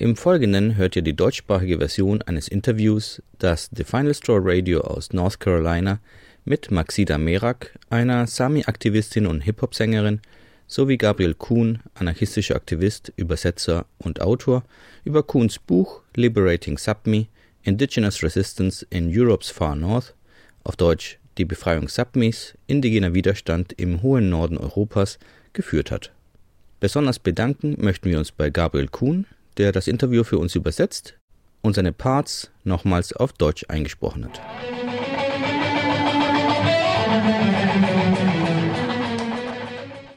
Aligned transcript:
Im 0.00 0.16
Folgenden 0.16 0.76
hört 0.76 0.96
ihr 0.96 1.02
die 1.02 1.14
deutschsprachige 1.14 1.76
Version 1.76 2.22
eines 2.22 2.48
Interviews, 2.48 3.22
das 3.38 3.68
The 3.76 3.84
Final 3.84 4.14
Straw 4.14 4.40
Radio 4.42 4.80
aus 4.80 5.12
North 5.12 5.40
Carolina 5.40 6.00
mit 6.46 6.70
Maxida 6.70 7.18
Merak, 7.18 7.78
einer 7.90 8.26
Sami-Aktivistin 8.26 9.26
und 9.26 9.42
Hip-Hop-Sängerin, 9.42 10.22
sowie 10.66 10.96
Gabriel 10.96 11.34
Kuhn, 11.34 11.80
anarchistischer 11.92 12.56
Aktivist, 12.56 13.12
Übersetzer 13.16 13.84
und 13.98 14.22
Autor, 14.22 14.64
über 15.04 15.22
Kuhns 15.22 15.58
Buch 15.58 16.00
Liberating 16.16 16.78
Sapmi, 16.78 17.28
Indigenous 17.62 18.22
Resistance 18.22 18.86
in 18.88 19.10
Europe's 19.14 19.50
Far 19.50 19.76
North, 19.76 20.14
auf 20.64 20.76
Deutsch 20.76 21.18
Die 21.36 21.44
Befreiung 21.44 21.88
Sapmis, 21.88 22.54
indigener 22.66 23.12
Widerstand 23.12 23.74
im 23.74 24.00
hohen 24.00 24.30
Norden 24.30 24.56
Europas, 24.56 25.18
geführt 25.52 25.90
hat. 25.90 26.10
Besonders 26.80 27.18
bedanken 27.18 27.76
möchten 27.78 28.08
wir 28.08 28.16
uns 28.16 28.32
bei 28.32 28.48
Gabriel 28.48 28.88
Kuhn, 28.88 29.26
der 29.58 29.72
das 29.72 29.88
Interview 29.88 30.24
für 30.24 30.38
uns 30.38 30.54
übersetzt 30.54 31.14
und 31.62 31.74
seine 31.74 31.92
Parts 31.92 32.50
nochmals 32.64 33.12
auf 33.12 33.32
Deutsch 33.32 33.64
eingesprochen 33.68 34.24
hat. 34.24 34.40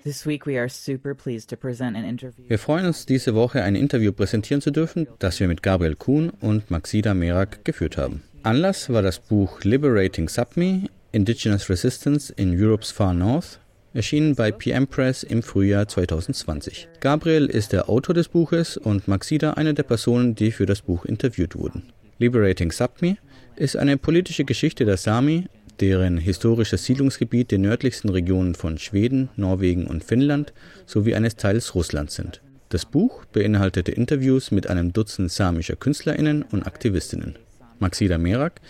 This 0.03 0.25
week, 0.25 0.45
we 0.45 0.59
are 0.59 0.67
super 0.67 1.15
pleased 1.15 1.49
to 1.49 1.55
present 1.55 1.95
an 1.95 2.03
interview. 2.03 2.43
Wir 2.49 2.59
freuen 2.59 2.85
uns, 2.85 3.05
diese 3.05 3.35
Woche 3.35 3.63
ein 3.63 3.75
Interview 3.75 4.11
präsentieren 4.11 4.61
zu 4.61 4.71
dürfen, 4.71 5.07
das 5.19 5.39
wir 5.39 5.47
mit 5.47 5.63
Gabriel 5.63 5.95
Kuhn 5.95 6.29
und 6.41 6.69
Maxida 6.69 7.13
Merak 7.13 7.63
geführt 7.63 7.95
haben. 7.95 8.21
Anlass 8.43 8.91
war 8.91 9.01
das 9.01 9.19
Buch 9.19 9.63
Liberating 9.63 10.27
Sapmi, 10.27 10.89
Indigenous 11.13 11.69
Resistance 11.69 12.33
in 12.33 12.53
Europe's 12.61 12.91
Far 12.91 13.13
North, 13.13 13.59
erschienen 13.93 14.35
bei 14.35 14.51
PM 14.51 14.87
Press 14.87 15.23
im 15.23 15.43
Frühjahr 15.43 15.87
2020. 15.87 16.87
Gabriel 16.99 17.45
ist 17.45 17.73
der 17.73 17.89
Autor 17.89 18.15
des 18.15 18.27
Buches 18.27 18.77
und 18.77 19.07
Maxida 19.07 19.53
eine 19.53 19.73
der 19.73 19.83
Personen, 19.83 20.35
die 20.35 20.51
für 20.51 20.65
das 20.65 20.81
Buch 20.81 21.05
interviewt 21.05 21.55
wurden. 21.55 21.93
Liberating 22.19 22.71
Sapmi 22.71 23.17
ist 23.55 23.75
eine 23.75 23.97
politische 23.97 24.45
Geschichte 24.45 24.85
der 24.85 24.97
Sami, 24.97 25.47
deren 25.79 26.17
historisches 26.17 26.85
Siedlungsgebiet 26.85 27.51
die 27.51 27.57
nördlichsten 27.57 28.09
Regionen 28.09 28.55
von 28.55 28.77
Schweden, 28.77 29.29
Norwegen 29.35 29.87
und 29.87 30.03
Finnland 30.03 30.53
sowie 30.85 31.15
eines 31.15 31.35
Teils 31.35 31.75
Russlands 31.75 32.15
sind. 32.15 32.41
Das 32.69 32.85
Buch 32.85 33.25
beinhaltete 33.25 33.91
Interviews 33.91 34.51
mit 34.51 34.67
einem 34.67 34.93
Dutzend 34.93 35.31
samischer 35.31 35.75
KünstlerInnen 35.75 36.43
und 36.43 36.65
Aktivistinnen. 36.65 37.37
Maxida 37.79 38.17
Merak 38.17 38.61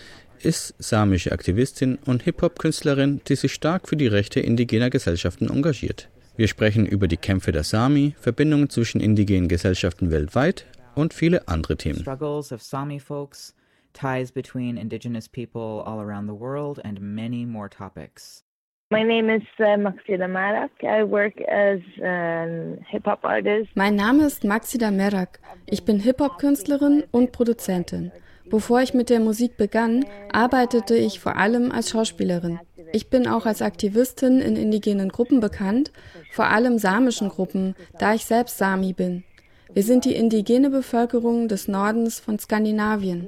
ist 0.44 0.74
samische 0.78 1.32
Aktivistin 1.32 1.98
und 2.06 2.22
Hip-Hop-Künstlerin, 2.22 3.20
die 3.28 3.36
sich 3.36 3.54
stark 3.54 3.88
für 3.88 3.96
die 3.96 4.06
Rechte 4.06 4.40
indigener 4.40 4.90
Gesellschaften 4.90 5.48
engagiert. 5.48 6.08
Wir 6.36 6.48
sprechen 6.48 6.84
über 6.84 7.06
die 7.06 7.16
Kämpfe 7.16 7.52
der 7.52 7.62
Sami, 7.62 8.14
Verbindungen 8.20 8.68
zwischen 8.68 9.00
indigenen 9.00 9.48
Gesellschaften 9.48 10.10
weltweit 10.10 10.66
und 10.94 11.14
viele 11.14 11.48
andere 11.48 11.76
Themen. 11.76 12.00
Struggles 12.00 12.52
of 12.52 12.62
Sami 12.62 12.98
folks, 12.98 13.54
ties 13.92 14.32
between 14.32 14.76
indigenous 14.76 15.28
people 15.28 15.82
all 15.84 16.00
around 16.00 16.28
the 16.28 16.38
world, 16.38 16.84
and 16.84 17.00
many 17.00 17.46
more 17.46 17.68
topics. 17.68 18.44
My 18.90 19.02
name 19.02 19.28
is 19.28 19.42
uh, 19.58 19.76
Maxida 19.76 20.28
Marak. 20.28 20.70
I 20.82 21.02
work 21.04 21.40
as 21.48 21.80
a 22.02 22.76
hip 22.90 23.06
hop 23.06 23.24
artist. 23.24 23.70
Mein 23.74 23.96
Name 23.96 24.24
ist 24.24 24.44
Maxida 24.44 24.90
Merak. 24.90 25.40
Ich 25.66 25.84
bin 25.84 26.00
Hip-Hop-Künstlerin 26.00 27.04
und 27.10 27.32
Produzentin. 27.32 28.12
Bevor 28.50 28.82
ich 28.82 28.94
mit 28.94 29.10
der 29.10 29.20
Musik 29.20 29.56
begann, 29.56 30.04
arbeitete 30.32 30.96
ich 30.96 31.20
vor 31.20 31.36
allem 31.36 31.72
als 31.72 31.90
Schauspielerin. 31.90 32.60
Ich 32.92 33.08
bin 33.08 33.26
auch 33.26 33.46
als 33.46 33.62
Aktivistin 33.62 34.40
in 34.40 34.56
indigenen 34.56 35.08
Gruppen 35.08 35.40
bekannt, 35.40 35.92
vor 36.32 36.46
allem 36.46 36.78
samischen 36.78 37.28
Gruppen, 37.28 37.74
da 37.98 38.14
ich 38.14 38.24
selbst 38.24 38.58
Sami 38.58 38.92
bin. 38.92 39.24
Wir 39.72 39.82
sind 39.82 40.04
die 40.04 40.14
indigene 40.14 40.70
Bevölkerung 40.70 41.48
des 41.48 41.66
Nordens 41.66 42.20
von 42.20 42.38
Skandinavien. 42.38 43.26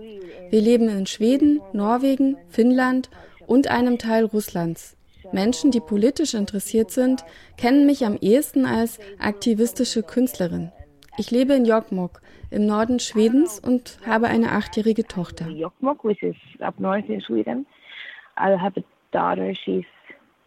Wir 0.50 0.60
leben 0.60 0.88
in 0.88 1.06
Schweden, 1.06 1.60
Norwegen, 1.72 2.36
Finnland 2.48 3.10
und 3.46 3.68
einem 3.68 3.98
Teil 3.98 4.26
Russlands. 4.26 4.96
Menschen, 5.32 5.72
die 5.72 5.80
politisch 5.80 6.34
interessiert 6.34 6.92
sind, 6.92 7.24
kennen 7.56 7.86
mich 7.86 8.04
am 8.04 8.16
ehesten 8.20 8.64
als 8.64 8.98
aktivistische 9.18 10.02
Künstlerin. 10.02 10.70
Ich 11.18 11.30
lebe 11.30 11.54
in 11.54 11.64
Jokkmokk 11.64 12.20
im 12.50 12.66
Norden 12.66 12.98
Schwedens 12.98 13.58
und 13.58 13.98
habe 14.06 14.26
eine 14.28 14.52
achtjährige 14.52 15.04
Tochter. 15.04 15.48
Jokkmokk, 15.48 16.04
which 16.04 16.22
is 16.22 16.36
up 16.60 16.78
north 16.78 17.08
in 17.08 17.20
Sweden. 17.20 17.66
I 18.38 18.56
have 18.58 18.78
a 18.78 18.84
daughter. 19.12 19.54
She's 19.54 19.84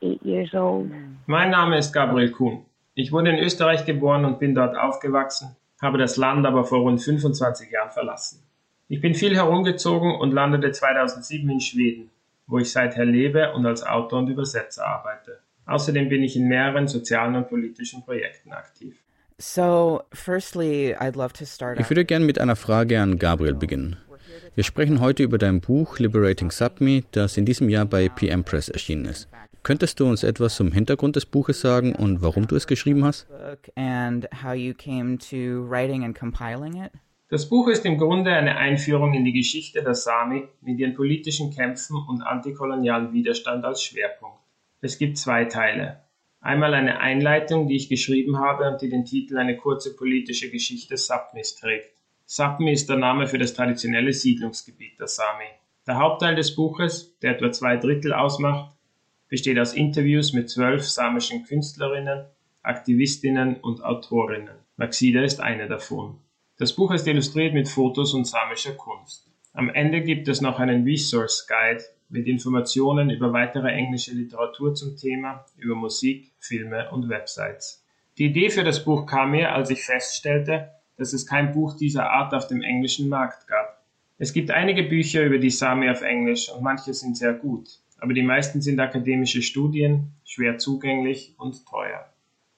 eight 0.01 0.21
years 0.23 0.53
old. 0.53 0.91
Mein 1.25 1.49
Name 1.49 1.77
ist 1.77 1.93
Gabriel 1.93 2.31
Kuhn. 2.31 2.65
Ich 2.95 3.11
wurde 3.11 3.29
in 3.29 3.39
Österreich 3.39 3.85
geboren 3.85 4.25
und 4.25 4.39
bin 4.39 4.55
dort 4.55 4.77
aufgewachsen, 4.77 5.55
habe 5.81 5.97
das 5.97 6.17
Land 6.17 6.45
aber 6.45 6.65
vor 6.65 6.79
rund 6.79 7.01
25 7.01 7.71
Jahren 7.71 7.91
verlassen. 7.91 8.43
Ich 8.87 9.01
bin 9.01 9.13
viel 9.13 9.35
herumgezogen 9.35 10.15
und 10.15 10.31
landete 10.31 10.71
2007 10.71 11.49
in 11.49 11.61
Schweden, 11.61 12.09
wo 12.47 12.57
ich 12.57 12.71
seither 12.71 13.05
lebe 13.05 13.53
und 13.53 13.65
als 13.65 13.85
Autor 13.85 14.19
und 14.19 14.27
Übersetzer 14.29 14.85
arbeite. 14.85 15.39
Außerdem 15.65 16.09
bin 16.09 16.23
ich 16.23 16.35
in 16.35 16.47
mehreren 16.47 16.87
sozialen 16.87 17.35
und 17.35 17.47
politischen 17.47 18.03
Projekten 18.03 18.51
aktiv. 18.51 18.97
So, 19.41 20.01
firstly, 20.11 20.93
I'd 20.99 21.15
love 21.15 21.31
to 21.33 21.45
start. 21.45 21.79
Ich 21.79 21.89
würde 21.89 22.03
gern 22.03 22.25
mit 22.25 22.39
einer 22.39 22.57
Frage 22.57 22.99
an 22.99 23.17
Gabriel 23.17 23.53
beginnen. 23.53 23.95
Wir 24.53 24.65
sprechen 24.65 24.99
heute 24.99 25.23
über 25.23 25.37
dein 25.37 25.61
Buch 25.61 25.97
Liberating 25.97 26.51
Sapmi, 26.51 27.05
das 27.11 27.37
in 27.37 27.45
diesem 27.45 27.69
Jahr 27.69 27.85
bei 27.85 28.09
PM 28.09 28.43
Press 28.43 28.67
erschienen 28.67 29.05
ist. 29.05 29.29
Könntest 29.63 29.99
du 30.01 30.07
uns 30.07 30.23
etwas 30.23 30.55
zum 30.55 30.73
Hintergrund 30.73 31.15
des 31.15 31.25
Buches 31.25 31.61
sagen 31.61 31.95
und 31.95 32.21
warum 32.21 32.47
du 32.47 32.57
es 32.57 32.67
geschrieben 32.67 33.05
hast? 33.05 33.29
book 33.29 33.71
and 33.75 34.27
how 34.43 34.53
you 34.53 34.73
came 34.73 35.17
to 35.17 35.65
writing 35.69 36.03
and 36.03 36.17
compiling 36.17 36.83
it. 36.83 36.91
Das 37.29 37.47
Buch 37.47 37.69
ist 37.69 37.85
im 37.85 37.97
Grunde 37.97 38.31
eine 38.31 38.57
Einführung 38.57 39.13
in 39.13 39.23
die 39.23 39.33
Geschichte 39.33 39.81
der 39.81 39.95
Sami 39.95 40.49
mit 40.61 40.79
ihren 40.79 40.95
politischen 40.95 41.55
Kämpfen 41.55 41.95
und 42.09 42.21
antikolonialen 42.23 43.13
Widerstand 43.13 43.63
als 43.63 43.83
Schwerpunkt. 43.83 44.39
Es 44.81 44.97
gibt 44.97 45.17
zwei 45.17 45.45
Teile. 45.45 46.01
Einmal 46.41 46.73
eine 46.73 46.99
Einleitung, 46.99 47.67
die 47.67 47.75
ich 47.75 47.89
geschrieben 47.89 48.39
habe 48.39 48.69
und 48.69 48.81
die 48.81 48.89
den 48.89 49.05
Titel 49.05 49.37
Eine 49.37 49.57
kurze 49.57 49.95
politische 49.95 50.49
Geschichte 50.49 50.95
Sapmis 50.95 51.55
trägt. 51.55 51.91
Sapmi 52.25 52.71
ist 52.71 52.87
der 52.87 52.97
Name 52.97 53.27
für 53.27 53.37
das 53.37 53.53
traditionelle 53.53 54.13
Siedlungsgebiet 54.13 54.99
der 54.99 55.07
Sami. 55.07 55.49
Der 55.87 55.97
Hauptteil 55.97 56.35
des 56.35 56.55
Buches, 56.55 57.17
der 57.19 57.31
etwa 57.31 57.51
zwei 57.51 57.75
Drittel 57.75 58.13
ausmacht, 58.13 58.71
besteht 59.27 59.59
aus 59.59 59.73
Interviews 59.73 60.31
mit 60.33 60.49
zwölf 60.49 60.83
samischen 60.83 61.43
Künstlerinnen, 61.43 62.25
Aktivistinnen 62.61 63.55
und 63.57 63.83
Autorinnen. 63.83 64.55
Maxida 64.77 65.23
ist 65.23 65.39
eine 65.39 65.67
davon. 65.67 66.19
Das 66.57 66.73
Buch 66.73 66.91
ist 66.91 67.07
illustriert 67.07 67.53
mit 67.53 67.67
Fotos 67.67 68.13
und 68.13 68.25
samischer 68.25 68.73
Kunst. 68.73 69.27
Am 69.53 69.69
Ende 69.69 70.01
gibt 70.01 70.27
es 70.27 70.39
noch 70.39 70.59
einen 70.59 70.83
Resource 70.83 71.47
Guide 71.47 71.83
mit 72.09 72.27
Informationen 72.27 73.09
über 73.09 73.33
weitere 73.33 73.69
englische 73.69 74.13
Literatur 74.13 74.73
zum 74.73 74.97
Thema, 74.97 75.45
über 75.57 75.75
Musik, 75.75 76.31
Filme 76.39 76.89
und 76.91 77.07
Websites. 77.07 77.85
Die 78.17 78.25
Idee 78.25 78.49
für 78.49 78.63
das 78.63 78.83
Buch 78.83 79.05
kam 79.05 79.31
mir, 79.31 79.53
als 79.53 79.69
ich 79.69 79.83
feststellte, 79.83 80.71
dass 80.97 81.13
es 81.13 81.25
kein 81.25 81.53
Buch 81.53 81.77
dieser 81.77 82.11
Art 82.11 82.33
auf 82.33 82.47
dem 82.47 82.61
englischen 82.61 83.07
Markt 83.07 83.47
gab. 83.47 83.85
Es 84.17 84.33
gibt 84.33 84.51
einige 84.51 84.83
Bücher 84.83 85.23
über 85.23 85.37
die 85.37 85.49
Sami 85.49 85.89
auf 85.89 86.01
Englisch 86.01 86.51
und 86.51 86.61
manche 86.61 86.93
sind 86.93 87.15
sehr 87.15 87.33
gut, 87.33 87.79
aber 87.99 88.13
die 88.13 88.23
meisten 88.23 88.61
sind 88.61 88.79
akademische 88.79 89.41
Studien, 89.41 90.11
schwer 90.25 90.57
zugänglich 90.57 91.35
und 91.37 91.65
teuer. 91.65 92.11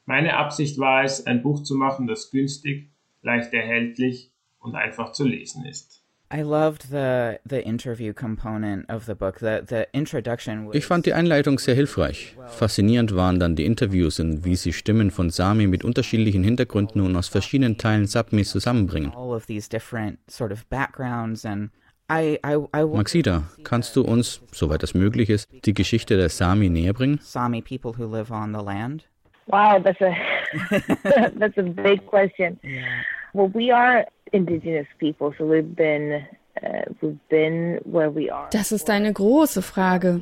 Meine 0.05 0.37
Absicht 0.37 0.79
war 0.79 1.03
es, 1.03 1.27
ein 1.27 1.43
Buch 1.43 1.61
zu 1.61 1.75
machen, 1.75 2.07
das 2.07 2.31
günstig, 2.31 2.89
leicht 3.21 3.53
erhältlich 3.53 4.31
und 4.59 4.75
einfach 4.75 5.11
zu 5.11 5.23
lesen 5.23 5.65
ist. 5.65 6.00
I 6.33 6.43
loved 6.43 6.89
the 6.91 7.39
the 7.45 7.61
interview 7.61 8.13
component 8.13 8.89
of 8.89 9.05
the 9.05 9.15
book. 9.15 9.39
The 9.39 9.61
the 9.67 9.87
introduction 9.91 10.67
was 10.67 10.75
Ich 10.75 10.85
fand 10.85 11.05
die 11.05 11.13
Einleitung 11.13 11.59
sehr 11.59 11.75
hilfreich. 11.75 12.35
Faszinierend 12.47 13.13
waren 13.15 13.39
dann 13.39 13.55
die 13.55 13.65
Interviews 13.65 14.19
und 14.19 14.45
wie 14.45 14.55
sie 14.55 14.71
Stimmen 14.71 15.11
von 15.11 15.29
Sami 15.29 15.67
mit 15.67 15.83
unterschiedlichen 15.83 16.43
Hintergründen 16.43 17.01
und 17.01 17.15
aus 17.17 17.27
verschiedenen 17.27 17.77
Teilen 17.77 18.07
Sapmis 18.07 18.51
zusammenbringen. 18.51 19.11
all 19.13 19.35
of 19.35 19.45
these 19.45 19.67
different 19.69 20.19
sort 20.29 20.51
of 20.53 20.65
backgrounds 20.69 21.45
and 21.45 21.69
I 22.09 22.37
I 22.45 22.55
I 22.73 22.83
want 22.83 22.95
Maxida, 22.97 23.43
kannst 23.63 23.95
du 23.95 24.01
uns, 24.01 24.41
soweit 24.51 24.83
das 24.83 24.93
möglich 24.93 25.29
ist, 25.29 25.49
die 25.65 25.73
Geschichte 25.73 26.17
der 26.17 26.29
Sami 26.29 26.69
näher 26.69 26.93
bringen? 26.93 27.19
Sami 27.21 27.61
people 27.61 27.91
who 27.97 28.05
live 28.05 28.31
on 28.31 28.53
the 28.53 28.63
land. 28.63 29.03
Wow, 29.47 29.81
that's 29.83 29.99
a 30.01 30.13
that's 31.39 31.57
a 31.57 31.63
big 31.63 32.05
question. 32.05 32.57
Well, 33.33 33.49
we 33.53 33.73
are 33.73 34.05
indigenous 34.31 34.87
people, 34.99 35.33
so 35.37 35.45
we've 35.45 35.75
been 35.75 36.23
Das 38.51 38.71
ist 38.71 38.89
eine 38.89 39.13
große 39.13 39.61
Frage. 39.61 40.21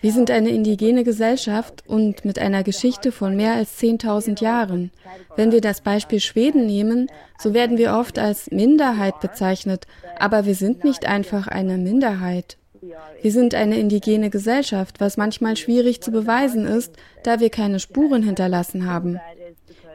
Wir 0.00 0.12
sind 0.12 0.30
eine 0.30 0.50
indigene 0.50 1.04
Gesellschaft 1.04 1.82
und 1.86 2.24
mit 2.24 2.38
einer 2.38 2.62
Geschichte 2.62 3.12
von 3.12 3.36
mehr 3.36 3.54
als 3.54 3.80
10.000 3.82 4.42
Jahren. 4.42 4.92
Wenn 5.36 5.52
wir 5.52 5.60
das 5.60 5.80
Beispiel 5.80 6.20
Schweden 6.20 6.66
nehmen, 6.66 7.08
so 7.38 7.54
werden 7.54 7.76
wir 7.76 7.94
oft 7.94 8.18
als 8.18 8.50
Minderheit 8.50 9.20
bezeichnet, 9.20 9.86
aber 10.18 10.46
wir 10.46 10.54
sind 10.54 10.84
nicht 10.84 11.06
einfach 11.06 11.48
eine 11.48 11.76
Minderheit. 11.76 12.56
Wir 13.20 13.32
sind 13.32 13.54
eine 13.54 13.78
indigene 13.78 14.30
Gesellschaft, 14.30 15.00
was 15.00 15.16
manchmal 15.16 15.56
schwierig 15.56 16.02
zu 16.02 16.12
beweisen 16.12 16.66
ist, 16.66 16.96
da 17.22 17.40
wir 17.40 17.50
keine 17.50 17.80
Spuren 17.80 18.22
hinterlassen 18.22 18.86
haben. 18.86 19.18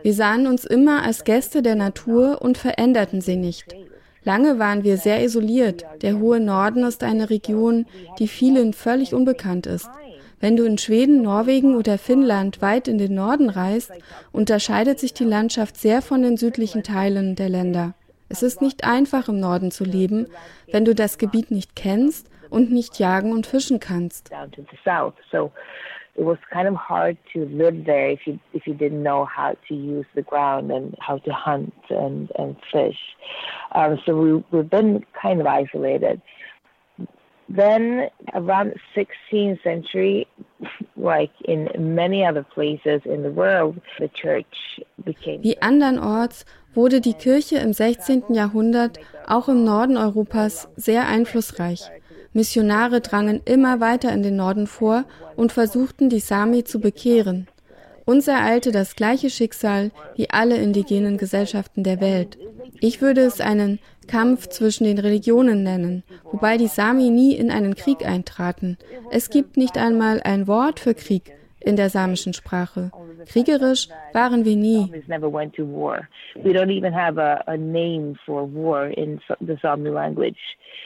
Wir 0.04 0.13
sahen 0.13 0.48
uns 0.48 0.66
immer 0.66 1.04
als 1.04 1.24
Gäste 1.24 1.62
der 1.62 1.75
Natur 1.75 2.42
und 2.42 2.57
veränderten 2.57 3.22
sie 3.22 3.36
nicht. 3.36 3.75
Lange 4.24 4.60
waren 4.60 4.84
wir 4.84 4.98
sehr 4.98 5.24
isoliert. 5.24 5.86
Der 6.01 6.19
hohe 6.19 6.40
Norden 6.40 6.84
ist 6.84 7.04
eine 7.04 7.30
Region, 7.30 7.86
die 8.19 8.28
vielen 8.28 8.74
völlig 8.74 9.13
unbekannt 9.13 9.66
ist. 9.66 9.90
Wenn 10.40 10.56
du 10.56 10.63
in 10.63 10.78
Schweden, 10.78 11.22
Norwegen 11.22 11.75
oder 11.75 11.98
Finnland 11.98 12.62
weit 12.62 12.88
in 12.88 12.98
den 12.98 13.13
Norden 13.13 13.50
reist, 13.50 13.92
unterscheidet 14.31 15.00
sich 15.00 15.13
die 15.13 15.25
Landschaft 15.25 15.78
sehr 15.78 16.02
von 16.02 16.22
den 16.22 16.38
südlichen 16.38 16.84
Teilen 16.84 17.36
der 17.36 17.50
Länder. 17.50 17.94
Es 18.30 18.44
ist 18.44 18.62
nicht 18.62 18.84
einfach 18.84 19.28
im 19.28 19.40
Norden 19.40 19.72
zu 19.72 19.84
leben, 19.84 20.28
wenn 20.72 20.86
du 20.86 20.95
das 20.95 21.18
Gebiet 21.18 21.52
nicht 21.52 21.75
kennst 21.75 22.30
und 22.50 22.72
nicht 22.72 23.00
jagen 23.00 23.31
und 23.31 23.48
fischen 23.48 23.80
kannst. 23.80 24.30
It 26.19 26.25
was 26.25 26.38
kind 26.51 26.68
of 26.68 26.75
hard 26.75 27.18
to 27.33 27.45
live 27.45 27.86
there 27.86 28.10
if 28.10 28.27
you 28.27 28.39
if 28.54 28.68
you 28.68 28.74
didn't 28.74 29.01
know 29.01 29.24
how 29.24 29.56
to 29.68 29.74
use 29.74 30.06
the 30.16 30.21
ground 30.21 30.69
and 30.69 30.95
how 31.00 31.18
to 31.19 31.31
hunt 31.31 31.74
and 31.89 32.30
and 32.38 32.57
fish. 32.71 33.00
Um, 33.71 33.98
so 34.06 34.10
we 34.21 34.44
we've 34.51 34.69
been 34.69 35.06
kind 35.21 35.39
of 35.39 35.48
isolated. 35.48 36.21
Then 37.51 38.10
around 38.36 38.75
16th 38.95 39.63
century, 39.63 40.27
like 40.98 41.31
in 41.45 41.68
many 41.95 42.24
other 42.24 42.44
places 42.44 43.01
in 43.06 43.24
the 43.24 43.31
world, 43.31 43.81
the 43.98 44.10
church 44.10 44.81
became. 45.04 45.42
Wie 45.42 45.57
andernorts 45.62 46.45
wurde 46.75 47.00
die 47.01 47.13
Kirche 47.13 47.57
im 47.57 47.74
16. 47.74 48.33
Jahrhundert 48.33 49.00
auch 49.25 49.48
im 49.48 49.63
Norden 49.63 49.98
Europas 49.98 50.69
sehr 50.75 51.07
einflussreich. 51.07 51.89
Missionare 52.34 53.02
drangen 53.02 53.42
immer 53.46 53.80
weiter 53.80 54.12
in 54.12 54.24
den 54.24 54.36
Norden 54.36 54.68
vor 54.68 55.06
und 55.36 55.52
versuchten, 55.52 56.10
die 56.10 56.20
Sami 56.20 56.64
zu 56.64 56.80
bekehren. 56.80 57.48
Uns 58.06 58.28
ereilte 58.28 58.72
das 58.72 58.96
gleiche 58.96 59.30
Schicksal 59.30 59.92
wie 60.16 60.30
alle 60.30 60.58
indigenen 60.58 61.18
Gesellschaften 61.18 61.84
der 61.84 62.02
Welt. 62.02 62.38
Ich 62.80 63.02
würde 63.02 63.22
es 63.22 63.40
einen 63.40 63.80
Kampf 64.08 64.48
zwischen 64.48 64.86
den 64.86 64.98
Religionen 64.98 65.64
nennen, 65.64 66.04
wobei 66.24 66.58
die 66.58 66.68
Sami 66.68 67.10
nie 67.10 67.36
in 67.36 67.52
einen 67.52 67.76
Krieg 67.76 68.06
eintraten. 68.06 68.78
Es 69.12 69.30
gibt 69.30 69.58
nicht 69.58 69.78
einmal 69.78 70.22
ein 70.24 70.48
Wort 70.48 70.80
für 70.80 70.96
Krieg 70.96 71.34
in 71.62 71.76
der 71.76 71.90
samischen 71.90 72.34
Sprache. 72.34 72.92
Kriegerisch 73.28 73.90
waren 74.14 74.46
wir 74.46 74.56
nie. 74.56 74.92
We 76.36 76.54
don't 76.54 76.70
even 76.72 76.94
have 76.94 77.18
a, 77.18 77.44
a 77.48 77.58
name 77.58 78.16
for 78.26 78.44
war 78.44 78.88
in 78.88 79.20
the 79.40 79.58
Sami 79.62 79.90
language. 79.90 80.40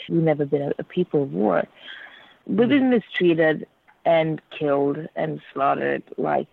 We've 0.10 0.24
never 0.24 0.46
been 0.46 0.62
a, 0.64 0.72
a 0.80 0.84
people 0.84 1.24
of 1.24 1.34
war. 1.34 1.64
We've 2.46 2.68
been 2.68 2.90
mistreated 2.90 3.68
and 4.06 4.42
killed 4.52 4.98
and 5.16 5.42
slaughtered 5.54 6.04
like 6.18 6.50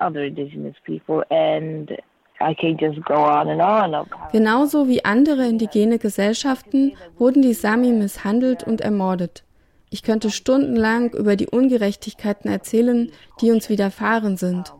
other 0.00 0.24
indigenous 0.24 0.76
people 0.84 1.22
and 1.30 1.96
I 2.40 2.54
can 2.54 2.76
just 2.78 3.04
go 3.04 3.14
on 3.14 3.48
and 3.48 3.60
on. 3.60 4.06
Genauso 4.32 4.86
wie 4.86 5.04
andere 5.04 5.48
indigene 5.48 5.98
Gesellschaften 5.98 6.92
wurden 7.18 7.42
die 7.42 7.52
Sami 7.54 7.92
misshandelt 7.92 8.62
und 8.64 8.80
ermordet. 8.80 9.42
Ich 9.90 10.02
könnte 10.02 10.30
stundenlang 10.30 11.12
über 11.12 11.36
die 11.36 11.46
Ungerechtigkeiten 11.46 12.50
erzählen, 12.50 13.10
die 13.40 13.50
uns 13.50 13.68
widerfahren 13.68 14.36
sind. 14.36 14.72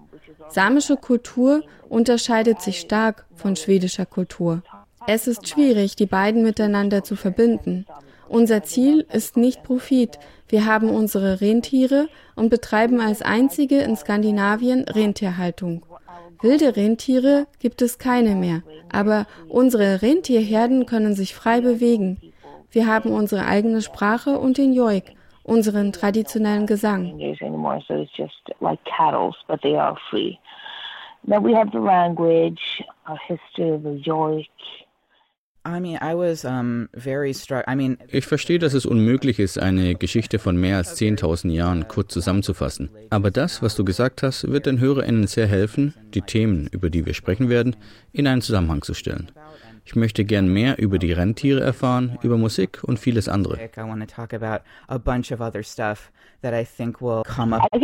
Samische 0.49 0.96
Kultur 0.96 1.62
unterscheidet 1.88 2.60
sich 2.60 2.81
stark 2.81 3.26
von 3.34 3.56
schwedischer 3.56 4.06
Kultur. 4.06 4.62
Es 5.06 5.26
ist 5.26 5.49
schwierig, 5.49 5.96
die 5.96 6.06
beiden 6.06 6.43
miteinander 6.43 7.02
zu 7.02 7.16
verbinden. 7.16 7.87
Unser 8.28 8.62
Ziel 8.62 9.06
ist 9.10 9.37
nicht 9.37 9.62
Profit. 9.62 10.19
Wir 10.49 10.66
haben 10.66 10.90
unsere 10.90 11.40
Rentiere 11.40 12.08
und 12.34 12.50
betreiben 12.50 13.00
als 13.00 13.22
einzige 13.22 13.78
in 13.78 13.96
Skandinavien 13.96 14.84
Rentierhaltung. 14.84 15.84
Wilde 16.40 16.76
Rentiere 16.76 17.46
gibt 17.58 17.82
es 17.82 17.99
keine 17.99 18.34
mehr, 18.34 18.62
aber 18.90 19.26
unsere 19.49 20.02
Rentierherden 20.02 20.87
können 20.87 21.14
sich 21.14 21.34
frei 21.34 21.60
bewegen. 21.60 22.20
Wir 22.70 22.87
haben 22.87 23.11
unsere 23.11 23.47
eigene 23.47 23.81
Sprache 23.81 24.38
und 24.38 24.59
den 24.59 24.73
Joik, 24.73 25.15
unseren 25.43 25.93
traditionellen 25.93 26.67
Gesang. 26.67 27.17
Now 31.25 31.41
we 31.41 31.53
have 31.55 31.70
the 31.73 31.79
language, 31.79 32.82
our 33.09 33.19
history 33.26 33.73
of 33.73 33.82
the 33.82 34.00
Joik. 34.00 34.49
Ich 38.11 38.26
verstehe, 38.26 38.59
dass 38.59 38.73
es 38.73 38.87
unmöglich 38.87 39.38
ist, 39.38 39.59
eine 39.59 39.94
Geschichte 39.97 40.38
von 40.38 40.56
mehr 40.56 40.79
als 40.79 40.99
10.000 40.99 41.50
Jahren 41.50 41.88
kurz 41.88 42.15
zusammenzufassen. 42.15 42.88
Aber 43.11 43.31
das, 43.31 43.62
was 43.62 43.76
du 43.76 43.85
gesagt 43.85 44.23
hast, 44.23 44.50
wird 44.50 44.65
den 44.65 44.81
HörerInnen 44.81 45.26
sehr 45.26 45.47
helfen, 45.47 45.94
die 46.15 46.23
Themen, 46.23 46.69
über 46.73 46.88
die 46.88 47.05
wir 47.05 47.12
sprechen 47.12 47.50
werden, 47.50 47.76
in 48.12 48.26
einen 48.26 48.41
Zusammenhang 48.41 48.81
zu 48.81 48.94
stellen. 48.94 49.31
Ich 49.88 49.96
möchte 49.96 50.26
gern 50.26 50.52
mehr 50.52 50.79
über 50.79 50.99
die 50.99 51.12
Rentiere 51.12 51.62
erfahren, 51.62 52.19
über 52.23 52.37
Musik 52.37 52.85
und 52.85 52.99
vieles 52.99 53.26
andere. 53.26 53.55
I 53.55 53.69
can 53.69 53.99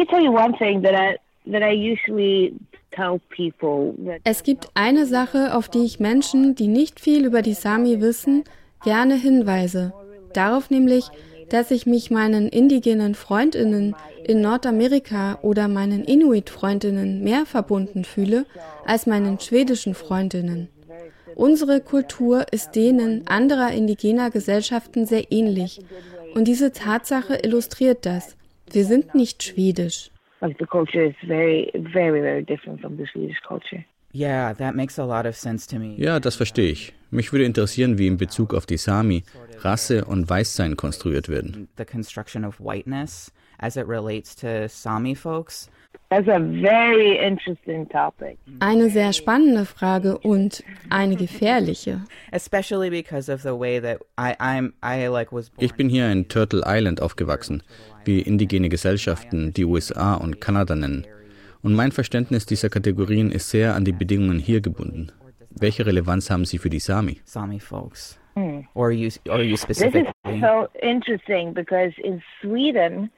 tell 0.08 0.22
you 0.22 0.30
one 0.30 0.52
thing 0.58 0.82
that 0.82 0.92
I 0.94 1.16
es 4.24 4.42
gibt 4.42 4.68
eine 4.74 5.06
Sache, 5.06 5.54
auf 5.54 5.68
die 5.70 5.84
ich 5.84 5.98
Menschen, 5.98 6.54
die 6.54 6.68
nicht 6.68 7.00
viel 7.00 7.24
über 7.24 7.40
die 7.40 7.54
Sami 7.54 8.02
wissen, 8.02 8.44
gerne 8.82 9.14
hinweise. 9.14 9.94
Darauf 10.34 10.68
nämlich, 10.68 11.08
dass 11.48 11.70
ich 11.70 11.86
mich 11.86 12.10
meinen 12.10 12.50
indigenen 12.50 13.14
Freundinnen 13.14 13.96
in 14.26 14.42
Nordamerika 14.42 15.38
oder 15.40 15.68
meinen 15.68 16.04
Inuit-Freundinnen 16.04 17.24
mehr 17.24 17.46
verbunden 17.46 18.04
fühle 18.04 18.44
als 18.84 19.06
meinen 19.06 19.40
schwedischen 19.40 19.94
Freundinnen. 19.94 20.68
Unsere 21.34 21.80
Kultur 21.80 22.46
ist 22.52 22.72
denen 22.72 23.26
anderer 23.26 23.72
indigener 23.72 24.30
Gesellschaften 24.30 25.06
sehr 25.06 25.30
ähnlich. 25.30 25.80
Und 26.34 26.48
diese 26.48 26.72
Tatsache 26.72 27.36
illustriert 27.42 28.06
das. 28.06 28.36
Wir 28.70 28.84
sind 28.84 29.14
nicht 29.14 29.42
schwedisch. 29.42 30.10
like 30.44 30.58
the 30.58 30.66
culture 30.66 31.02
is 31.02 31.14
very, 31.26 31.70
very, 31.92 32.20
very 32.20 32.42
different 32.42 32.80
from 32.80 32.96
the 32.96 33.06
Swedish 33.12 33.40
culture. 33.46 33.84
Yeah, 34.12 34.52
that 34.54 34.76
makes 34.76 34.98
a 34.98 35.04
lot 35.04 35.26
of 35.26 35.34
sense 35.34 35.66
to 35.68 35.78
me. 35.78 35.94
Ja, 35.96 36.20
das 36.20 36.36
verstehe 36.36 36.70
ich. 36.70 36.92
Mich 37.10 37.32
würde 37.32 37.44
interessieren, 37.44 37.98
wie 37.98 38.06
in 38.06 38.16
Bezug 38.16 38.54
auf 38.54 38.66
die 38.66 38.76
Sami 38.76 39.24
Rasse 39.60 40.04
und 40.04 40.28
Weißsein 40.28 40.76
konstruiert 40.76 41.28
werden. 41.28 41.68
The 43.60 43.66
of 43.66 43.66
as 43.66 43.76
it 43.76 43.86
relates 43.88 44.34
to 44.36 44.68
Sami 44.68 45.14
folks. 45.14 45.70
Eine 48.60 48.90
sehr 48.90 49.12
spannende 49.12 49.64
Frage 49.64 50.18
und 50.18 50.64
eine 50.90 51.16
gefährliche. 51.16 52.04
Ich 55.58 55.74
bin 55.74 55.88
hier 55.88 56.12
in 56.12 56.28
Turtle 56.28 56.62
Island 56.66 57.02
aufgewachsen, 57.02 57.62
wie 58.04 58.20
indigene 58.20 58.68
Gesellschaften 58.68 59.52
die 59.52 59.64
USA 59.64 60.14
und 60.14 60.40
Kanada 60.40 60.76
nennen. 60.76 61.06
Und 61.62 61.74
mein 61.74 61.92
Verständnis 61.92 62.46
dieser 62.46 62.68
Kategorien 62.68 63.30
ist 63.30 63.50
sehr 63.50 63.74
an 63.74 63.84
die 63.84 63.92
Bedingungen 63.92 64.38
hier 64.38 64.60
gebunden. 64.60 65.10
Welche 65.50 65.86
Relevanz 65.86 66.30
haben 66.30 66.44
sie 66.44 66.58
für 66.58 66.70
die 66.70 66.80
Sami? 66.80 67.20
Sami 67.24 67.60
folks. 67.60 68.20
Hmm. 68.34 68.66
Or 68.74 68.90
you, 68.90 69.08
or 69.28 69.40
you 69.40 69.56
specifically? 69.56 70.02
This 70.24 70.34
is 70.34 70.40
so 70.40 70.68
interesting 70.82 71.54
because 71.54 71.92
in 72.02 72.20
Sweden 72.40 73.10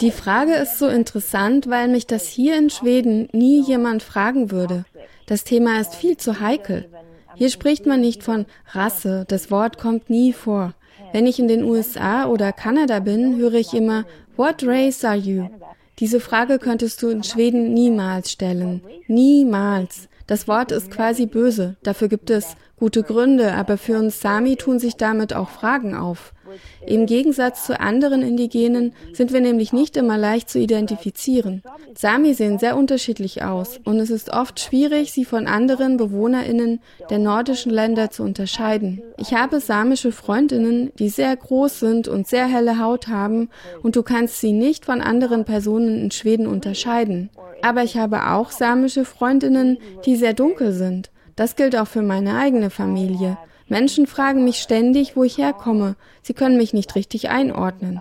die 0.00 0.10
Frage 0.10 0.54
ist 0.54 0.78
so 0.78 0.86
interessant, 0.86 1.68
weil 1.68 1.88
mich 1.88 2.06
das 2.06 2.26
hier 2.26 2.56
in 2.56 2.70
Schweden 2.70 3.28
nie 3.32 3.62
jemand 3.62 4.02
fragen 4.02 4.50
würde. 4.50 4.84
Das 5.26 5.44
Thema 5.44 5.80
ist 5.80 5.94
viel 5.94 6.16
zu 6.16 6.40
heikel. 6.40 6.88
Hier 7.34 7.50
spricht 7.50 7.86
man 7.86 8.00
nicht 8.00 8.22
von 8.22 8.46
Rasse, 8.72 9.24
das 9.28 9.50
Wort 9.50 9.78
kommt 9.78 10.10
nie 10.10 10.32
vor. 10.32 10.74
Wenn 11.12 11.26
ich 11.26 11.38
in 11.38 11.48
den 11.48 11.64
USA 11.64 12.26
oder 12.26 12.52
Kanada 12.52 13.00
bin, 13.00 13.36
höre 13.36 13.54
ich 13.54 13.74
immer, 13.74 14.04
What 14.36 14.62
race 14.64 15.04
are 15.04 15.16
you? 15.16 15.48
Diese 15.98 16.20
Frage 16.20 16.58
könntest 16.58 17.02
du 17.02 17.08
in 17.08 17.22
Schweden 17.22 17.74
niemals 17.74 18.32
stellen. 18.32 18.82
Niemals. 19.06 20.08
Das 20.26 20.48
Wort 20.48 20.72
ist 20.72 20.90
quasi 20.90 21.26
böse. 21.26 21.76
Dafür 21.82 22.08
gibt 22.08 22.30
es 22.30 22.56
gute 22.78 23.02
Gründe, 23.02 23.52
aber 23.52 23.76
für 23.76 23.98
uns 23.98 24.20
Sami 24.20 24.56
tun 24.56 24.78
sich 24.78 24.96
damit 24.96 25.34
auch 25.34 25.50
Fragen 25.50 25.94
auf. 25.94 26.32
Im 26.86 27.06
Gegensatz 27.06 27.66
zu 27.66 27.78
anderen 27.78 28.22
Indigenen 28.22 28.92
sind 29.12 29.32
wir 29.32 29.40
nämlich 29.40 29.72
nicht 29.72 29.96
immer 29.96 30.18
leicht 30.18 30.48
zu 30.50 30.58
identifizieren. 30.58 31.62
Sami 31.94 32.34
sehen 32.34 32.58
sehr 32.58 32.76
unterschiedlich 32.76 33.42
aus 33.42 33.80
und 33.84 33.98
es 33.98 34.10
ist 34.10 34.32
oft 34.32 34.60
schwierig, 34.60 35.12
sie 35.12 35.24
von 35.24 35.46
anderen 35.46 35.96
BewohnerInnen 35.96 36.80
der 37.10 37.18
nordischen 37.18 37.72
Länder 37.72 38.10
zu 38.10 38.22
unterscheiden. 38.22 39.02
Ich 39.18 39.34
habe 39.34 39.60
samische 39.60 40.12
Freundinnen, 40.12 40.92
die 40.98 41.08
sehr 41.08 41.36
groß 41.36 41.80
sind 41.80 42.08
und 42.08 42.26
sehr 42.26 42.46
helle 42.46 42.78
Haut 42.78 43.08
haben 43.08 43.48
und 43.82 43.96
du 43.96 44.02
kannst 44.02 44.40
sie 44.40 44.52
nicht 44.52 44.84
von 44.84 45.00
anderen 45.00 45.44
Personen 45.44 45.98
in 46.02 46.10
Schweden 46.10 46.46
unterscheiden. 46.46 47.30
Aber 47.62 47.82
ich 47.82 47.96
habe 47.96 48.30
auch 48.30 48.50
samische 48.50 49.04
Freundinnen, 49.04 49.78
die 50.06 50.16
sehr 50.16 50.34
dunkel 50.34 50.72
sind. 50.72 51.10
Das 51.36 51.56
gilt 51.56 51.76
auch 51.76 51.86
für 51.86 52.02
meine 52.02 52.36
eigene 52.36 52.70
Familie. 52.70 53.38
Menschen 53.70 54.06
fragen 54.06 54.44
mich 54.44 54.56
ständig, 54.56 55.16
wo 55.16 55.24
ich 55.24 55.38
herkomme. 55.38 55.94
Sie 56.22 56.34
können 56.34 56.56
mich 56.56 56.74
nicht 56.74 56.94
richtig 56.96 57.30
einordnen. 57.30 58.00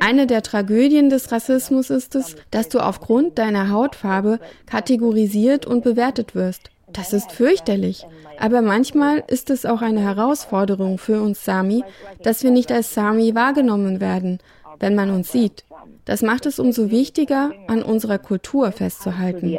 Eine 0.00 0.26
der 0.26 0.42
Tragödien 0.42 1.10
des 1.10 1.30
Rassismus 1.30 1.90
ist 1.90 2.14
es, 2.14 2.36
dass 2.50 2.68
du 2.68 2.80
aufgrund 2.80 3.38
deiner 3.38 3.70
Hautfarbe 3.70 4.40
kategorisiert 4.66 5.66
und 5.66 5.84
bewertet 5.84 6.34
wirst. 6.34 6.70
Das 6.92 7.12
ist 7.12 7.32
fürchterlich. 7.32 8.06
Aber 8.38 8.62
manchmal 8.62 9.22
ist 9.26 9.50
es 9.50 9.66
auch 9.66 9.82
eine 9.82 10.00
Herausforderung 10.00 10.98
für 10.98 11.20
uns 11.20 11.44
Sami, 11.44 11.84
dass 12.22 12.42
wir 12.42 12.50
nicht 12.50 12.72
als 12.72 12.94
Sami 12.94 13.34
wahrgenommen 13.34 14.00
werden, 14.00 14.38
wenn 14.78 14.94
man 14.94 15.10
uns 15.10 15.30
sieht. 15.30 15.64
Das 16.06 16.22
macht 16.22 16.46
es 16.46 16.58
umso 16.58 16.90
wichtiger, 16.90 17.52
an 17.68 17.82
unserer 17.82 18.18
Kultur 18.18 18.72
festzuhalten. 18.72 19.58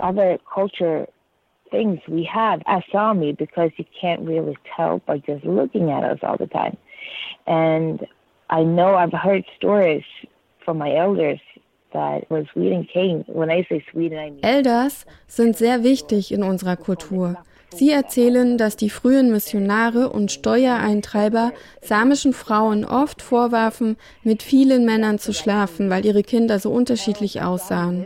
Things 1.71 1.99
we 2.07 2.23
have 2.25 2.61
as 2.67 2.83
Sami 2.91 3.33
because 3.33 3.71
you 3.77 3.85
can't 3.99 4.21
really 4.21 4.57
tell 4.75 4.99
by 4.99 5.17
just 5.19 5.43
looking 5.45 5.89
at 5.89 6.03
us 6.03 6.19
all 6.21 6.37
the 6.37 6.47
time. 6.47 6.77
And 7.47 8.05
I 8.49 8.63
know 8.63 8.95
I've 8.95 9.13
heard 9.13 9.45
stories 9.57 10.03
from 10.63 10.77
my 10.77 10.95
elders 10.95 11.39
that 11.93 12.29
when 12.29 12.47
Sweden 12.53 12.87
came, 12.93 13.23
when 13.27 13.49
I 13.49 13.65
say 13.67 13.83
Sweden, 13.91 14.19
I 14.19 14.29
mean 14.29 14.39
Elders 14.43 15.05
sind 15.27 15.55
sehr 15.55 15.79
wichtig 15.83 16.31
in 16.31 16.43
unserer 16.43 16.75
Kultur. 16.75 17.43
Sie 17.73 17.89
erzählen, 17.89 18.57
dass 18.57 18.75
die 18.75 18.89
frühen 18.89 19.31
Missionare 19.31 20.09
und 20.09 20.31
Steuereintreiber 20.31 21.53
samischen 21.81 22.33
Frauen 22.33 22.83
oft 22.83 23.21
vorwarfen, 23.21 23.97
mit 24.23 24.43
vielen 24.43 24.85
Männern 24.85 25.19
zu 25.19 25.33
schlafen, 25.33 25.89
weil 25.89 26.05
ihre 26.05 26.23
Kinder 26.23 26.59
so 26.59 26.69
unterschiedlich 26.71 27.41
aussahen. 27.41 28.05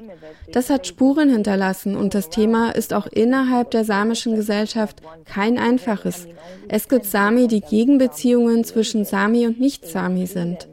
Das 0.51 0.69
hat 0.69 0.85
Spuren 0.85 1.29
hinterlassen 1.29 1.95
und 1.95 2.13
das 2.13 2.29
Thema 2.29 2.69
ist 2.71 2.93
auch 2.93 3.07
innerhalb 3.07 3.71
der 3.71 3.83
samischen 3.83 4.35
Gesellschaft 4.35 5.01
kein 5.25 5.57
einfaches. 5.57 6.27
Es 6.67 6.87
gibt 6.87 7.05
Sami, 7.05 7.47
die 7.47 7.61
Gegenbeziehungen 7.61 8.63
zwischen 8.63 9.03
Sami 9.03 9.47
und 9.47 9.59
Nicht-Sami 9.59 10.27
sind. 10.27 10.67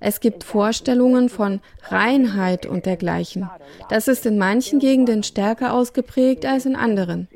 Es 0.00 0.20
gibt 0.20 0.44
Vorstellungen 0.44 1.30
von 1.30 1.60
Reinheit 1.88 2.66
und 2.66 2.84
dergleichen. 2.84 3.48
Das 3.88 4.06
ist 4.06 4.26
in 4.26 4.36
manchen 4.36 4.78
Gegenden 4.78 5.22
stärker 5.22 5.72
ausgeprägt 5.72 6.44
als 6.44 6.66
in 6.66 6.76
anderen. 6.76 7.26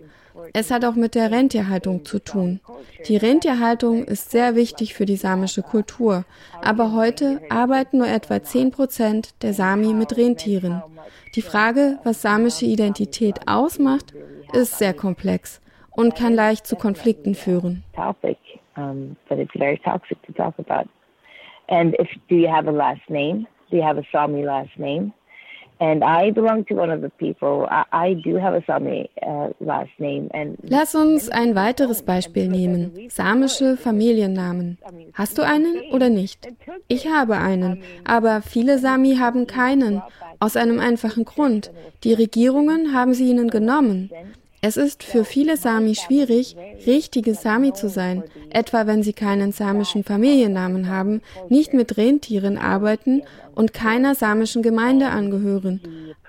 Es 0.54 0.70
hat 0.70 0.84
auch 0.84 0.94
mit 0.94 1.14
der 1.14 1.30
Rentierhaltung 1.30 2.04
zu 2.04 2.18
tun. 2.18 2.60
Die 3.06 3.16
Rentierhaltung 3.16 4.04
ist 4.04 4.30
sehr 4.30 4.54
wichtig 4.54 4.94
für 4.94 5.04
die 5.04 5.16
samische 5.16 5.62
Kultur, 5.62 6.24
aber 6.62 6.92
heute 6.92 7.40
arbeiten 7.50 7.98
nur 7.98 8.08
etwa 8.08 8.42
10 8.42 8.70
Prozent 8.70 9.42
der 9.42 9.52
Sami 9.52 9.92
mit 9.94 10.16
Rentieren. 10.16 10.82
Die 11.34 11.42
Frage, 11.42 11.98
was 12.04 12.22
samische 12.22 12.64
Identität 12.64 13.46
ausmacht, 13.46 14.14
ist 14.52 14.78
sehr 14.78 14.94
komplex 14.94 15.60
und 15.90 16.14
kann 16.14 16.34
leicht 16.34 16.66
zu 16.66 16.76
Konflikten 16.76 17.34
führen. 17.34 17.84
Do 22.28 22.36
you 22.36 22.48
have 22.48 22.66
a 22.66 22.72
last 22.72 23.08
name? 23.08 23.46
Do 23.70 23.76
you 23.76 23.82
have 23.82 23.98
a 23.98 24.04
Sami 24.10 24.42
last 24.42 24.78
name? 24.78 25.12
Lass 30.62 30.94
uns 30.94 31.28
ein 31.28 31.54
weiteres 31.54 32.02
Beispiel 32.02 32.48
nehmen. 32.48 32.92
Samische 33.08 33.76
Familiennamen. 33.76 34.78
Hast 35.14 35.38
du 35.38 35.42
einen 35.42 35.92
oder 35.92 36.08
nicht? 36.08 36.48
Ich 36.88 37.08
habe 37.08 37.36
einen, 37.36 37.82
aber 38.04 38.42
viele 38.42 38.78
Sami 38.78 39.16
haben 39.16 39.46
keinen. 39.46 40.02
Aus 40.40 40.56
einem 40.56 40.78
einfachen 40.78 41.24
Grund. 41.24 41.72
Die 42.04 42.12
Regierungen 42.12 42.94
haben 42.94 43.14
sie 43.14 43.30
ihnen 43.30 43.48
genommen. 43.48 44.10
Es 44.60 44.76
ist 44.76 45.04
für 45.04 45.24
viele 45.24 45.56
Sami 45.56 45.94
schwierig, 45.94 46.56
richtige 46.84 47.34
Sami 47.34 47.72
zu 47.72 47.88
sein, 47.88 48.24
etwa 48.50 48.86
wenn 48.86 49.04
sie 49.04 49.12
keinen 49.12 49.52
samischen 49.52 50.02
Familiennamen 50.02 50.88
haben, 50.88 51.22
nicht 51.48 51.74
mit 51.74 51.96
Rentieren 51.96 52.58
arbeiten 52.58 53.22
und 53.54 53.72
keiner 53.72 54.16
samischen 54.16 54.62
Gemeinde 54.62 55.08
angehören. 55.08 55.80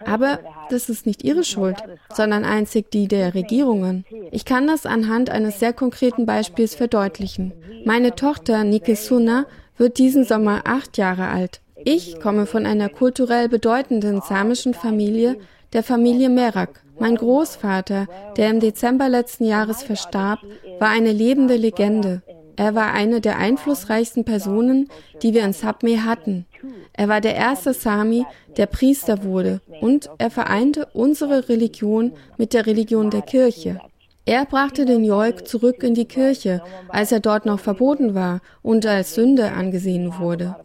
Aber 0.06 0.40
das 0.70 0.90
ist 0.90 1.08
nicht 1.08 1.24
ihre 1.24 1.44
Schuld, 1.44 1.78
sondern 2.14 2.46
einzig 2.46 2.92
die 2.92 3.08
der 3.08 3.34
Regierungen. 3.34 4.06
Ich 4.32 4.46
kann 4.46 4.68
das 4.68 4.86
anhand 4.86 5.32
eines 5.32 5.60
sehr 5.60 5.74
konkreten 5.74 6.28
Beispiels 6.28 6.76
verdeutlichen. 6.76 7.54
Meine 7.84 8.16
Tochter 8.16 8.64
Nike 8.64 8.96
Suna 8.96 9.48
wird 9.78 9.98
diesen 9.98 10.24
Sommer 10.24 10.62
acht 10.66 10.98
Jahre 10.98 11.30
alt. 11.30 11.62
Ich 11.84 12.20
komme 12.20 12.46
von 12.46 12.66
einer 12.66 12.90
kulturell 12.90 13.50
bedeutenden 13.50 14.22
samischen 14.22 14.74
Familie, 14.74 15.38
der 15.74 15.82
Familie 15.82 16.30
Merak. 16.30 16.82
Mein 17.00 17.16
Großvater, 17.16 18.08
der 18.38 18.50
im 18.50 18.60
Dezember 18.60 19.10
letzten 19.10 19.46
Jahres 19.46 19.84
verstarb, 19.84 20.40
war 20.80 20.90
eine 20.90 21.12
lebende 21.12 21.56
Legende. 21.56 22.22
Er 22.56 22.76
war 22.76 22.92
eine 22.92 23.22
der 23.22 23.38
einflussreichsten 23.38 24.26
Personen, 24.26 24.90
die 25.22 25.34
wir 25.34 25.44
in 25.44 25.54
Sapme 25.54 26.04
hatten. 26.04 26.46
Er 26.92 27.08
war 27.08 27.22
der 27.22 27.36
erste 27.36 27.74
Sami, 27.74 28.26
der 28.58 28.66
Priester 28.66 29.24
wurde, 29.24 29.62
und 29.80 30.10
er 30.18 30.30
vereinte 30.30 30.88
unsere 30.94 31.48
Religion 31.48 32.12
mit 32.38 32.54
der 32.54 32.66
Religion 32.66 33.10
der 33.10 33.22
Kirche. 33.22 33.80
Er 34.26 34.46
brachte 34.46 34.86
den 34.86 35.06
Jolk 35.06 35.48
zurück 35.48 35.82
in 35.84 35.94
die 35.94 36.06
Kirche, 36.06 36.62
als 36.90 37.12
er 37.12 37.22
dort 37.22 37.46
noch 37.46 37.60
verboten 37.60 38.14
war 38.14 38.42
und 38.62 38.86
als 38.86 39.16
Sünde 39.16 39.54
angesehen 39.54 40.20
wurde. 40.20 40.58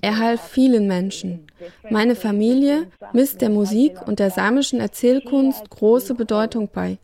Er 0.00 0.18
half 0.18 0.40
vielen 0.40 0.86
Menschen. 0.86 1.46
Meine 1.90 2.14
Familie 2.14 2.86
misst 3.12 3.40
der 3.40 3.50
Musik 3.50 4.06
und 4.06 4.18
der 4.18 4.30
samischen 4.30 4.80
Erzählkunst 4.80 5.68
große 5.70 6.14
Bedeutung 6.14 6.68
bei. 6.72 6.98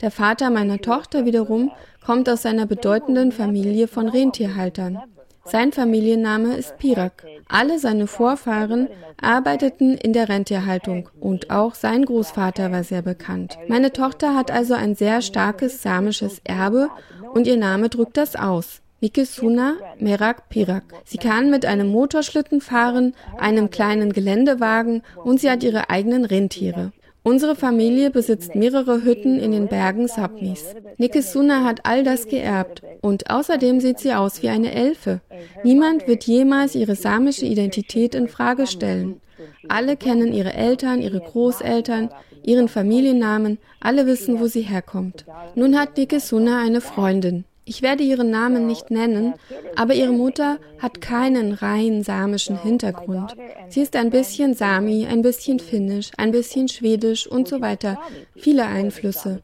Der 0.00 0.10
Vater 0.10 0.50
meiner 0.50 0.78
Tochter 0.78 1.24
wiederum 1.24 1.70
kommt 2.04 2.28
aus 2.28 2.46
einer 2.46 2.66
bedeutenden 2.66 3.32
Familie 3.32 3.88
von 3.88 4.08
Rentierhaltern. 4.08 5.00
Sein 5.44 5.72
Familienname 5.72 6.56
ist 6.56 6.76
Pirak. 6.76 7.24
Alle 7.48 7.78
seine 7.78 8.08
Vorfahren 8.08 8.88
arbeiteten 9.20 9.96
in 9.96 10.12
der 10.12 10.28
Rentierhaltung 10.28 11.08
und 11.20 11.50
auch 11.50 11.76
sein 11.76 12.04
Großvater 12.04 12.72
war 12.72 12.82
sehr 12.82 13.02
bekannt. 13.02 13.56
Meine 13.68 13.92
Tochter 13.92 14.34
hat 14.34 14.50
also 14.50 14.74
ein 14.74 14.96
sehr 14.96 15.22
starkes 15.22 15.82
samisches 15.82 16.40
Erbe 16.42 16.88
und 17.32 17.46
ihr 17.46 17.56
Name 17.56 17.88
drückt 17.88 18.16
das 18.16 18.34
aus. 18.34 18.82
Nikesuna 19.02 19.76
Merak 20.00 20.48
Pirak. 20.48 20.84
Sie 21.04 21.18
kann 21.18 21.50
mit 21.50 21.66
einem 21.66 21.88
Motorschlitten 21.88 22.62
fahren, 22.62 23.14
einem 23.36 23.68
kleinen 23.68 24.14
Geländewagen 24.14 25.02
und 25.22 25.38
sie 25.38 25.50
hat 25.50 25.62
ihre 25.62 25.90
eigenen 25.90 26.24
Rentiere. 26.24 26.92
Unsere 27.22 27.56
Familie 27.56 28.10
besitzt 28.10 28.54
mehrere 28.54 29.04
Hütten 29.04 29.38
in 29.38 29.52
den 29.52 29.68
Bergen 29.68 30.08
Sapmis. 30.08 30.74
Nikesuna 30.96 31.62
hat 31.62 31.80
all 31.84 32.04
das 32.04 32.28
geerbt 32.28 32.82
und 33.02 33.28
außerdem 33.28 33.80
sieht 33.80 33.98
sie 33.98 34.14
aus 34.14 34.42
wie 34.42 34.48
eine 34.48 34.72
Elfe. 34.72 35.20
Niemand 35.62 36.08
wird 36.08 36.24
jemals 36.24 36.74
ihre 36.74 36.94
samische 36.94 37.44
Identität 37.44 38.14
in 38.14 38.28
Frage 38.28 38.66
stellen. 38.66 39.20
Alle 39.68 39.96
kennen 39.98 40.32
ihre 40.32 40.54
Eltern, 40.54 41.02
ihre 41.02 41.20
Großeltern, 41.20 42.08
ihren 42.44 42.68
Familiennamen, 42.68 43.58
alle 43.78 44.06
wissen, 44.06 44.40
wo 44.40 44.46
sie 44.46 44.62
herkommt. 44.62 45.26
Nun 45.54 45.78
hat 45.78 45.98
Nikesuna 45.98 46.62
eine 46.62 46.80
Freundin. 46.80 47.44
Ich 47.68 47.82
werde 47.82 48.04
ihren 48.04 48.30
Namen 48.30 48.68
nicht 48.68 48.92
nennen, 48.92 49.34
aber 49.74 49.92
ihre 49.94 50.12
Mutter 50.12 50.58
hat 50.78 51.00
keinen 51.00 51.52
rein 51.52 52.04
samischen 52.04 52.56
Hintergrund. 52.62 53.34
Sie 53.68 53.80
ist 53.80 53.96
ein 53.96 54.10
bisschen 54.10 54.54
Sami, 54.54 55.04
ein 55.04 55.20
bisschen 55.20 55.58
Finnisch, 55.58 56.12
ein 56.16 56.30
bisschen 56.30 56.68
Schwedisch 56.68 57.26
und 57.26 57.48
so 57.48 57.60
weiter. 57.60 57.98
Viele 58.36 58.66
Einflüsse. 58.66 59.42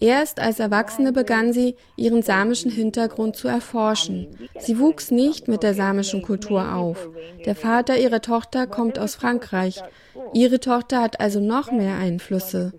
Erst 0.00 0.40
als 0.40 0.58
Erwachsene 0.58 1.12
begann 1.12 1.52
sie, 1.52 1.76
ihren 1.94 2.22
samischen 2.22 2.72
Hintergrund 2.72 3.36
zu 3.36 3.46
erforschen. 3.46 4.26
Sie 4.58 4.80
wuchs 4.80 5.12
nicht 5.12 5.46
mit 5.46 5.62
der 5.62 5.74
samischen 5.74 6.22
Kultur 6.22 6.74
auf. 6.74 7.08
Der 7.46 7.54
Vater 7.54 7.96
ihrer 7.96 8.20
Tochter 8.20 8.66
kommt 8.66 8.98
aus 8.98 9.14
Frankreich. 9.14 9.80
Ihre 10.32 10.60
Tochter 10.60 11.02
hat 11.02 11.20
also 11.20 11.40
noch 11.40 11.72
mehr 11.72 11.96
Einflüsse. 11.96 12.72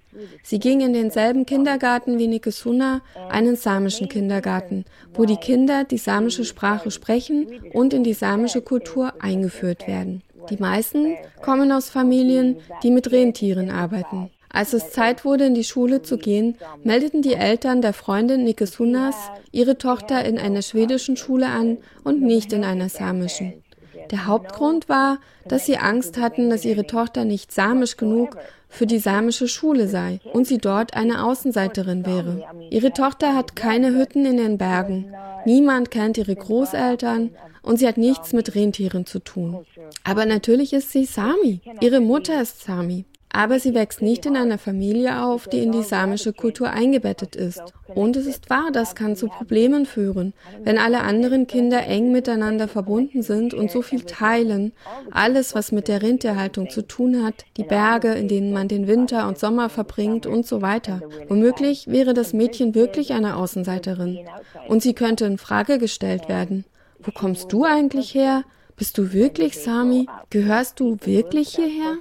Sie 0.44 0.60
ging 0.60 0.82
in 0.82 0.94
denselben 0.94 1.46
Kindergarten 1.46 2.18
wie 2.18 2.28
Nikesuna, 2.28 3.02
einen 3.30 3.56
samischen 3.56 4.10
Kindergarten, 4.10 4.86
wo 5.14 5.26
die 5.26 5.38
Kinder 5.38 5.84
die 5.84 5.98
samische 5.98 6.46
Sprache 6.46 6.92
sprechen 6.92 7.48
und 7.74 7.94
in 7.94 8.04
die 8.04 8.14
samische 8.14 8.62
Kultur 8.62 9.14
eingeführt 9.20 9.88
werden. 9.88 10.22
Die 10.50 10.58
meisten 10.58 11.16
kommen 11.42 11.72
aus 11.72 11.90
Familien, 11.90 12.58
die 12.84 12.92
mit 12.92 13.12
Rentieren 13.12 13.70
arbeiten. 13.70 14.32
Als 14.54 14.74
es 14.74 14.92
Zeit 14.92 15.24
wurde, 15.24 15.46
in 15.46 15.54
die 15.54 15.64
Schule 15.64 16.02
zu 16.02 16.18
gehen, 16.18 16.58
meldeten 16.84 17.22
die 17.22 17.36
Eltern 17.36 17.82
der 17.82 17.94
Freundin 17.94 18.44
Nikesunas 18.44 19.16
ihre 19.52 19.78
Tochter 19.78 20.26
in 20.26 20.38
einer 20.38 20.62
schwedischen 20.62 21.16
Schule 21.16 21.48
an 21.48 21.78
und 22.04 22.22
nicht 22.22 22.52
in 22.52 22.66
einer 22.66 22.90
samischen. 22.90 23.64
Der 24.12 24.28
Hauptgrund 24.28 24.90
war, 24.90 25.20
dass 25.48 25.66
sie 25.66 25.78
Angst 25.78 26.18
hatten, 26.18 26.50
dass 26.50 26.66
ihre 26.66 26.86
Tochter 26.86 27.26
nicht 27.26 27.52
samisch 27.52 27.98
genug 27.98 28.38
für 28.68 28.86
die 28.86 29.00
samische 29.00 29.48
Schule 29.48 29.88
sei 29.88 30.20
und 30.34 30.48
sie 30.48 30.58
dort 30.58 30.94
eine 30.96 31.24
Außenseiterin 31.24 32.06
wäre. 32.06 32.44
Ihre 32.70 32.92
Tochter 32.92 33.36
hat 33.36 33.56
keine 33.56 33.94
Hütten 33.94 34.26
in 34.26 34.38
den 34.38 34.58
Bergen. 34.58 35.14
Niemand 35.46 35.92
kennt 35.92 36.18
ihre 36.18 36.36
Großeltern 36.36 37.32
und 37.62 37.80
sie 37.80 37.88
hat 37.88 37.98
nichts 37.98 38.34
mit 38.34 38.56
Rentieren 38.56 39.06
zu 39.06 39.20
tun. 39.20 39.66
Aber 40.04 40.26
natürlich 40.26 40.74
ist 40.74 40.92
sie 40.92 41.06
Sami. 41.06 41.62
Ihre 41.82 42.00
Mutter 42.00 42.42
ist 42.42 42.64
Sami. 42.64 43.06
Aber 43.34 43.60
sie 43.60 43.74
wächst 43.74 44.02
nicht 44.02 44.26
in 44.26 44.36
einer 44.36 44.58
Familie 44.58 45.24
auf, 45.24 45.48
die 45.48 45.60
in 45.60 45.72
die 45.72 45.84
samische 45.84 46.34
Kultur 46.34 46.70
eingebettet 46.70 47.36
ist. 47.36 47.62
Und 47.94 48.18
es 48.18 48.26
ist 48.26 48.50
wahr, 48.50 48.70
das 48.74 48.96
kann 48.96 49.16
zu 49.16 49.28
Problemen 49.28 49.86
führen. 49.86 50.34
Wenn 50.64 50.78
alle 50.78 51.02
anderen 51.02 51.48
Kinder 51.48 51.86
eng 51.86 52.12
miteinander 52.12 52.68
verbunden 52.68 53.22
sind 53.22 53.54
und 53.54 53.72
so 53.72 53.82
viel 53.82 54.02
teilen, 54.04 54.74
alles, 55.12 55.56
was 55.56 55.72
mit 55.72 55.88
der 55.88 56.02
Rindtierhaltung 56.02 56.70
zu 56.70 56.82
tun 56.82 57.24
hat, 57.24 57.46
die 57.58 57.64
Berge, 57.64 58.14
in 58.14 58.28
denen 58.28 58.52
man 58.52 58.68
den 58.68 58.88
Winter 58.88 59.28
und 59.28 59.40
Sommer 59.40 59.70
verbringt 59.70 60.26
und 60.26 60.46
so 60.46 60.62
weiter. 60.62 61.02
Womöglich 61.28 61.88
wäre 61.88 62.14
das 62.14 62.34
Mädchen 62.34 62.76
wirklich 62.76 63.14
eine 63.14 63.38
Außenseiterin. 63.38 64.20
Und 64.68 64.82
sie 64.82 64.94
könnte 64.94 65.26
in 65.26 65.38
Frage 65.38 65.78
gestellt 65.78 66.28
werden. 66.28 66.66
Wo 67.00 67.12
kommst 67.12 67.52
du 67.52 67.64
eigentlich 67.64 68.14
her? 68.14 68.44
Bist 68.76 68.98
du 68.98 69.14
wirklich 69.14 69.58
Sami? 69.60 70.08
Gehörst 70.30 70.80
du 70.80 70.98
wirklich 71.04 71.56
hierher? 71.56 71.98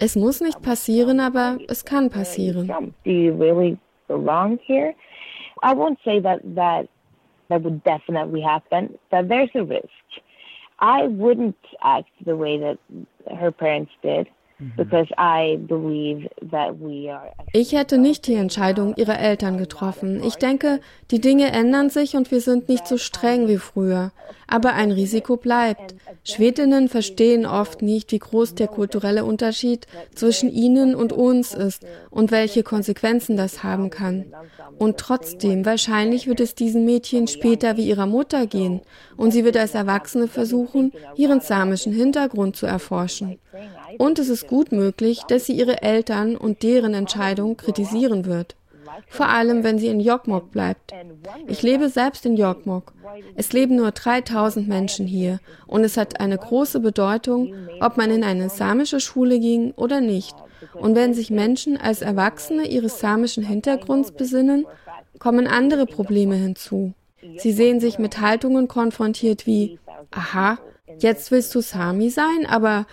Es 0.00 0.16
muss 0.16 0.40
nicht 0.40 0.62
passieren, 0.62 1.20
aber 1.20 1.58
es 1.68 1.84
kann 1.84 2.10
passieren. 2.10 2.94
I 5.64 5.74
won't 5.74 5.98
say 6.04 6.18
that 6.20 6.40
that 6.56 6.88
that 7.48 7.62
would 7.62 7.84
definitely 7.84 8.40
happen, 8.40 8.98
but 9.10 9.28
there's 9.28 9.50
a 9.54 9.62
risk. 9.62 9.86
I 10.80 11.06
wouldn't 11.06 11.56
act 11.82 12.10
the 12.24 12.34
way 12.36 12.58
that 12.58 12.78
her 13.38 13.52
parents 13.52 13.92
did. 14.02 14.26
Ich 17.52 17.72
hätte 17.72 17.98
nicht 17.98 18.26
die 18.26 18.34
Entscheidung 18.34 18.94
ihrer 18.96 19.18
Eltern 19.18 19.58
getroffen. 19.58 20.22
Ich 20.24 20.36
denke, 20.36 20.80
die 21.10 21.20
Dinge 21.20 21.52
ändern 21.52 21.90
sich 21.90 22.16
und 22.16 22.30
wir 22.30 22.40
sind 22.40 22.68
nicht 22.68 22.86
so 22.86 22.96
streng 22.96 23.48
wie 23.48 23.58
früher. 23.58 24.12
Aber 24.46 24.74
ein 24.74 24.92
Risiko 24.92 25.36
bleibt. 25.36 25.94
Schwedinnen 26.24 26.88
verstehen 26.88 27.46
oft 27.46 27.82
nicht, 27.82 28.12
wie 28.12 28.18
groß 28.18 28.54
der 28.54 28.68
kulturelle 28.68 29.24
Unterschied 29.24 29.86
zwischen 30.14 30.50
ihnen 30.50 30.94
und 30.94 31.12
uns 31.12 31.54
ist 31.54 31.86
und 32.10 32.30
welche 32.30 32.62
Konsequenzen 32.62 33.36
das 33.36 33.62
haben 33.62 33.90
kann. 33.90 34.26
Und 34.78 34.98
trotzdem, 34.98 35.64
wahrscheinlich 35.64 36.26
wird 36.26 36.40
es 36.40 36.54
diesen 36.54 36.84
Mädchen 36.84 37.28
später 37.28 37.76
wie 37.76 37.88
ihrer 37.88 38.06
Mutter 38.06 38.46
gehen 38.46 38.80
und 39.16 39.30
sie 39.30 39.44
wird 39.44 39.56
als 39.56 39.74
Erwachsene 39.74 40.28
versuchen, 40.28 40.92
ihren 41.16 41.40
samischen 41.40 41.92
Hintergrund 41.92 42.56
zu 42.56 42.66
erforschen. 42.66 43.38
Und 43.98 44.18
es 44.18 44.28
ist 44.28 44.46
gut 44.48 44.72
möglich, 44.72 45.22
dass 45.28 45.46
sie 45.46 45.54
ihre 45.54 45.82
Eltern 45.82 46.36
und 46.36 46.62
deren 46.62 46.94
Entscheidung 46.94 47.56
kritisieren 47.56 48.24
wird. 48.26 48.56
Vor 49.08 49.28
allem, 49.28 49.64
wenn 49.64 49.78
sie 49.78 49.88
in 49.88 50.00
Jokmok 50.00 50.50
bleibt. 50.50 50.92
Ich 51.46 51.62
lebe 51.62 51.88
selbst 51.88 52.26
in 52.26 52.36
Jokmok. 52.36 52.92
Es 53.36 53.52
leben 53.52 53.76
nur 53.76 53.90
3000 53.90 54.68
Menschen 54.68 55.06
hier 55.06 55.40
und 55.66 55.84
es 55.84 55.96
hat 55.96 56.20
eine 56.20 56.38
große 56.38 56.80
Bedeutung, 56.80 57.54
ob 57.80 57.96
man 57.96 58.10
in 58.10 58.24
eine 58.24 58.48
samische 58.48 59.00
Schule 59.00 59.38
ging 59.38 59.72
oder 59.72 60.00
nicht. 60.00 60.34
Und 60.74 60.94
wenn 60.94 61.14
sich 61.14 61.30
Menschen 61.30 61.76
als 61.76 62.02
Erwachsene 62.02 62.66
ihres 62.66 63.00
samischen 63.00 63.42
Hintergrunds 63.42 64.12
besinnen, 64.12 64.66
kommen 65.18 65.46
andere 65.46 65.86
Probleme 65.86 66.34
hinzu. 66.34 66.94
Sie 67.36 67.52
sehen 67.52 67.80
sich 67.80 67.98
mit 67.98 68.20
Haltungen 68.20 68.68
konfrontiert 68.68 69.46
wie, 69.46 69.78
aha, 70.10 70.58
jetzt 70.98 71.30
willst 71.30 71.54
du 71.54 71.60
Sami 71.60 72.10
sein, 72.10 72.46
aber 72.48 72.86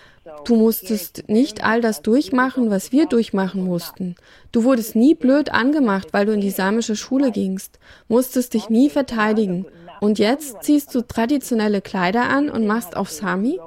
Du 0.44 0.54
musstest 0.54 1.28
nicht 1.28 1.64
all 1.64 1.80
das 1.80 2.02
durchmachen, 2.02 2.70
was 2.70 2.92
wir 2.92 3.06
durchmachen 3.06 3.64
mussten. 3.64 4.16
Du 4.52 4.64
wurdest 4.64 4.94
nie 4.94 5.14
blöd 5.14 5.52
angemacht, 5.52 6.08
weil 6.12 6.26
du 6.26 6.32
in 6.32 6.40
die 6.40 6.50
samische 6.50 6.94
Schule 6.94 7.30
gingst, 7.30 7.78
musstest 8.08 8.54
dich 8.54 8.68
nie 8.68 8.90
verteidigen. 8.90 9.66
Und 10.00 10.18
jetzt 10.18 10.62
ziehst 10.62 10.94
du 10.94 11.02
traditionelle 11.02 11.80
Kleider 11.80 12.28
an 12.28 12.50
und 12.50 12.66
machst 12.66 12.96
auf 12.96 13.10
Sami? 13.10 13.58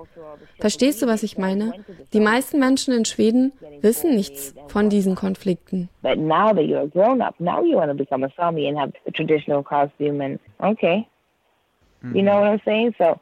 Verstehst 0.60 1.02
du, 1.02 1.08
was 1.08 1.24
ich 1.24 1.38
meine? 1.38 1.74
Die 2.13 2.20
meisten 2.20 2.60
Menschen 2.60 2.94
in 2.94 3.06
Schweden 3.06 3.54
wissen 3.82 4.16
nichts 4.16 4.54
von 4.68 4.89
diesen 4.89 5.16
Konflikten. 5.16 5.89
But 6.02 6.18
now 6.18 6.54
that 6.54 6.66
you're 6.66 6.88
grown 6.88 7.22
up, 7.22 7.39
now 7.39 7.63
you 7.63 7.78
want 7.78 7.92
to 7.92 7.98
become 7.98 8.24
a 8.24 8.30
Sami 8.36 8.68
and 8.68 8.78
have 8.78 8.94
the 9.06 9.12
traditional 9.12 9.63
costume 9.63 10.22
and 10.22 10.39
okay. 10.60 11.08
You 12.13 12.22
know 12.22 12.42
what 12.42 12.50
I'm 12.50 12.62
saying? 12.66 12.96
So 12.98 13.18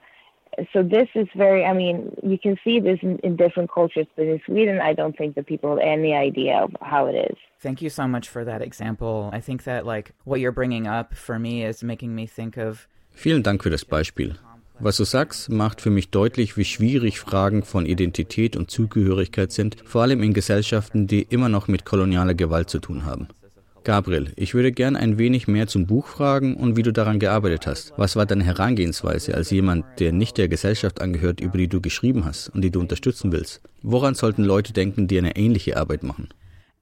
so 0.73 0.83
this 0.83 1.07
is 1.15 1.27
very 1.35 1.65
i 1.65 1.73
mean 1.73 2.15
you 2.23 2.37
can 2.37 2.57
see 2.63 2.79
this 2.79 2.99
in, 3.01 3.17
in, 3.19 3.35
different 3.35 3.71
cultures 3.71 4.07
but 4.15 4.25
in 4.25 4.39
sweden 4.45 4.79
i 4.81 4.93
don't 4.93 5.17
think 5.17 5.35
that 5.35 5.45
people 5.45 5.69
have 5.69 5.79
any 5.79 6.13
idea 6.13 6.57
of 6.63 6.71
how 6.81 7.07
it 7.07 7.15
is. 7.15 7.37
Thank 7.59 7.81
you 7.81 7.89
so 7.89 8.07
much 8.07 8.27
for 8.27 8.43
that 8.43 8.61
example. 8.61 9.29
I 9.31 9.39
think 9.39 9.63
that 9.63 9.85
like 9.85 10.13
what 10.25 10.39
you're 10.39 10.51
bringing 10.51 10.87
up 10.87 11.13
for 11.13 11.37
me 11.37 11.63
is 11.63 11.83
making 11.83 12.15
me 12.15 12.27
think 12.27 12.57
of 12.57 12.87
vielen 13.11 13.43
dank 13.43 13.63
für 13.63 13.69
das 13.69 13.85
beispiel. 13.85 14.35
Was 14.79 14.97
du 14.97 15.03
sagst, 15.03 15.51
macht 15.51 15.79
für 15.79 15.91
mich 15.91 16.09
deutlich, 16.09 16.57
wie 16.57 16.65
schwierig 16.65 17.19
Fragen 17.19 17.61
von 17.61 17.85
Identität 17.85 18.55
und 18.55 18.71
Zugehörigkeit 18.71 19.51
sind, 19.51 19.77
vor 19.85 20.01
allem 20.01 20.23
in 20.23 20.33
Gesellschaften, 20.33 21.05
die 21.05 21.21
immer 21.21 21.49
noch 21.49 21.67
mit 21.67 21.85
kolonialer 21.85 22.33
Gewalt 22.33 22.71
zu 22.71 22.79
tun 22.79 23.05
haben. 23.05 23.27
Gabriel, 23.83 24.31
ich 24.35 24.53
würde 24.53 24.71
gern 24.71 24.95
ein 24.95 25.17
wenig 25.17 25.47
mehr 25.47 25.65
zum 25.65 25.87
Buch 25.87 26.05
fragen 26.05 26.55
und 26.55 26.77
wie 26.77 26.83
du 26.83 26.93
daran 26.93 27.19
gearbeitet 27.19 27.65
hast. 27.65 27.93
Was 27.97 28.15
war 28.15 28.27
deine 28.27 28.43
Herangehensweise 28.43 29.33
als 29.33 29.49
jemand, 29.49 29.99
der 29.99 30.11
nicht 30.11 30.37
der 30.37 30.47
Gesellschaft 30.47 31.01
angehört, 31.01 31.41
über 31.41 31.57
die 31.57 31.67
du 31.67 31.81
geschrieben 31.81 32.25
hast 32.25 32.49
und 32.49 32.61
die 32.61 32.69
du 32.69 32.79
unterstützen 32.79 33.31
willst? 33.31 33.61
Woran 33.81 34.13
sollten 34.13 34.43
Leute 34.43 34.71
denken, 34.71 35.07
die 35.07 35.17
eine 35.17 35.35
ähnliche 35.35 35.77
Arbeit 35.77 36.03
machen? 36.03 36.29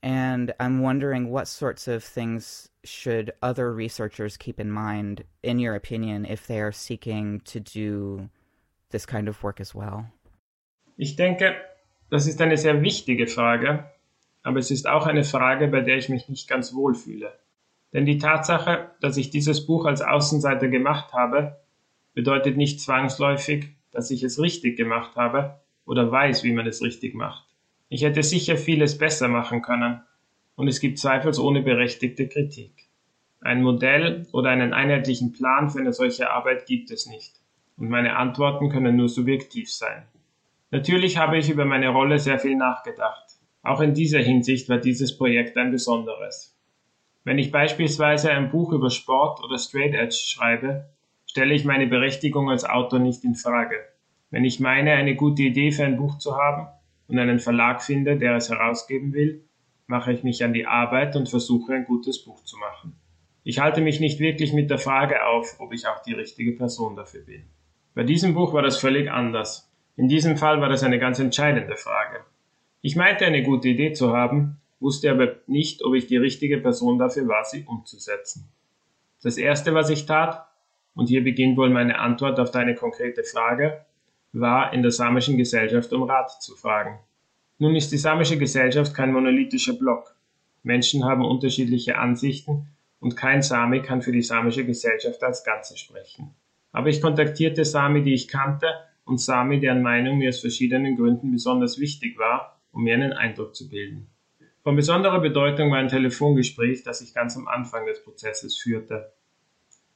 And 0.01 0.51
I'm 0.59 0.81
wondering 0.81 1.29
what 1.31 1.47
sorts 1.47 1.87
of 1.87 2.03
things 2.03 2.69
should 2.83 3.33
other 3.41 3.75
researchers 3.75 4.37
keep 4.37 4.59
in 4.59 4.69
mind, 4.69 5.23
in 5.41 5.59
your 5.59 5.75
opinion, 5.75 6.25
if 6.25 6.47
they 6.47 6.59
are 6.59 6.71
seeking 6.71 7.41
to 7.45 7.59
do 7.59 8.29
this 8.91 9.05
kind 9.05 9.29
of 9.29 9.41
work 9.43 9.59
as 9.59 9.73
well? 9.73 10.05
Ich 10.97 11.15
denke, 11.15 11.55
das 12.09 12.27
ist 12.27 12.41
eine 12.41 12.57
sehr 12.57 12.81
wichtige 12.81 13.27
Frage 13.27 13.85
aber 14.43 14.59
es 14.59 14.71
ist 14.71 14.87
auch 14.87 15.05
eine 15.05 15.23
Frage, 15.23 15.67
bei 15.67 15.81
der 15.81 15.97
ich 15.97 16.09
mich 16.09 16.29
nicht 16.29 16.47
ganz 16.47 16.73
wohl 16.73 16.95
fühle. 16.95 17.33
Denn 17.93 18.05
die 18.05 18.17
Tatsache, 18.17 18.91
dass 19.01 19.17
ich 19.17 19.29
dieses 19.29 19.65
Buch 19.65 19.85
als 19.85 20.01
Außenseiter 20.01 20.67
gemacht 20.67 21.13
habe, 21.13 21.57
bedeutet 22.13 22.55
nicht 22.57 22.81
zwangsläufig, 22.81 23.69
dass 23.91 24.11
ich 24.11 24.23
es 24.23 24.39
richtig 24.39 24.77
gemacht 24.77 25.15
habe 25.15 25.59
oder 25.85 26.11
weiß, 26.11 26.43
wie 26.43 26.53
man 26.53 26.67
es 26.67 26.81
richtig 26.83 27.15
macht. 27.15 27.45
Ich 27.89 28.03
hätte 28.03 28.21
sicher 28.21 28.57
vieles 28.57 28.97
besser 28.97 29.27
machen 29.27 29.61
können 29.61 30.01
und 30.55 30.67
es 30.67 30.79
gibt 30.79 30.99
zweifelsohne 30.99 31.61
berechtigte 31.61 32.27
Kritik. 32.27 32.87
Ein 33.41 33.63
Modell 33.63 34.27
oder 34.31 34.51
einen 34.51 34.73
einheitlichen 34.73 35.31
Plan 35.31 35.69
für 35.69 35.79
eine 35.79 35.93
solche 35.93 36.29
Arbeit 36.29 36.65
gibt 36.67 36.91
es 36.91 37.07
nicht 37.07 37.33
und 37.77 37.89
meine 37.89 38.17
Antworten 38.17 38.69
können 38.69 38.95
nur 38.95 39.09
subjektiv 39.09 39.73
sein. 39.73 40.03
Natürlich 40.69 41.17
habe 41.17 41.39
ich 41.39 41.49
über 41.49 41.65
meine 41.65 41.89
Rolle 41.89 42.19
sehr 42.19 42.37
viel 42.37 42.55
nachgedacht 42.55 43.38
auch 43.69 43.81
in 43.81 43.93
dieser 43.93 44.19
Hinsicht 44.19 44.67
war 44.67 44.79
dieses 44.79 45.15
Projekt 45.15 45.55
ein 45.55 45.71
besonderes. 45.71 46.57
Wenn 47.23 47.37
ich 47.37 47.51
beispielsweise 47.51 48.31
ein 48.31 48.49
Buch 48.49 48.71
über 48.71 48.89
Sport 48.89 49.43
oder 49.43 49.59
Straight 49.59 49.93
Edge 49.93 50.15
schreibe, 50.15 50.89
stelle 51.27 51.53
ich 51.53 51.65
meine 51.65 51.85
Berechtigung 51.85 52.49
als 52.49 52.63
Autor 52.63 52.97
nicht 52.97 53.23
in 53.23 53.35
Frage. 53.35 53.75
Wenn 54.31 54.43
ich 54.43 54.59
meine, 54.59 54.93
eine 54.93 55.15
gute 55.15 55.43
Idee 55.43 55.71
für 55.71 55.85
ein 55.85 55.97
Buch 55.97 56.17
zu 56.17 56.35
haben 56.35 56.67
und 57.07 57.19
einen 57.19 57.39
Verlag 57.39 57.83
finde, 57.83 58.17
der 58.17 58.35
es 58.35 58.49
herausgeben 58.49 59.13
will, 59.13 59.43
mache 59.85 60.13
ich 60.13 60.23
mich 60.23 60.43
an 60.43 60.53
die 60.53 60.65
Arbeit 60.65 61.15
und 61.15 61.29
versuche 61.29 61.73
ein 61.73 61.85
gutes 61.85 62.23
Buch 62.23 62.43
zu 62.43 62.57
machen. 62.57 62.95
Ich 63.43 63.59
halte 63.59 63.81
mich 63.81 63.99
nicht 63.99 64.19
wirklich 64.19 64.51
mit 64.51 64.71
der 64.71 64.79
Frage 64.79 65.25
auf, 65.25 65.59
ob 65.59 65.73
ich 65.73 65.87
auch 65.87 66.01
die 66.01 66.13
richtige 66.13 66.53
Person 66.53 66.95
dafür 66.95 67.21
bin. 67.21 67.43
Bei 67.93 68.03
diesem 68.03 68.33
Buch 68.33 68.51
war 68.53 68.63
das 68.63 68.79
völlig 68.79 69.11
anders. 69.11 69.71
In 69.95 70.07
diesem 70.07 70.37
Fall 70.37 70.59
war 70.59 70.69
das 70.69 70.83
eine 70.83 70.97
ganz 70.97 71.19
entscheidende 71.19 71.75
Frage. 71.75 72.25
Ich 72.81 72.95
meinte 72.95 73.25
eine 73.25 73.43
gute 73.43 73.67
Idee 73.67 73.93
zu 73.93 74.15
haben, 74.15 74.57
wusste 74.79 75.11
aber 75.11 75.35
nicht, 75.47 75.83
ob 75.83 75.95
ich 75.95 76.07
die 76.07 76.17
richtige 76.17 76.57
Person 76.59 76.97
dafür 76.97 77.27
war, 77.27 77.43
sie 77.43 77.63
umzusetzen. 77.63 78.49
Das 79.21 79.37
Erste, 79.37 79.73
was 79.73 79.89
ich 79.89 80.05
tat, 80.05 80.47
und 80.95 81.07
hier 81.07 81.23
beginnt 81.23 81.57
wohl 81.57 81.69
meine 81.69 81.99
Antwort 81.99 82.39
auf 82.39 82.51
deine 82.51 82.75
konkrete 82.75 83.23
Frage, 83.23 83.85
war 84.31 84.73
in 84.73 84.81
der 84.81 84.91
samischen 84.91 85.37
Gesellschaft 85.37 85.91
um 85.91 86.03
Rat 86.03 86.41
zu 86.41 86.55
fragen. 86.55 86.99
Nun 87.57 87.75
ist 87.75 87.91
die 87.91 87.97
samische 87.97 88.37
Gesellschaft 88.37 88.93
kein 88.93 89.11
monolithischer 89.11 89.73
Block. 89.73 90.15
Menschen 90.63 91.03
haben 91.03 91.25
unterschiedliche 91.25 91.97
Ansichten 91.97 92.67
und 93.01 93.17
kein 93.17 93.41
Sami 93.41 93.81
kann 93.81 94.01
für 94.01 94.11
die 94.11 94.21
samische 94.21 94.65
Gesellschaft 94.65 95.21
als 95.23 95.43
Ganze 95.43 95.77
sprechen. 95.77 96.33
Aber 96.71 96.87
ich 96.87 97.01
kontaktierte 97.01 97.65
Sami, 97.65 98.03
die 98.03 98.13
ich 98.13 98.27
kannte, 98.27 98.67
und 99.03 99.19
Sami, 99.19 99.59
deren 99.59 99.81
Meinung 99.81 100.19
mir 100.19 100.29
aus 100.29 100.39
verschiedenen 100.39 100.95
Gründen 100.95 101.31
besonders 101.31 101.79
wichtig 101.79 102.17
war, 102.19 102.58
um 102.71 102.83
mir 102.83 102.93
einen 102.93 103.13
Eindruck 103.13 103.55
zu 103.55 103.69
bilden. 103.69 104.07
Von 104.63 104.75
besonderer 104.75 105.19
Bedeutung 105.19 105.71
war 105.71 105.77
ein 105.77 105.87
Telefongespräch, 105.87 106.83
das 106.83 107.01
ich 107.01 107.13
ganz 107.13 107.37
am 107.37 107.47
Anfang 107.47 107.85
des 107.85 108.03
Prozesses 108.03 108.57
führte. 108.57 109.11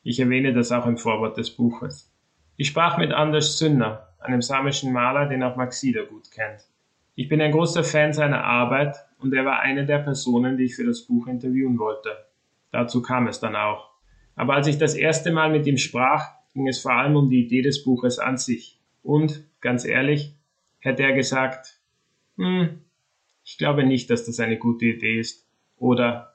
Ich 0.04 0.20
erwähne 0.20 0.54
das 0.54 0.72
auch 0.72 0.86
im 0.86 0.98
Vorwort 0.98 1.38
des 1.38 1.52
Buches. 1.52 2.12
Ich 2.56 2.68
sprach 2.68 2.98
mit 2.98 3.12
Anders 3.12 3.58
Sünner, 3.58 4.10
einem 4.20 4.42
samischen 4.42 4.94
Maler, 4.94 5.28
den 5.28 5.44
auch 5.44 5.56
Maxida 5.56 6.04
gut 6.04 6.32
kennt. 6.32 6.68
Ich 7.16 7.30
bin 7.30 7.42
ein 7.42 7.52
großer 7.52 7.84
Fan 7.84 8.14
seiner 8.14 8.44
Arbeit 8.44 8.96
und 9.20 9.34
er 9.34 9.46
war 9.46 9.60
eine 9.60 9.86
der 9.86 10.00
Personen, 10.00 10.58
die 10.58 10.66
ich 10.66 10.76
für 10.76 10.86
das 10.86 11.02
Buch 11.02 11.28
interviewen 11.28 11.78
wollte. 11.78 12.10
Dazu 12.72 13.02
kam 13.02 13.28
es 13.28 13.40
dann 13.40 13.56
auch. 13.56 13.92
Aber 14.36 14.56
als 14.56 14.68
ich 14.68 14.78
das 14.78 14.96
erste 14.96 15.32
Mal 15.32 15.52
mit 15.52 15.68
ihm 15.68 15.78
sprach, 15.78 16.32
ging 16.54 16.68
es 16.68 16.80
vor 16.80 16.94
allem 16.94 17.16
um 17.16 17.30
die 17.30 17.46
Idee 17.46 17.62
des 17.62 17.84
Buches 17.84 18.18
an 18.18 18.38
sich. 18.38 18.80
Und, 19.04 19.46
ganz 19.62 19.86
ehrlich, 19.86 20.36
hätte 20.80 21.04
er 21.04 21.14
gesagt, 21.14 21.80
hm, 22.38 22.82
ich 23.44 23.58
glaube 23.58 23.84
nicht, 23.84 24.10
dass 24.10 24.26
das 24.26 24.40
eine 24.40 24.58
gute 24.58 24.86
Idee 24.86 25.20
ist. 25.20 25.48
Oder 25.78 26.34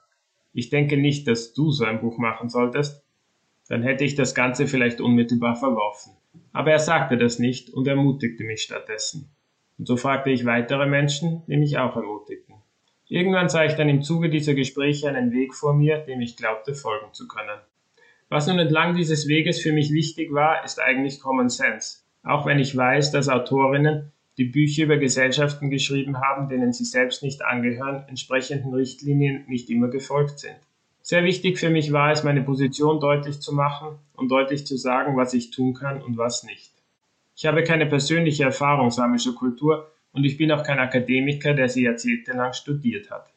ich 0.53 0.71
denke 0.71 0.97
nicht, 0.97 1.27
dass 1.29 1.53
du 1.53 1.71
so 1.71 1.85
ein 1.85 2.01
Buch 2.01 2.19
machen 2.19 2.49
solltest, 2.49 3.05
dann 3.69 3.83
hätte 3.83 4.05
ich 4.05 4.15
das 4.15 4.35
Ganze 4.35 4.67
vielleicht 4.67 5.01
unmittelbar 5.01 5.57
verworfen. 5.57 6.13
Aber 6.53 6.71
er 6.71 6.79
sagte 6.79 7.17
das 7.17 7.39
nicht 7.39 7.71
und 7.71 7.87
ermutigte 7.87 8.45
mich 8.45 8.63
stattdessen. 8.63 9.31
Und 9.79 9.87
so 9.87 9.97
fragte 9.97 10.31
ich 10.31 10.45
weitere 10.45 10.87
Menschen, 10.87 11.43
die 11.47 11.57
mich 11.57 11.79
auch 11.79 11.97
ermutigten. 11.97 12.55
Irgendwann 13.07 13.49
sah 13.49 13.65
ich 13.65 13.75
dann 13.75 13.89
im 13.89 14.03
Zuge 14.03 14.29
dieser 14.29 14.55
Gespräche 14.55 15.09
einen 15.09 15.33
Weg 15.33 15.55
vor 15.55 15.75
mir, 15.75 15.99
dem 15.99 16.21
ich 16.21 16.37
glaubte 16.37 16.75
folgen 16.75 17.13
zu 17.13 17.27
können. 17.27 17.61
Was 18.29 18.47
nun 18.47 18.59
entlang 18.59 18.95
dieses 18.95 19.29
Weges 19.29 19.61
für 19.61 19.73
mich 19.73 19.93
wichtig 19.93 20.33
war, 20.33 20.63
ist 20.65 20.81
eigentlich 20.81 21.21
Common 21.21 21.49
Sense. 21.49 22.01
Auch 22.23 22.45
wenn 22.45 22.59
ich 22.59 22.77
weiß, 22.77 23.11
dass 23.11 23.31
Autorinnen, 23.31 24.13
die 24.39 24.45
Bücher 24.45 24.85
über 24.85 24.97
Gesellschaften 24.97 25.69
geschrieben 25.69 26.21
haben, 26.21 26.49
denen 26.49 26.73
sie 26.73 26.85
selbst 26.85 27.25
nicht 27.25 27.45
angehören, 27.45 28.05
entsprechenden 28.09 28.73
Richtlinien 28.73 29.45
nicht 29.49 29.69
immer 29.69 29.89
gefolgt 29.89 30.39
sind. 30.39 30.57
Sehr 31.03 31.25
wichtig 31.25 31.59
für 31.59 31.71
mich 31.71 31.93
war 31.93 32.13
es, 32.13 32.23
meine 32.23 32.43
Position 32.43 33.01
deutlich 33.01 33.41
zu 33.41 33.53
machen 33.53 33.99
und 34.15 34.31
deutlich 34.31 34.65
zu 34.67 34.77
sagen, 34.77 35.17
was 35.17 35.35
ich 35.35 35.51
tun 35.51 35.75
kann 35.75 36.01
und 36.01 36.17
was 36.17 36.45
nicht. 36.45 36.73
Ich 37.35 37.47
habe 37.47 37.65
keine 37.65 37.87
persönliche 37.87 38.45
Erfahrung 38.45 38.91
samischer 38.91 39.33
Kultur 39.33 39.91
und 40.13 40.25
ich 40.25 40.37
bin 40.37 40.53
auch 40.53 40.63
kein 40.63 40.79
Akademiker, 40.79 41.55
der 41.55 41.69
sie 41.69 41.85
jahrzehntelang 41.85 42.53
studiert 42.53 43.11
hat. 43.11 43.33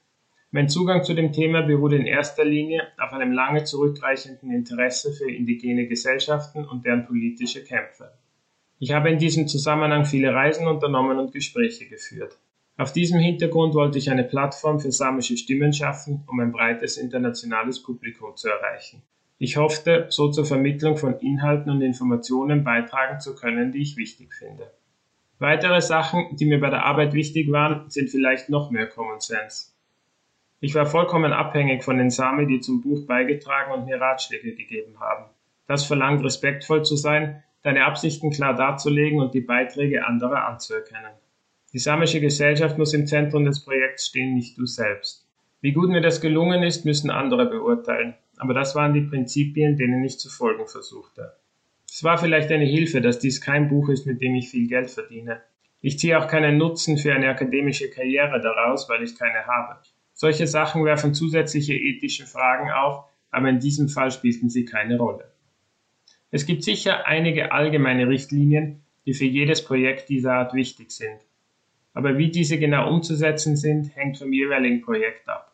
Mein 0.51 0.69
Zugang 0.69 1.03
zu 1.03 1.13
dem 1.13 1.31
Thema 1.31 1.61
beruht 1.61 1.93
in 1.93 2.05
erster 2.05 2.43
Linie 2.43 2.87
auf 2.97 3.13
einem 3.13 3.31
lange 3.31 3.63
zurückreichenden 3.63 4.51
Interesse 4.51 5.13
für 5.13 5.31
indigene 5.31 5.87
Gesellschaften 5.87 6.65
und 6.65 6.85
deren 6.85 7.05
politische 7.05 7.63
Kämpfe. 7.63 8.11
Ich 8.83 8.93
habe 8.93 9.11
in 9.11 9.19
diesem 9.19 9.47
Zusammenhang 9.47 10.05
viele 10.05 10.33
Reisen 10.33 10.65
unternommen 10.65 11.19
und 11.19 11.31
Gespräche 11.31 11.85
geführt. 11.85 12.39
Auf 12.77 12.91
diesem 12.91 13.19
Hintergrund 13.19 13.75
wollte 13.75 13.99
ich 13.99 14.09
eine 14.09 14.23
Plattform 14.23 14.79
für 14.79 14.91
samische 14.91 15.37
Stimmen 15.37 15.71
schaffen, 15.71 16.23
um 16.25 16.39
ein 16.39 16.51
breites 16.51 16.97
internationales 16.97 17.83
Publikum 17.83 18.35
zu 18.35 18.49
erreichen. 18.49 19.03
Ich 19.37 19.57
hoffte, 19.57 20.07
so 20.09 20.31
zur 20.31 20.45
Vermittlung 20.45 20.97
von 20.97 21.19
Inhalten 21.19 21.71
und 21.71 21.83
Informationen 21.83 22.63
beitragen 22.63 23.19
zu 23.19 23.35
können, 23.35 23.71
die 23.71 23.83
ich 23.83 23.97
wichtig 23.97 24.33
finde. 24.33 24.71
Weitere 25.37 25.79
Sachen, 25.79 26.35
die 26.37 26.47
mir 26.47 26.59
bei 26.59 26.71
der 26.71 26.83
Arbeit 26.83 27.13
wichtig 27.13 27.51
waren, 27.51 27.87
sind 27.87 28.09
vielleicht 28.09 28.49
noch 28.49 28.71
mehr 28.71 28.87
Common 28.87 29.19
Sense. 29.19 29.73
Ich 30.59 30.73
war 30.73 30.87
vollkommen 30.87 31.33
abhängig 31.33 31.83
von 31.83 31.99
den 31.99 32.09
Sami, 32.09 32.47
die 32.47 32.61
zum 32.61 32.81
Buch 32.81 33.05
beigetragen 33.05 33.73
und 33.73 33.85
mir 33.85 34.01
Ratschläge 34.01 34.55
gegeben 34.55 34.99
haben. 34.99 35.25
Das 35.67 35.85
verlangt 35.85 36.23
respektvoll 36.23 36.83
zu 36.83 36.95
sein, 36.95 37.43
deine 37.63 37.85
Absichten 37.85 38.31
klar 38.31 38.55
darzulegen 38.55 39.19
und 39.19 39.33
die 39.33 39.41
Beiträge 39.41 40.05
anderer 40.05 40.47
anzuerkennen. 40.47 41.11
Die 41.73 41.79
samische 41.79 42.19
Gesellschaft 42.19 42.77
muss 42.77 42.93
im 42.93 43.07
Zentrum 43.07 43.45
des 43.45 43.63
Projekts 43.63 44.07
stehen, 44.07 44.33
nicht 44.33 44.57
du 44.57 44.65
selbst. 44.65 45.27
Wie 45.61 45.71
gut 45.71 45.89
mir 45.89 46.01
das 46.01 46.21
gelungen 46.21 46.63
ist, 46.63 46.85
müssen 46.85 47.09
andere 47.09 47.45
beurteilen, 47.45 48.15
aber 48.37 48.53
das 48.53 48.75
waren 48.75 48.93
die 48.93 49.01
Prinzipien, 49.01 49.77
denen 49.77 50.03
ich 50.03 50.19
zu 50.19 50.29
folgen 50.29 50.67
versuchte. 50.67 51.33
Es 51.87 52.03
war 52.03 52.17
vielleicht 52.17 52.51
eine 52.51 52.65
Hilfe, 52.65 52.99
dass 52.99 53.19
dies 53.19 53.41
kein 53.41 53.69
Buch 53.69 53.89
ist, 53.89 54.05
mit 54.05 54.21
dem 54.21 54.35
ich 54.35 54.49
viel 54.49 54.67
Geld 54.67 54.89
verdiene. 54.89 55.41
Ich 55.81 55.99
ziehe 55.99 56.17
auch 56.17 56.27
keinen 56.27 56.57
Nutzen 56.57 56.97
für 56.97 57.13
eine 57.13 57.29
akademische 57.29 57.89
Karriere 57.89 58.41
daraus, 58.41 58.89
weil 58.89 59.03
ich 59.03 59.17
keine 59.17 59.45
habe. 59.45 59.79
Solche 60.13 60.47
Sachen 60.47 60.83
werfen 60.85 61.13
zusätzliche 61.13 61.73
ethische 61.73 62.25
Fragen 62.25 62.71
auf, 62.71 63.05
aber 63.29 63.49
in 63.49 63.59
diesem 63.59 63.87
Fall 63.87 64.11
spielten 64.11 64.49
sie 64.49 64.65
keine 64.65 64.97
Rolle. 64.97 65.30
Es 66.31 66.45
gibt 66.45 66.63
sicher 66.63 67.05
einige 67.05 67.51
allgemeine 67.51 68.07
Richtlinien, 68.07 68.81
die 69.05 69.13
für 69.13 69.25
jedes 69.25 69.63
Projekt 69.63 70.09
dieser 70.09 70.33
Art 70.33 70.53
wichtig 70.53 70.91
sind. 70.91 71.19
Aber 71.93 72.17
wie 72.17 72.31
diese 72.31 72.57
genau 72.57 72.89
umzusetzen 72.89 73.57
sind, 73.57 73.95
hängt 73.95 74.17
vom 74.17 74.31
jeweiligen 74.31 74.81
Projekt 74.81 75.27
ab. 75.27 75.53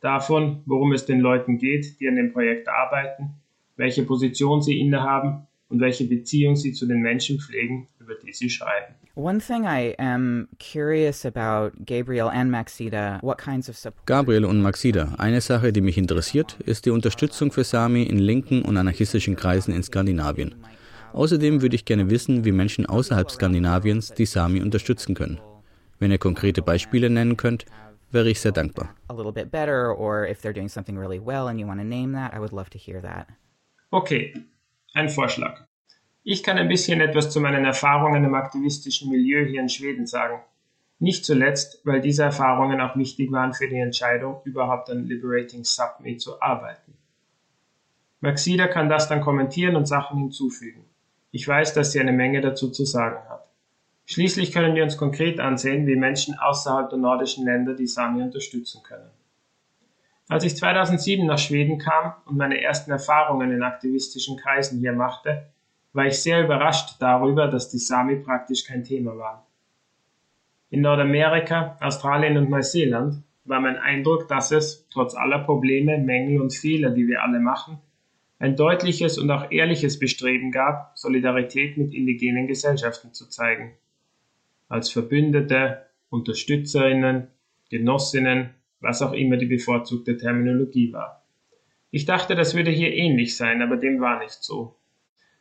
Davon, 0.00 0.62
worum 0.66 0.92
es 0.92 1.06
den 1.06 1.20
Leuten 1.20 1.58
geht, 1.58 2.00
die 2.00 2.08
an 2.08 2.16
dem 2.16 2.32
Projekt 2.32 2.68
arbeiten, 2.68 3.34
welche 3.76 4.02
Position 4.02 4.62
sie 4.62 4.80
innehaben 4.80 5.46
und 5.70 5.80
welche 5.80 6.04
Beziehung 6.04 6.56
sie 6.56 6.72
zu 6.72 6.86
den 6.86 7.00
Menschen 7.00 7.40
pflegen, 7.40 7.88
über 7.98 8.14
die 8.14 8.32
sie 8.32 8.50
schreiben. 8.50 8.94
One 9.14 9.38
thing 9.38 9.64
I 9.64 9.94
am 9.98 10.48
curious 10.58 11.24
about 11.24 11.72
Gabriel 11.84 12.28
and 12.28 12.50
Maxida, 12.50 13.20
what 13.22 13.38
kinds 13.38 13.68
of 13.68 13.76
support 13.76 14.06
Gabriel 14.06 14.44
und 14.44 14.60
Maxida, 14.60 15.14
eine 15.18 15.40
Sache, 15.40 15.72
die 15.72 15.80
mich 15.80 15.96
interessiert, 15.96 16.58
ist 16.66 16.86
die 16.86 16.90
Unterstützung 16.90 17.52
für 17.52 17.64
Sami 17.64 18.02
in 18.02 18.18
linken 18.18 18.62
und 18.62 18.76
anarchistischen 18.76 19.36
Kreisen 19.36 19.74
in 19.74 19.82
Skandinavien. 19.82 20.54
Außerdem 21.12 21.60
würde 21.60 21.74
ich 21.74 21.84
gerne 21.84 22.08
wissen, 22.08 22.44
wie 22.44 22.52
Menschen 22.52 22.86
außerhalb 22.86 23.30
Skandinaviens 23.30 24.14
die 24.14 24.26
Sami 24.26 24.62
unterstützen 24.62 25.14
können. 25.14 25.40
Wenn 25.98 26.12
ihr 26.12 26.18
konkrete 26.18 26.62
Beispiele 26.62 27.10
nennen 27.10 27.36
könnt, 27.36 27.66
wäre 28.10 28.30
ich 28.30 28.40
sehr 28.40 28.52
dankbar. 28.52 28.94
Okay, 33.92 34.32
ein 34.92 35.08
Vorschlag. 35.08 35.66
Ich 36.22 36.42
kann 36.42 36.58
ein 36.58 36.68
bisschen 36.68 37.00
etwas 37.00 37.30
zu 37.30 37.40
meinen 37.40 37.64
Erfahrungen 37.64 38.24
im 38.24 38.34
aktivistischen 38.34 39.10
Milieu 39.10 39.44
hier 39.46 39.60
in 39.60 39.68
Schweden 39.68 40.06
sagen. 40.06 40.40
Nicht 40.98 41.24
zuletzt, 41.24 41.80
weil 41.84 42.00
diese 42.00 42.24
Erfahrungen 42.24 42.80
auch 42.80 42.96
wichtig 42.96 43.32
waren 43.32 43.54
für 43.54 43.68
die 43.68 43.78
Entscheidung, 43.78 44.42
überhaupt 44.44 44.90
an 44.90 45.06
Liberating 45.06 45.64
Subme 45.64 46.18
zu 46.18 46.42
arbeiten. 46.42 46.94
Maxida 48.20 48.66
kann 48.66 48.90
das 48.90 49.08
dann 49.08 49.22
kommentieren 49.22 49.76
und 49.76 49.86
Sachen 49.86 50.18
hinzufügen. 50.18 50.84
Ich 51.30 51.46
weiß, 51.48 51.72
dass 51.72 51.92
sie 51.92 52.00
eine 52.00 52.12
Menge 52.12 52.42
dazu 52.42 52.70
zu 52.70 52.84
sagen 52.84 53.26
hat. 53.30 53.46
Schließlich 54.04 54.52
können 54.52 54.74
wir 54.74 54.82
uns 54.82 54.98
konkret 54.98 55.40
ansehen, 55.40 55.86
wie 55.86 55.96
Menschen 55.96 56.38
außerhalb 56.38 56.90
der 56.90 56.98
nordischen 56.98 57.46
Länder 57.46 57.74
die 57.74 57.86
Sami 57.86 58.22
unterstützen 58.22 58.82
können. 58.82 59.08
Als 60.30 60.44
ich 60.44 60.56
2007 60.56 61.26
nach 61.26 61.40
Schweden 61.40 61.78
kam 61.78 62.12
und 62.24 62.36
meine 62.36 62.62
ersten 62.62 62.92
Erfahrungen 62.92 63.50
in 63.50 63.64
aktivistischen 63.64 64.36
Kreisen 64.36 64.78
hier 64.78 64.92
machte, 64.92 65.48
war 65.92 66.06
ich 66.06 66.22
sehr 66.22 66.44
überrascht 66.44 66.94
darüber, 67.00 67.48
dass 67.48 67.68
die 67.68 67.78
Sami 67.78 68.14
praktisch 68.14 68.64
kein 68.64 68.84
Thema 68.84 69.18
waren. 69.18 69.40
In 70.70 70.82
Nordamerika, 70.82 71.76
Australien 71.80 72.36
und 72.36 72.48
Neuseeland 72.48 73.24
war 73.44 73.58
mein 73.58 73.76
Eindruck, 73.76 74.28
dass 74.28 74.52
es, 74.52 74.86
trotz 74.92 75.16
aller 75.16 75.40
Probleme, 75.40 75.98
Mängel 75.98 76.40
und 76.40 76.54
Fehler, 76.54 76.90
die 76.90 77.08
wir 77.08 77.24
alle 77.24 77.40
machen, 77.40 77.78
ein 78.38 78.54
deutliches 78.54 79.18
und 79.18 79.32
auch 79.32 79.50
ehrliches 79.50 79.98
Bestreben 79.98 80.52
gab, 80.52 80.96
Solidarität 80.96 81.76
mit 81.76 81.92
indigenen 81.92 82.46
Gesellschaften 82.46 83.12
zu 83.12 83.28
zeigen 83.28 83.72
als 84.68 84.92
Verbündete, 84.92 85.86
Unterstützerinnen, 86.08 87.26
Genossinnen, 87.68 88.50
was 88.80 89.02
auch 89.02 89.12
immer 89.12 89.36
die 89.36 89.46
bevorzugte 89.46 90.16
Terminologie 90.16 90.92
war. 90.92 91.24
Ich 91.90 92.04
dachte, 92.04 92.34
das 92.34 92.54
würde 92.54 92.70
hier 92.70 92.92
ähnlich 92.92 93.36
sein, 93.36 93.62
aber 93.62 93.76
dem 93.76 94.00
war 94.00 94.18
nicht 94.18 94.42
so. 94.42 94.76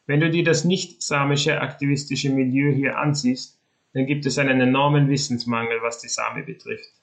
Wenn 0.06 0.20
du 0.20 0.30
dir 0.30 0.44
das 0.44 0.66
nicht-samische 0.66 1.62
aktivistische 1.62 2.32
Milieu 2.32 2.74
hier 2.74 2.98
ansiehst, 2.98 3.60
dann 3.94 4.06
gibt 4.06 4.26
es 4.26 4.38
einen 4.38 4.60
enormen 4.60 5.10
Wissensmangel, 5.10 5.80
was 5.82 6.02
die 6.02 6.10
Sami 6.10 6.44
betrifft. 6.44 6.94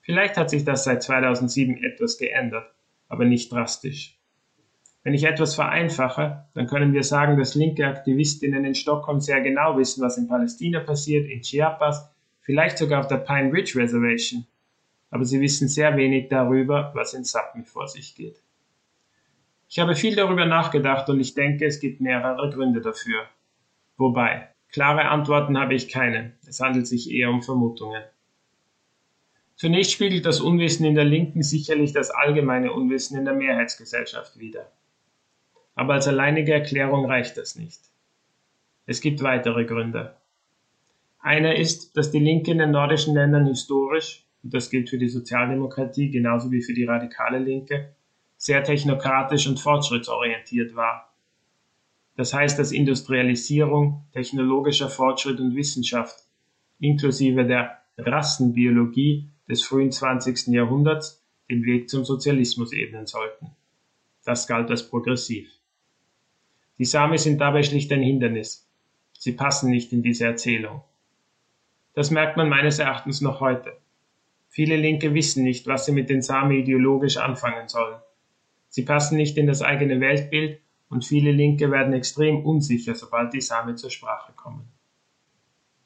Vielleicht 0.00 0.36
hat 0.36 0.50
sich 0.50 0.64
das 0.64 0.84
seit 0.84 1.02
2007 1.02 1.82
etwas 1.82 2.18
geändert, 2.18 2.72
aber 3.08 3.24
nicht 3.24 3.52
drastisch. 3.52 4.18
Wenn 5.02 5.14
ich 5.14 5.24
etwas 5.24 5.54
vereinfache, 5.54 6.44
dann 6.54 6.66
können 6.66 6.92
wir 6.92 7.02
sagen, 7.02 7.38
dass 7.38 7.54
linke 7.54 7.86
Aktivistinnen 7.86 8.64
in 8.64 8.74
Stockholm 8.74 9.20
sehr 9.20 9.40
genau 9.40 9.78
wissen, 9.78 10.02
was 10.02 10.18
in 10.18 10.28
Palästina 10.28 10.80
passiert, 10.80 11.28
in 11.28 11.40
Chiapas, 11.40 12.10
vielleicht 12.40 12.78
sogar 12.78 13.00
auf 13.00 13.08
der 13.08 13.18
Pine 13.18 13.52
Ridge 13.52 13.78
Reservation. 13.78 14.46
Aber 15.10 15.24
sie 15.24 15.40
wissen 15.40 15.68
sehr 15.68 15.96
wenig 15.96 16.28
darüber, 16.28 16.92
was 16.94 17.14
in 17.14 17.24
Sapmi 17.24 17.64
vor 17.64 17.88
sich 17.88 18.14
geht. 18.14 18.40
Ich 19.68 19.78
habe 19.78 19.94
viel 19.94 20.16
darüber 20.16 20.46
nachgedacht 20.46 21.08
und 21.08 21.20
ich 21.20 21.34
denke, 21.34 21.64
es 21.64 21.80
gibt 21.80 22.00
mehrere 22.00 22.50
Gründe 22.50 22.80
dafür. 22.80 23.26
Wobei, 23.96 24.48
klare 24.70 25.08
Antworten 25.08 25.58
habe 25.58 25.74
ich 25.74 25.88
keine. 25.88 26.32
Es 26.46 26.60
handelt 26.60 26.86
sich 26.86 27.10
eher 27.10 27.30
um 27.30 27.42
Vermutungen. 27.42 28.02
Zunächst 29.56 29.92
spiegelt 29.92 30.24
das 30.24 30.40
Unwissen 30.40 30.86
in 30.86 30.94
der 30.94 31.04
Linken 31.04 31.42
sicherlich 31.42 31.92
das 31.92 32.10
allgemeine 32.10 32.72
Unwissen 32.72 33.18
in 33.18 33.26
der 33.26 33.34
Mehrheitsgesellschaft 33.34 34.38
wider. 34.38 34.72
Aber 35.74 35.94
als 35.94 36.08
alleinige 36.08 36.54
Erklärung 36.54 37.04
reicht 37.04 37.36
das 37.36 37.56
nicht. 37.56 37.80
Es 38.86 39.00
gibt 39.00 39.22
weitere 39.22 39.66
Gründe. 39.66 40.16
Einer 41.20 41.56
ist, 41.56 41.96
dass 41.96 42.10
die 42.10 42.18
Linke 42.18 42.50
in 42.50 42.58
den 42.58 42.70
nordischen 42.70 43.14
Ländern 43.14 43.46
historisch, 43.46 44.24
das 44.42 44.70
gilt 44.70 44.90
für 44.90 44.98
die 44.98 45.08
Sozialdemokratie 45.08 46.10
genauso 46.10 46.50
wie 46.50 46.62
für 46.62 46.72
die 46.72 46.84
radikale 46.84 47.38
Linke, 47.38 47.94
sehr 48.36 48.64
technokratisch 48.64 49.46
und 49.46 49.60
fortschrittsorientiert 49.60 50.74
war. 50.74 51.12
Das 52.16 52.32
heißt, 52.32 52.58
dass 52.58 52.72
Industrialisierung, 52.72 54.04
technologischer 54.12 54.88
Fortschritt 54.88 55.40
und 55.40 55.54
Wissenschaft 55.56 56.24
inklusive 56.78 57.44
der 57.44 57.78
Rassenbiologie 57.98 59.28
des 59.48 59.62
frühen 59.62 59.92
20. 59.92 60.48
Jahrhunderts 60.48 61.22
den 61.50 61.64
Weg 61.64 61.90
zum 61.90 62.04
Sozialismus 62.04 62.72
ebnen 62.72 63.06
sollten. 63.06 63.50
Das 64.24 64.46
galt 64.46 64.70
als 64.70 64.88
progressiv. 64.88 65.50
Die 66.78 66.84
Sami 66.84 67.18
sind 67.18 67.40
dabei 67.40 67.62
schlicht 67.62 67.92
ein 67.92 68.02
Hindernis. 68.02 68.66
Sie 69.18 69.32
passen 69.32 69.70
nicht 69.70 69.92
in 69.92 70.02
diese 70.02 70.24
Erzählung. 70.24 70.82
Das 71.92 72.10
merkt 72.10 72.36
man 72.36 72.48
meines 72.48 72.78
Erachtens 72.78 73.20
noch 73.20 73.40
heute. 73.40 73.76
Viele 74.52 74.76
Linke 74.76 75.14
wissen 75.14 75.44
nicht, 75.44 75.68
was 75.68 75.86
sie 75.86 75.92
mit 75.92 76.10
den 76.10 76.22
Sami 76.22 76.58
ideologisch 76.58 77.18
anfangen 77.18 77.68
sollen. 77.68 78.00
Sie 78.68 78.82
passen 78.82 79.16
nicht 79.16 79.38
in 79.38 79.46
das 79.46 79.62
eigene 79.62 80.00
Weltbild 80.00 80.60
und 80.88 81.04
viele 81.04 81.30
Linke 81.30 81.70
werden 81.70 81.94
extrem 81.94 82.44
unsicher, 82.44 82.96
sobald 82.96 83.32
die 83.32 83.40
Sami 83.40 83.76
zur 83.76 83.90
Sprache 83.90 84.32
kommen. 84.32 84.68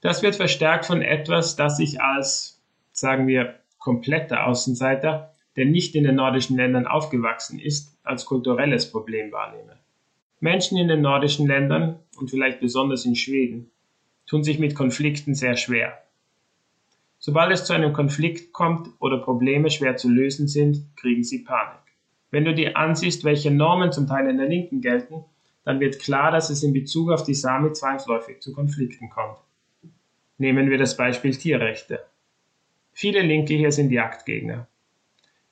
Das 0.01 0.23
wird 0.23 0.37
verstärkt 0.37 0.87
von 0.87 1.03
etwas, 1.03 1.57
das 1.57 1.79
ich 1.79 2.01
als, 2.01 2.63
sagen 2.93 3.27
wir, 3.27 3.61
kompletter 3.79 4.47
Außenseiter, 4.47 5.35
der 5.57 5.67
nicht 5.67 5.95
in 5.95 6.05
den 6.05 6.17
nordischen 6.17 6.57
Ländern 6.57 6.87
aufgewachsen 6.87 7.59
ist, 7.59 7.99
als 8.03 8.25
kulturelles 8.25 8.91
Problem 8.91 9.31
wahrnehme. 9.31 9.79
Menschen 10.41 10.79
in 10.79 10.89
den 10.89 11.03
nordischen 11.03 11.47
Ländern 11.47 11.99
und 12.17 12.31
vielleicht 12.31 12.61
besonders 12.61 13.05
in 13.05 13.15
Schweden 13.15 13.71
tun 14.27 14.43
sich 14.43 14.59
mit 14.59 14.75
Konflikten 14.75 15.35
sehr 15.35 15.57
schwer. 15.57 16.04
Sobald 17.27 17.53
es 17.53 17.65
zu 17.65 17.73
einem 17.73 17.95
Konflikt 17.95 18.53
kommt 18.53 18.91
oder 18.99 19.17
Probleme 19.17 19.71
schwer 19.71 19.97
zu 19.97 20.11
lösen 20.11 20.47
sind, 20.47 20.95
kriegen 20.95 21.25
sie 21.25 21.39
Panik. 21.39 21.81
Wenn 22.31 22.45
du 22.45 22.55
dir 22.55 22.77
ansiehst, 22.77 23.25
welche 23.25 23.51
Normen 23.51 23.93
zum 23.93 24.07
Teil 24.07 24.29
in 24.29 24.37
der 24.37 24.47
Linken 24.47 24.83
gelten, 24.83 25.25
dann 25.65 25.81
wird 25.81 26.01
klar, 26.01 26.33
dass 26.33 26.51
es 26.51 26.63
in 26.63 26.75
Bezug 26.75 27.11
auf 27.11 27.23
die 27.25 27.33
Sami 27.33 27.73
zwangsläufig 27.73 28.41
zu 28.41 28.53
Konflikten 28.53 29.09
kommt. 29.09 29.39
Nehmen 30.37 30.69
wir 30.69 30.77
das 30.77 30.99
Beispiel 30.99 31.35
Tierrechte. 31.35 32.05
Viele 32.93 33.23
Linke 33.23 33.55
hier 33.55 33.73
sind 33.73 33.91
Jagdgegner. 33.91 34.69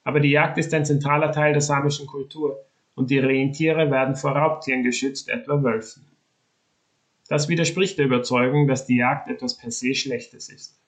Aber 0.04 0.20
die 0.20 0.32
Jagd 0.32 0.58
ist 0.58 0.74
ein 0.74 0.84
zentraler 0.84 1.32
Teil 1.32 1.52
der 1.52 1.62
samischen 1.62 2.06
Kultur 2.06 2.66
und 2.94 3.08
die 3.08 3.18
Rentiere 3.18 3.90
werden 3.90 4.14
vor 4.14 4.32
Raubtieren 4.32 4.82
geschützt, 4.82 5.30
etwa 5.30 5.62
Wölfen. 5.62 6.04
Das 7.30 7.48
widerspricht 7.48 7.96
der 7.96 8.04
Überzeugung, 8.04 8.68
dass 8.68 8.84
die 8.84 8.98
Jagd 8.98 9.30
etwas 9.30 9.56
per 9.56 9.70
se 9.70 9.94
Schlechtes 9.94 10.50
ist. 10.50 10.78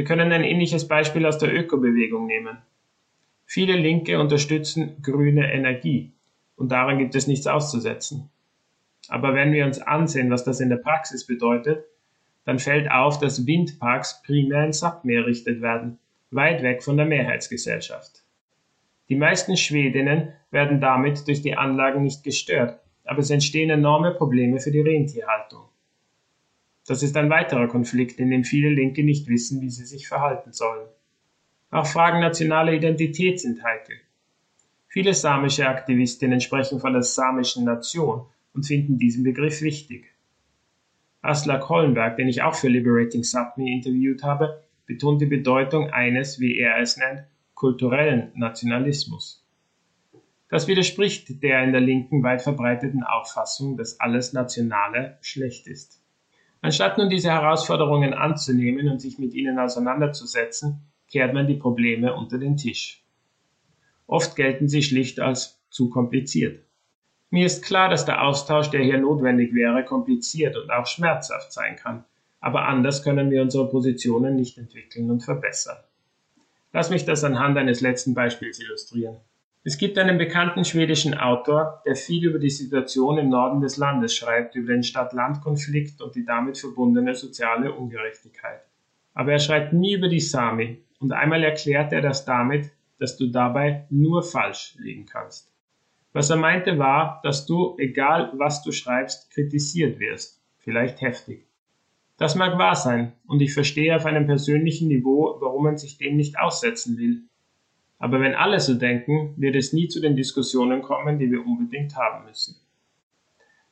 Wir 0.00 0.06
können 0.06 0.32
ein 0.32 0.44
ähnliches 0.44 0.88
Beispiel 0.88 1.26
aus 1.26 1.36
der 1.36 1.54
Ökobewegung 1.54 2.26
nehmen. 2.26 2.56
Viele 3.44 3.76
Linke 3.76 4.18
unterstützen 4.18 4.96
grüne 5.02 5.52
Energie 5.52 6.10
und 6.56 6.72
daran 6.72 6.96
gibt 6.96 7.14
es 7.14 7.26
nichts 7.26 7.46
auszusetzen. 7.46 8.30
Aber 9.10 9.34
wenn 9.34 9.52
wir 9.52 9.66
uns 9.66 9.78
ansehen, 9.78 10.30
was 10.30 10.42
das 10.42 10.60
in 10.60 10.70
der 10.70 10.78
Praxis 10.78 11.26
bedeutet, 11.26 11.84
dann 12.46 12.58
fällt 12.58 12.90
auf, 12.90 13.18
dass 13.18 13.46
Windparks 13.46 14.22
primär 14.22 14.64
in 14.64 14.70
Sápmi 14.70 15.16
errichtet 15.16 15.60
werden, 15.60 15.98
weit 16.30 16.62
weg 16.62 16.82
von 16.82 16.96
der 16.96 17.04
Mehrheitsgesellschaft. 17.04 18.22
Die 19.10 19.16
meisten 19.16 19.58
Schwedinnen 19.58 20.32
werden 20.50 20.80
damit 20.80 21.28
durch 21.28 21.42
die 21.42 21.58
Anlagen 21.58 22.04
nicht 22.04 22.24
gestört, 22.24 22.80
aber 23.04 23.18
es 23.18 23.28
entstehen 23.28 23.68
enorme 23.68 24.12
Probleme 24.12 24.60
für 24.60 24.70
die 24.70 24.80
Rentierhaltung. 24.80 25.64
Das 26.90 27.04
ist 27.04 27.16
ein 27.16 27.30
weiterer 27.30 27.68
Konflikt, 27.68 28.18
in 28.18 28.32
dem 28.32 28.42
viele 28.42 28.68
Linke 28.68 29.04
nicht 29.04 29.28
wissen, 29.28 29.60
wie 29.60 29.70
sie 29.70 29.84
sich 29.84 30.08
verhalten 30.08 30.52
sollen. 30.52 30.88
Auch 31.70 31.86
Fragen 31.86 32.18
nationaler 32.18 32.72
Identität 32.72 33.38
sind 33.38 33.62
heikel. 33.62 33.94
Viele 34.88 35.14
samische 35.14 35.68
Aktivistinnen 35.68 36.40
sprechen 36.40 36.80
von 36.80 36.92
der 36.92 37.04
samischen 37.04 37.64
Nation 37.64 38.26
und 38.54 38.66
finden 38.66 38.98
diesen 38.98 39.22
Begriff 39.22 39.62
wichtig. 39.62 40.12
Aslak 41.22 41.68
Hollenberg, 41.68 42.16
den 42.16 42.26
ich 42.26 42.42
auch 42.42 42.56
für 42.56 42.66
Liberating 42.66 43.22
Sapmi 43.22 43.72
interviewt 43.72 44.24
habe, 44.24 44.64
betont 44.86 45.22
die 45.22 45.26
Bedeutung 45.26 45.90
eines, 45.90 46.40
wie 46.40 46.58
er 46.58 46.80
es 46.80 46.96
nennt, 46.96 47.22
kulturellen 47.54 48.32
Nationalismus. 48.34 49.46
Das 50.48 50.66
widerspricht 50.66 51.40
der 51.44 51.62
in 51.62 51.70
der 51.70 51.82
Linken 51.82 52.24
weit 52.24 52.42
verbreiteten 52.42 53.04
Auffassung, 53.04 53.76
dass 53.76 54.00
alles 54.00 54.32
Nationale 54.32 55.18
schlecht 55.20 55.68
ist. 55.68 55.99
Anstatt 56.62 56.98
nun 56.98 57.08
diese 57.08 57.30
Herausforderungen 57.30 58.12
anzunehmen 58.12 58.88
und 58.88 59.00
sich 59.00 59.18
mit 59.18 59.34
ihnen 59.34 59.58
auseinanderzusetzen, 59.58 60.82
kehrt 61.08 61.32
man 61.32 61.46
die 61.46 61.54
Probleme 61.54 62.14
unter 62.14 62.38
den 62.38 62.56
Tisch. 62.56 63.02
Oft 64.06 64.36
gelten 64.36 64.68
sie 64.68 64.82
schlicht 64.82 65.20
als 65.20 65.58
zu 65.70 65.88
kompliziert. 65.88 66.64
Mir 67.30 67.46
ist 67.46 67.64
klar, 67.64 67.88
dass 67.88 68.04
der 68.04 68.22
Austausch, 68.22 68.70
der 68.70 68.82
hier 68.82 68.98
notwendig 68.98 69.54
wäre, 69.54 69.84
kompliziert 69.84 70.56
und 70.56 70.70
auch 70.70 70.86
schmerzhaft 70.86 71.52
sein 71.52 71.76
kann, 71.76 72.04
aber 72.40 72.66
anders 72.66 73.04
können 73.04 73.30
wir 73.30 73.42
unsere 73.42 73.68
Positionen 73.68 74.36
nicht 74.36 74.58
entwickeln 74.58 75.10
und 75.10 75.20
verbessern. 75.20 75.78
Lass 76.72 76.90
mich 76.90 77.04
das 77.04 77.24
anhand 77.24 77.56
eines 77.56 77.80
letzten 77.80 78.14
Beispiels 78.14 78.60
illustrieren. 78.60 79.16
Es 79.62 79.76
gibt 79.76 79.98
einen 79.98 80.16
bekannten 80.16 80.64
schwedischen 80.64 81.12
Autor, 81.12 81.82
der 81.84 81.94
viel 81.94 82.24
über 82.24 82.38
die 82.38 82.48
Situation 82.48 83.18
im 83.18 83.28
Norden 83.28 83.60
des 83.60 83.76
Landes 83.76 84.14
schreibt, 84.14 84.54
über 84.54 84.72
den 84.72 84.82
Stadt-Land-Konflikt 84.82 86.00
und 86.00 86.14
die 86.14 86.24
damit 86.24 86.56
verbundene 86.56 87.14
soziale 87.14 87.72
Ungerechtigkeit. 87.72 88.62
Aber 89.12 89.32
er 89.32 89.38
schreibt 89.38 89.74
nie 89.74 89.94
über 89.94 90.08
die 90.08 90.20
Sami 90.20 90.82
und 90.98 91.12
einmal 91.12 91.44
erklärt 91.44 91.92
er 91.92 92.00
das 92.00 92.24
damit, 92.24 92.70
dass 92.98 93.18
du 93.18 93.26
dabei 93.26 93.86
nur 93.90 94.22
falsch 94.22 94.76
liegen 94.78 95.04
kannst. 95.04 95.52
Was 96.14 96.30
er 96.30 96.36
meinte 96.36 96.78
war, 96.78 97.20
dass 97.22 97.44
du, 97.44 97.76
egal 97.78 98.32
was 98.34 98.62
du 98.62 98.72
schreibst, 98.72 99.30
kritisiert 99.30 100.00
wirst, 100.00 100.40
vielleicht 100.58 101.02
heftig. 101.02 101.46
Das 102.16 102.34
mag 102.34 102.58
wahr 102.58 102.76
sein, 102.76 103.12
und 103.26 103.40
ich 103.42 103.52
verstehe 103.52 103.94
auf 103.94 104.06
einem 104.06 104.26
persönlichen 104.26 104.88
Niveau, 104.88 105.36
warum 105.40 105.64
man 105.64 105.76
sich 105.76 105.98
dem 105.98 106.16
nicht 106.16 106.38
aussetzen 106.38 106.98
will. 106.98 107.22
Aber 108.00 108.18
wenn 108.20 108.34
alle 108.34 108.58
so 108.60 108.74
denken, 108.74 109.34
wird 109.36 109.54
es 109.54 109.74
nie 109.74 109.86
zu 109.86 110.00
den 110.00 110.16
Diskussionen 110.16 110.80
kommen, 110.80 111.18
die 111.18 111.30
wir 111.30 111.46
unbedingt 111.46 111.94
haben 111.96 112.24
müssen. 112.24 112.56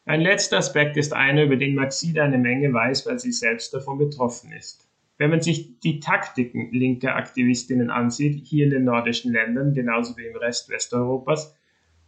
Ein 0.05 0.21
letzter 0.21 0.59
Aspekt 0.59 0.99
ist 0.99 1.14
einer, 1.14 1.45
über 1.45 1.57
den 1.57 1.75
Maxida 1.75 2.25
eine 2.25 2.38
Menge 2.38 2.73
weiß, 2.73 3.07
weil 3.07 3.19
sie 3.19 3.33
selbst 3.33 3.73
davon 3.73 3.99
betroffen 3.99 4.53
ist. 4.53 4.87
Wenn 5.17 5.31
man 5.31 5.41
sich 5.41 5.81
die 5.81 5.99
Taktiken 5.99 6.71
linker 6.73 7.17
Aktivistinnen 7.17 7.91
ansieht, 7.91 8.47
hier 8.47 8.64
in 8.64 8.71
den 8.71 8.85
nordischen 8.85 9.33
Ländern, 9.33 9.73
genauso 9.73 10.17
wie 10.19 10.27
im 10.27 10.37
Rest 10.37 10.69
Westeuropas, 10.69 11.57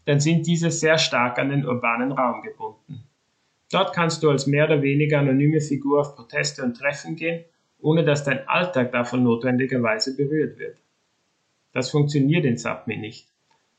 dann 0.04 0.20
sind 0.20 0.46
diese 0.46 0.70
sehr 0.70 0.98
stark 0.98 1.38
an 1.38 1.48
den 1.48 1.66
urbanen 1.66 2.12
Raum 2.12 2.42
gebunden. 2.42 3.02
Dort 3.72 3.94
kannst 3.94 4.22
du 4.22 4.30
als 4.30 4.46
mehr 4.46 4.66
oder 4.66 4.82
weniger 4.82 5.20
anonyme 5.20 5.60
Figur 5.60 6.00
auf 6.00 6.16
Proteste 6.16 6.62
und 6.62 6.76
Treffen 6.76 7.16
gehen, 7.16 7.44
ohne 7.78 8.04
dass 8.04 8.24
dein 8.24 8.46
Alltag 8.46 8.92
davon 8.92 9.22
notwendigerweise 9.22 10.16
berührt 10.16 10.58
wird. 10.58 10.76
Das 11.72 11.90
funktioniert 11.90 12.44
in 12.44 12.56
Sapmi 12.56 12.96
nicht 12.96 13.28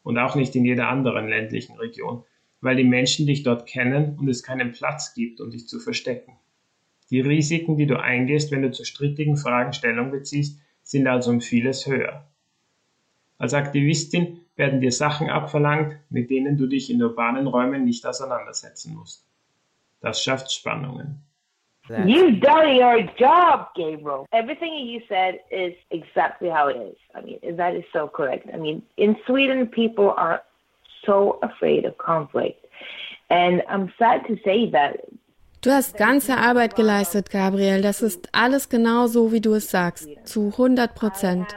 und 0.03 0.17
auch 0.17 0.35
nicht 0.35 0.55
in 0.55 0.65
jeder 0.65 0.87
anderen 0.87 1.27
ländlichen 1.27 1.77
Region, 1.77 2.23
weil 2.61 2.75
die 2.75 2.83
Menschen 2.83 3.25
dich 3.25 3.43
dort 3.43 3.67
kennen 3.67 4.17
und 4.19 4.27
es 4.29 4.43
keinen 4.43 4.71
Platz 4.71 5.13
gibt, 5.13 5.41
um 5.41 5.51
dich 5.51 5.67
zu 5.67 5.79
verstecken. 5.79 6.37
Die 7.09 7.19
Risiken, 7.19 7.77
die 7.77 7.87
du 7.87 7.99
eingehst, 7.99 8.51
wenn 8.51 8.61
du 8.61 8.71
zu 8.71 8.85
strittigen 8.85 9.35
Fragen 9.35 9.73
Stellung 9.73 10.11
beziehst, 10.11 10.61
sind 10.83 11.07
also 11.07 11.31
um 11.31 11.41
vieles 11.41 11.85
höher. 11.85 12.27
Als 13.37 13.53
Aktivistin 13.53 14.39
werden 14.55 14.81
dir 14.81 14.91
Sachen 14.91 15.29
abverlangt, 15.29 15.97
mit 16.09 16.29
denen 16.29 16.57
du 16.57 16.67
dich 16.67 16.89
in 16.89 17.01
urbanen 17.01 17.47
Räumen 17.47 17.83
nicht 17.83 18.05
auseinandersetzen 18.05 18.95
musst. 18.95 19.25
Das 19.99 20.23
schafft 20.23 20.51
Spannungen. 20.51 21.23
You've 22.05 22.39
done 22.41 22.75
your 22.75 23.01
job, 23.17 23.67
Gabriel. 23.75 24.27
Everything 24.31 24.73
you 24.73 25.01
said 25.07 25.39
is 25.51 25.73
exactly 25.89 26.49
how 26.49 26.67
it 26.67 26.77
is. 26.77 26.97
I 27.15 27.21
mean, 27.21 27.39
that 27.57 27.75
is 27.75 27.83
so 27.91 28.07
correct. 28.07 28.47
I 28.53 28.57
mean, 28.57 28.81
in 28.97 29.15
Sweden, 29.25 29.67
people 29.67 30.13
are 30.17 30.41
so 31.05 31.39
afraid 31.41 31.85
of 31.85 31.97
conflict. 31.97 32.65
And 33.29 33.61
I'm 33.69 33.91
sad 33.97 34.25
to 34.27 34.37
say 34.43 34.69
that. 34.71 34.97
Du 35.61 35.69
hast 35.69 35.95
ganze 35.95 36.37
Arbeit 36.37 36.75
geleistet, 36.75 37.29
Gabriel. 37.29 37.81
Das 37.81 38.01
ist 38.01 38.29
alles 38.31 38.69
genau 38.69 39.05
so, 39.05 39.31
wie 39.31 39.41
du 39.41 39.53
es 39.53 39.69
sagst. 39.69 40.09
Zu 40.23 40.47
100 40.47 40.95
Prozent. 40.95 41.47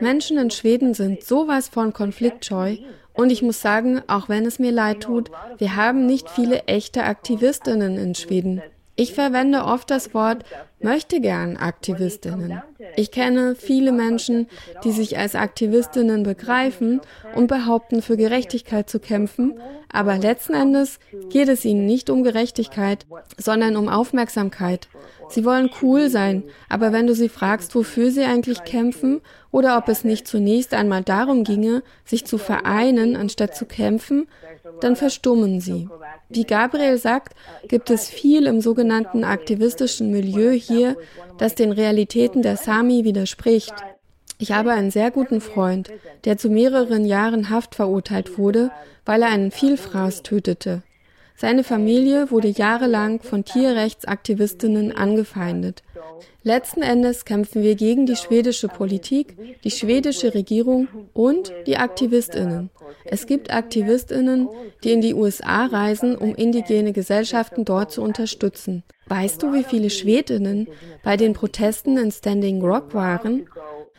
Menschen 0.00 0.36
in 0.36 0.50
Schweden 0.50 0.94
sind 0.94 1.22
sowas 1.22 1.68
von 1.68 1.92
konfliktscheu 1.92 2.76
und 3.14 3.30
ich 3.30 3.42
muss 3.42 3.60
sagen, 3.60 4.02
auch 4.08 4.28
wenn 4.28 4.46
es 4.46 4.58
mir 4.58 4.72
leid 4.72 5.02
tut, 5.02 5.30
wir 5.58 5.76
haben 5.76 6.06
nicht 6.06 6.30
viele 6.30 6.64
echte 6.64 7.04
Aktivistinnen 7.04 7.98
in 7.98 8.14
Schweden. 8.14 8.62
Ich 8.94 9.14
verwende 9.14 9.64
oft 9.64 9.90
das 9.90 10.12
Wort 10.14 10.44
möchte 10.82 11.20
gern 11.20 11.56
Aktivistinnen. 11.56 12.62
Ich 12.96 13.10
kenne 13.10 13.54
viele 13.54 13.92
Menschen, 13.92 14.48
die 14.84 14.92
sich 14.92 15.18
als 15.18 15.34
Aktivistinnen 15.34 16.22
begreifen 16.22 17.00
und 17.34 17.46
behaupten, 17.46 18.02
für 18.02 18.16
Gerechtigkeit 18.16 18.88
zu 18.88 18.98
kämpfen, 18.98 19.60
aber 19.92 20.18
letzten 20.18 20.54
Endes 20.54 20.98
geht 21.30 21.48
es 21.48 21.64
ihnen 21.64 21.86
nicht 21.86 22.08
um 22.10 22.24
Gerechtigkeit, 22.24 23.06
sondern 23.36 23.76
um 23.76 23.88
Aufmerksamkeit. 23.88 24.88
Sie 25.28 25.44
wollen 25.44 25.70
cool 25.82 26.08
sein, 26.08 26.42
aber 26.68 26.92
wenn 26.92 27.06
du 27.06 27.14
sie 27.14 27.28
fragst, 27.28 27.74
wofür 27.74 28.10
sie 28.10 28.24
eigentlich 28.24 28.64
kämpfen 28.64 29.20
oder 29.50 29.76
ob 29.76 29.88
es 29.88 30.04
nicht 30.04 30.26
zunächst 30.26 30.74
einmal 30.74 31.02
darum 31.02 31.44
ginge, 31.44 31.82
sich 32.04 32.24
zu 32.24 32.38
vereinen, 32.38 33.16
anstatt 33.16 33.54
zu 33.54 33.66
kämpfen, 33.66 34.26
dann 34.80 34.96
verstummen 34.96 35.60
sie. 35.60 35.88
Wie 36.28 36.44
Gabriel 36.44 36.96
sagt, 36.98 37.34
gibt 37.68 37.90
es 37.90 38.08
viel 38.08 38.46
im 38.46 38.60
sogenannten 38.60 39.24
aktivistischen 39.24 40.10
Milieu 40.10 40.52
hier, 40.52 40.71
das 41.38 41.54
den 41.54 41.72
Realitäten 41.72 42.42
der 42.42 42.56
Sami 42.56 43.04
widerspricht. 43.04 43.74
Ich 44.38 44.52
habe 44.52 44.72
einen 44.72 44.90
sehr 44.90 45.10
guten 45.10 45.40
Freund, 45.40 45.90
der 46.24 46.36
zu 46.36 46.48
mehreren 46.48 47.04
Jahren 47.04 47.48
Haft 47.50 47.74
verurteilt 47.74 48.38
wurde, 48.38 48.70
weil 49.04 49.22
er 49.22 49.28
einen 49.28 49.50
Vielfraß 49.50 50.22
tötete. 50.22 50.82
Seine 51.36 51.64
Familie 51.64 52.30
wurde 52.30 52.48
jahrelang 52.48 53.20
von 53.20 53.44
Tierrechtsaktivistinnen 53.44 54.92
angefeindet. 54.92 55.82
Letzten 56.44 56.82
Endes 56.82 57.24
kämpfen 57.24 57.62
wir 57.62 57.76
gegen 57.76 58.06
die 58.06 58.16
schwedische 58.16 58.68
Politik, 58.68 59.36
die 59.62 59.70
schwedische 59.70 60.34
Regierung 60.34 60.88
und 61.14 61.52
die 61.66 61.76
Aktivistinnen. 61.76 62.70
Es 63.04 63.26
gibt 63.26 63.52
Aktivistinnen, 63.52 64.48
die 64.82 64.92
in 64.92 65.00
die 65.00 65.14
USA 65.14 65.66
reisen, 65.66 66.16
um 66.16 66.34
indigene 66.34 66.92
Gesellschaften 66.92 67.64
dort 67.64 67.92
zu 67.92 68.02
unterstützen. 68.02 68.82
Weißt 69.06 69.42
du, 69.42 69.52
wie 69.52 69.64
viele 69.64 69.90
Schwedinnen 69.90 70.68
bei 71.02 71.16
den 71.16 71.32
Protesten 71.32 71.96
in 71.96 72.10
Standing 72.10 72.62
Rock 72.62 72.94
waren? 72.94 73.48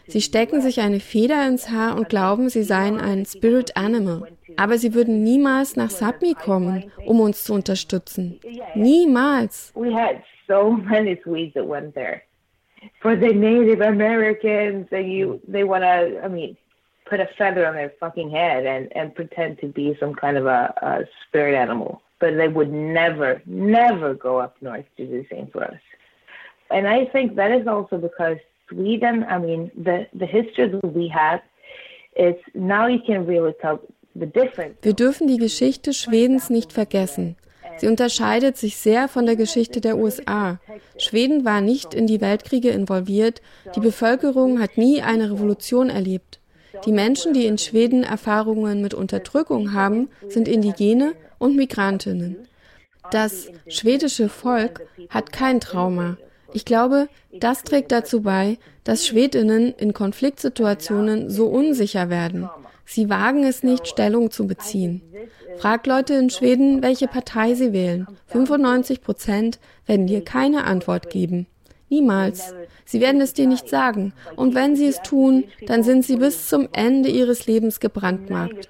Sie 0.08 0.22
stecken 0.22 0.62
sich 0.62 0.82
eine 0.82 1.00
Feder 1.00 1.48
ins 1.48 1.70
Haar 1.70 1.96
und 1.96 2.10
glauben, 2.10 2.50
sie 2.50 2.64
seien 2.64 3.00
ein 3.00 3.26
Spirit 3.26 3.78
Animal. 3.78 4.28
Aber 4.58 4.78
sie 4.78 4.94
würden 4.94 5.24
niemals 5.24 5.76
nach 5.76 5.90
Sapmi 5.90 6.34
kommen, 6.34 6.92
um 7.06 7.20
uns 7.20 7.44
zu 7.44 7.54
unterstützen. 7.54 8.40
Niemals. 8.76 9.74
For 13.00 13.16
the 13.16 13.34
Native 13.34 13.82
Americans, 13.82 14.92
and 14.92 15.08
you, 15.08 15.40
they 15.48 15.64
want 15.64 15.84
to, 15.84 16.22
I 16.22 16.28
mean, 16.28 16.58
put 17.06 17.22
a 17.22 17.30
feather 17.38 17.66
on 17.66 17.76
their 17.76 17.94
fucking 17.98 18.30
head 18.30 18.66
and, 18.66 18.92
and 18.94 19.16
pretend 19.16 19.60
to 19.60 19.68
be 19.68 19.96
some 20.02 20.14
kind 20.14 20.38
spirit 21.28 21.56
animal. 21.56 22.02
But 22.20 22.36
they 22.36 22.50
would 22.50 22.74
never, 22.74 23.42
never 23.46 24.16
go 24.16 24.40
up 24.40 24.58
north 24.62 24.86
to 24.98 25.06
do 25.06 25.24
the 25.24 25.28
same 25.34 25.48
for 25.48 25.64
us. 25.64 25.80
And 26.70 26.88
I 26.88 27.06
think 27.06 27.36
that 27.36 27.52
is 27.52 27.68
also 27.68 27.98
because 27.98 28.38
Sweden, 28.70 29.26
I 29.30 29.40
mean, 29.40 29.72
the, 29.76 30.08
the 30.14 30.26
history 30.26 30.70
that 30.70 30.94
we 30.94 31.10
have 31.10 31.42
is 32.16 32.36
now 32.54 32.88
you 32.88 33.00
can 33.06 33.26
really 33.26 33.54
tell 33.62 33.80
the 34.16 34.26
difference. 34.26 34.76
Wir 34.82 34.94
dürfen 34.94 35.28
die 35.28 35.38
Geschichte 35.38 35.94
Schwedens 35.94 36.50
nicht 36.50 36.72
vergessen. 36.72 37.36
Sie 37.78 37.88
unterscheidet 37.88 38.58
sich 38.58 38.78
sehr 38.78 39.08
von 39.08 39.26
der 39.26 39.36
Geschichte 39.36 39.82
der 39.82 39.98
USA. 39.98 40.60
Schweden 40.98 41.44
war 41.44 41.62
nicht 41.62 41.94
in 41.94 42.06
die 42.06 42.22
Weltkriege 42.22 42.70
involviert, 42.70 43.42
die 43.76 43.80
Bevölkerung 43.80 44.60
hat 44.60 44.78
nie 44.78 45.02
eine 45.02 45.32
Revolution 45.32 45.90
erlebt. 45.90 46.40
Die 46.86 46.92
Menschen, 46.92 47.34
die 47.34 47.46
in 47.46 47.58
Schweden 47.58 48.04
Erfahrungen 48.04 48.82
mit 48.82 48.94
Unterdrückung 48.94 49.74
haben, 49.74 50.10
sind 50.28 50.48
Indigene 50.48 51.14
und 51.38 51.56
Migrantinnen. 51.56 52.48
Das 53.12 53.52
schwedische 53.68 54.30
Volk 54.30 54.88
hat 55.10 55.32
kein 55.32 55.60
Trauma. 55.60 56.18
Ich 56.54 56.66
glaube, 56.66 57.10
das 57.32 57.64
trägt 57.64 57.92
dazu 57.92 58.22
bei, 58.22 58.58
dass 58.84 59.06
Schwedinnen 59.06 59.74
in 59.74 59.94
Konfliktsituationen 59.94 61.30
so 61.30 61.48
unsicher 61.48 62.10
werden. 62.10 62.50
Sie 62.86 63.10
wagen 63.10 63.44
es 63.44 63.64
nicht, 63.64 63.88
Stellung 63.88 64.30
zu 64.30 64.46
beziehen. 64.46 65.02
Frag 65.58 65.88
Leute 65.88 66.14
in 66.16 66.30
Schweden, 66.30 66.82
welche 66.82 67.08
Partei 67.08 67.54
sie 67.56 67.74
wählen. 67.74 68.08
95 68.28 69.02
Prozent 69.02 69.60
werden 69.86 70.08
dir 70.08 70.24
keine 70.24 70.66
Antwort 70.66 71.10
geben. 71.10 71.48
Niemals. 71.90 72.54
Sie 72.86 73.02
werden 73.02 73.22
es 73.22 73.34
dir 73.34 73.48
nicht 73.48 73.70
sagen. 73.70 74.14
Und 74.36 74.56
wenn 74.56 74.76
sie 74.76 74.88
es 74.88 75.02
tun, 75.02 75.46
dann 75.68 75.84
sind 75.84 76.04
sie 76.06 76.18
bis 76.18 76.50
zum 76.50 76.68
Ende 76.74 77.10
ihres 77.10 77.46
Lebens 77.46 77.80
gebrandmarkt. 77.80 78.68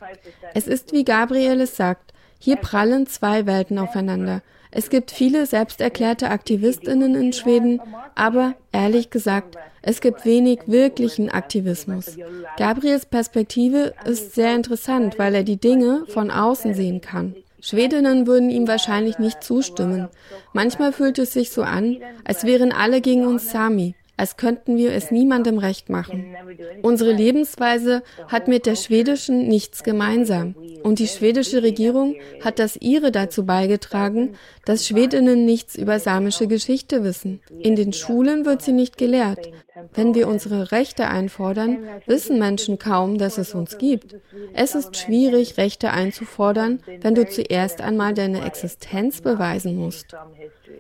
Es 0.53 0.67
ist, 0.67 0.91
wie 0.91 1.03
Gabriel 1.03 1.61
es 1.61 1.75
sagt, 1.75 2.13
hier 2.37 2.57
prallen 2.57 3.07
zwei 3.07 3.45
Welten 3.45 3.79
aufeinander. 3.79 4.41
Es 4.75 4.89
gibt 4.89 5.11
viele 5.11 5.45
selbsterklärte 5.45 6.31
Aktivistinnen 6.31 7.13
in 7.13 7.31
Schweden, 7.31 7.79
aber 8.15 8.55
ehrlich 8.71 9.11
gesagt, 9.11 9.55
es 9.83 10.01
gibt 10.01 10.25
wenig 10.25 10.61
wirklichen 10.65 11.29
Aktivismus. 11.29 12.17
Gabriels 12.57 13.05
Perspektive 13.05 13.93
ist 14.05 14.33
sehr 14.33 14.55
interessant, 14.55 15.19
weil 15.19 15.35
er 15.35 15.43
die 15.43 15.57
Dinge 15.57 16.05
von 16.07 16.31
außen 16.31 16.73
sehen 16.73 17.01
kann. 17.01 17.35
Schwedinnen 17.61 18.25
würden 18.25 18.49
ihm 18.49 18.67
wahrscheinlich 18.67 19.19
nicht 19.19 19.43
zustimmen. 19.43 20.09
Manchmal 20.53 20.91
fühlt 20.91 21.19
es 21.19 21.33
sich 21.33 21.51
so 21.51 21.61
an, 21.61 21.97
als 22.25 22.43
wären 22.43 22.71
alle 22.71 22.99
gegen 22.99 23.27
uns 23.27 23.51
Sami 23.51 23.95
als 24.23 24.37
könnten 24.37 24.77
wir 24.77 24.93
es 24.93 25.11
niemandem 25.11 25.57
recht 25.57 25.89
machen. 25.89 26.33
Unsere 26.81 27.11
Lebensweise 27.11 28.03
hat 28.29 28.47
mit 28.47 28.65
der 28.65 28.77
schwedischen 28.77 29.49
nichts 29.49 29.83
gemeinsam. 29.83 30.55
Und 30.81 30.99
die 30.99 31.09
schwedische 31.09 31.61
Regierung 31.61 32.15
hat 32.41 32.57
das 32.57 32.77
ihre 32.77 33.11
dazu 33.11 33.45
beigetragen, 33.45 34.35
dass 34.63 34.87
Schwedinnen 34.87 35.43
nichts 35.43 35.75
über 35.75 35.99
samische 35.99 36.47
Geschichte 36.47 37.03
wissen. 37.03 37.41
In 37.59 37.75
den 37.75 37.91
Schulen 37.91 38.45
wird 38.45 38.61
sie 38.61 38.71
nicht 38.71 38.97
gelehrt. 38.97 39.51
Wenn 39.93 40.15
wir 40.15 40.29
unsere 40.29 40.71
Rechte 40.71 41.09
einfordern, 41.09 41.79
wissen 42.05 42.39
Menschen 42.39 42.79
kaum, 42.79 43.17
dass 43.17 43.37
es 43.37 43.53
uns 43.53 43.77
gibt. 43.77 44.15
Es 44.53 44.73
ist 44.73 44.95
schwierig, 44.95 45.57
Rechte 45.57 45.91
einzufordern, 45.91 46.79
wenn 47.01 47.13
du 47.13 47.27
zuerst 47.27 47.81
einmal 47.81 48.13
deine 48.13 48.45
Existenz 48.45 49.19
beweisen 49.19 49.75
musst. 49.75 50.15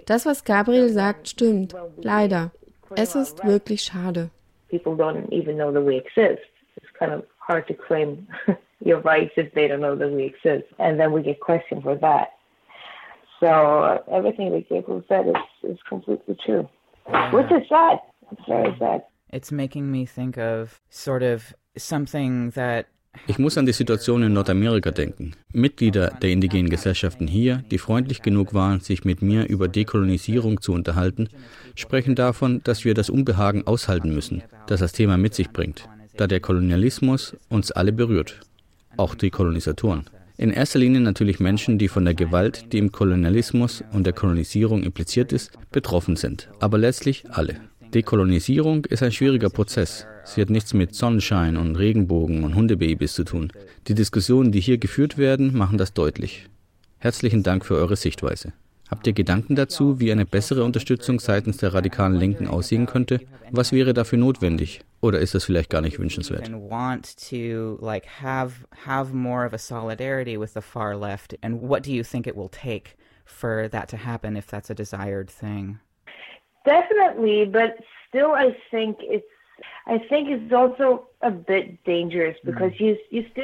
Das, 0.05 0.25
was 0.25 0.45
Gabriel 0.45 0.87
sagt, 0.87 1.27
stimmt. 1.27 1.75
Leider. 2.01 2.53
Es 2.95 3.15
ist 3.15 3.43
wirklich 3.45 3.83
schade. 3.83 4.29
People 4.69 4.93
don't 4.93 5.31
even 5.31 5.55
know 5.55 5.71
that 5.71 5.85
we 5.85 5.97
exist. 5.97 6.43
It's 6.75 6.91
kind 6.97 7.11
of 7.11 7.23
hard 7.37 7.67
to 7.67 7.73
claim 7.73 8.27
your 8.79 9.01
rights 9.01 9.33
if 9.37 9.53
they 9.53 9.67
don't 9.67 9.81
know 9.81 9.95
that 9.95 10.11
we 10.11 10.25
exist. 10.25 10.65
And 10.79 10.99
then 10.99 11.11
we 11.13 11.21
get 11.21 11.39
questioned 11.39 11.83
for 11.83 11.95
that. 11.99 12.29
So 13.39 14.01
everything 14.11 14.51
that 14.53 14.69
Gabriel 14.69 15.03
said 15.07 15.27
is, 15.27 15.71
is 15.71 15.79
completely 15.87 16.37
true. 16.45 16.67
Yeah. 17.09 17.31
Which 17.33 17.51
is 17.51 17.67
sad. 17.67 17.99
It's 18.31 18.41
very 18.47 18.75
sad. 18.79 19.03
It's 19.31 19.51
making 19.51 19.91
me 19.91 20.05
think 20.05 20.37
of 20.37 20.79
sort 20.89 21.23
of 21.23 21.53
something 21.75 22.51
that 22.51 22.85
Ich 23.27 23.37
muss 23.37 23.57
an 23.57 23.65
die 23.67 23.73
Situation 23.73 24.23
in 24.23 24.33
Nordamerika 24.33 24.89
denken. 24.89 25.35
Mitglieder 25.53 26.09
der 26.21 26.31
indigenen 26.31 26.69
Gesellschaften 26.69 27.27
hier, 27.27 27.63
die 27.69 27.77
freundlich 27.77 28.23
genug 28.23 28.55
waren, 28.55 28.79
sich 28.79 29.05
mit 29.05 29.21
mir 29.21 29.47
über 29.47 29.67
Dekolonisierung 29.67 30.61
zu 30.61 30.73
unterhalten, 30.73 31.29
sprechen 31.75 32.15
davon, 32.15 32.61
dass 32.63 32.85
wir 32.85 32.93
das 32.93 33.09
Unbehagen 33.09 33.65
aushalten 33.65 34.13
müssen, 34.13 34.43
das 34.67 34.79
das 34.79 34.93
Thema 34.93 35.17
mit 35.17 35.33
sich 35.33 35.49
bringt, 35.49 35.87
da 36.17 36.27
der 36.27 36.39
Kolonialismus 36.39 37.35
uns 37.49 37.71
alle 37.71 37.91
berührt, 37.91 38.41
auch 38.97 39.15
die 39.15 39.29
Kolonisatoren. 39.29 40.05
In 40.37 40.49
erster 40.49 40.79
Linie 40.79 41.01
natürlich 41.01 41.39
Menschen, 41.39 41.77
die 41.77 41.87
von 41.87 42.05
der 42.05 42.15
Gewalt, 42.15 42.73
die 42.73 42.79
im 42.79 42.91
Kolonialismus 42.91 43.83
und 43.91 44.05
der 44.05 44.13
Kolonisierung 44.13 44.83
impliziert 44.83 45.31
ist, 45.31 45.51
betroffen 45.71 46.15
sind, 46.15 46.49
aber 46.59 46.77
letztlich 46.77 47.23
alle. 47.29 47.57
Dekolonisierung 47.93 48.85
ist 48.85 49.03
ein 49.03 49.11
schwieriger 49.11 49.51
Prozess. 49.51 50.07
Sie 50.25 50.41
hat 50.41 50.49
nichts 50.49 50.73
mit 50.73 50.95
Sonnenschein 50.95 51.57
und 51.57 51.75
Regenbogen 51.75 52.43
und 52.43 52.55
Hundebabys 52.55 53.13
zu 53.13 53.23
tun. 53.23 53.51
Die 53.87 53.93
Diskussionen, 53.93 54.51
die 54.51 54.61
hier 54.61 54.79
geführt 54.79 55.19
werden, 55.19 55.55
machen 55.55 55.77
das 55.77 55.93
deutlich. 55.93 56.49
Herzlichen 56.97 57.43
Dank 57.43 57.65
für 57.65 57.75
eure 57.75 57.95
Sichtweise. 57.95 58.53
Habt 58.93 59.07
ihr 59.07 59.13
Gedanken 59.13 59.55
dazu, 59.55 59.99
wie 59.99 60.11
eine 60.11 60.23
bessere 60.23 60.63
Unterstützung 60.63 61.19
seitens 61.19 61.57
der 61.57 61.73
radikalen 61.73 62.13
Linken 62.13 62.47
aussehen 62.47 62.85
könnte? 62.85 63.21
Was 63.49 63.71
wäre 63.71 63.95
dafür 63.95 64.19
notwendig? 64.19 64.81
Oder 65.01 65.17
ist 65.17 65.33
das 65.33 65.45
vielleicht 65.45 65.71
gar 65.71 65.81
nicht 65.81 65.97
wünschenswert? 65.97 66.47
for 73.25 73.69
that 73.69 73.87
to 73.87 73.97
happen 73.97 74.35
if 74.35 74.45
that's 74.45 74.69
a 74.69 74.75
desired 74.75 75.27
thing? 75.27 75.79
Definitely, 76.65 77.45
but 77.45 77.77
still 78.07 78.35
I 78.35 78.55
think 78.69 78.97
it's 78.99 79.32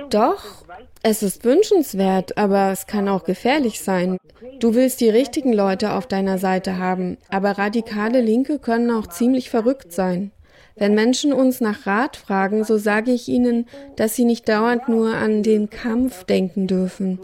Doch, 0.09 0.65
es 1.03 1.23
ist 1.23 1.43
wünschenswert, 1.43 2.37
aber 2.37 2.71
es 2.71 2.87
kann 2.87 3.09
auch 3.09 3.23
gefährlich 3.23 3.81
sein. 3.81 4.17
Du 4.59 4.73
willst 4.73 5.01
die 5.01 5.09
richtigen 5.09 5.53
Leute 5.53 5.93
auf 5.93 6.07
deiner 6.07 6.37
Seite 6.37 6.77
haben, 6.77 7.17
aber 7.29 7.57
radikale 7.57 8.21
Linke 8.21 8.59
können 8.59 8.91
auch 8.91 9.07
ziemlich 9.07 9.49
verrückt 9.49 9.91
sein. 9.91 10.31
Wenn 10.75 10.95
Menschen 10.95 11.33
uns 11.33 11.59
nach 11.59 11.85
Rat 11.85 12.15
fragen, 12.15 12.63
so 12.63 12.77
sage 12.77 13.11
ich 13.11 13.27
ihnen, 13.27 13.67
dass 13.97 14.15
sie 14.15 14.23
nicht 14.23 14.47
dauernd 14.47 14.87
nur 14.87 15.13
an 15.13 15.43
den 15.43 15.69
Kampf 15.69 16.23
denken 16.23 16.67
dürfen. 16.67 17.19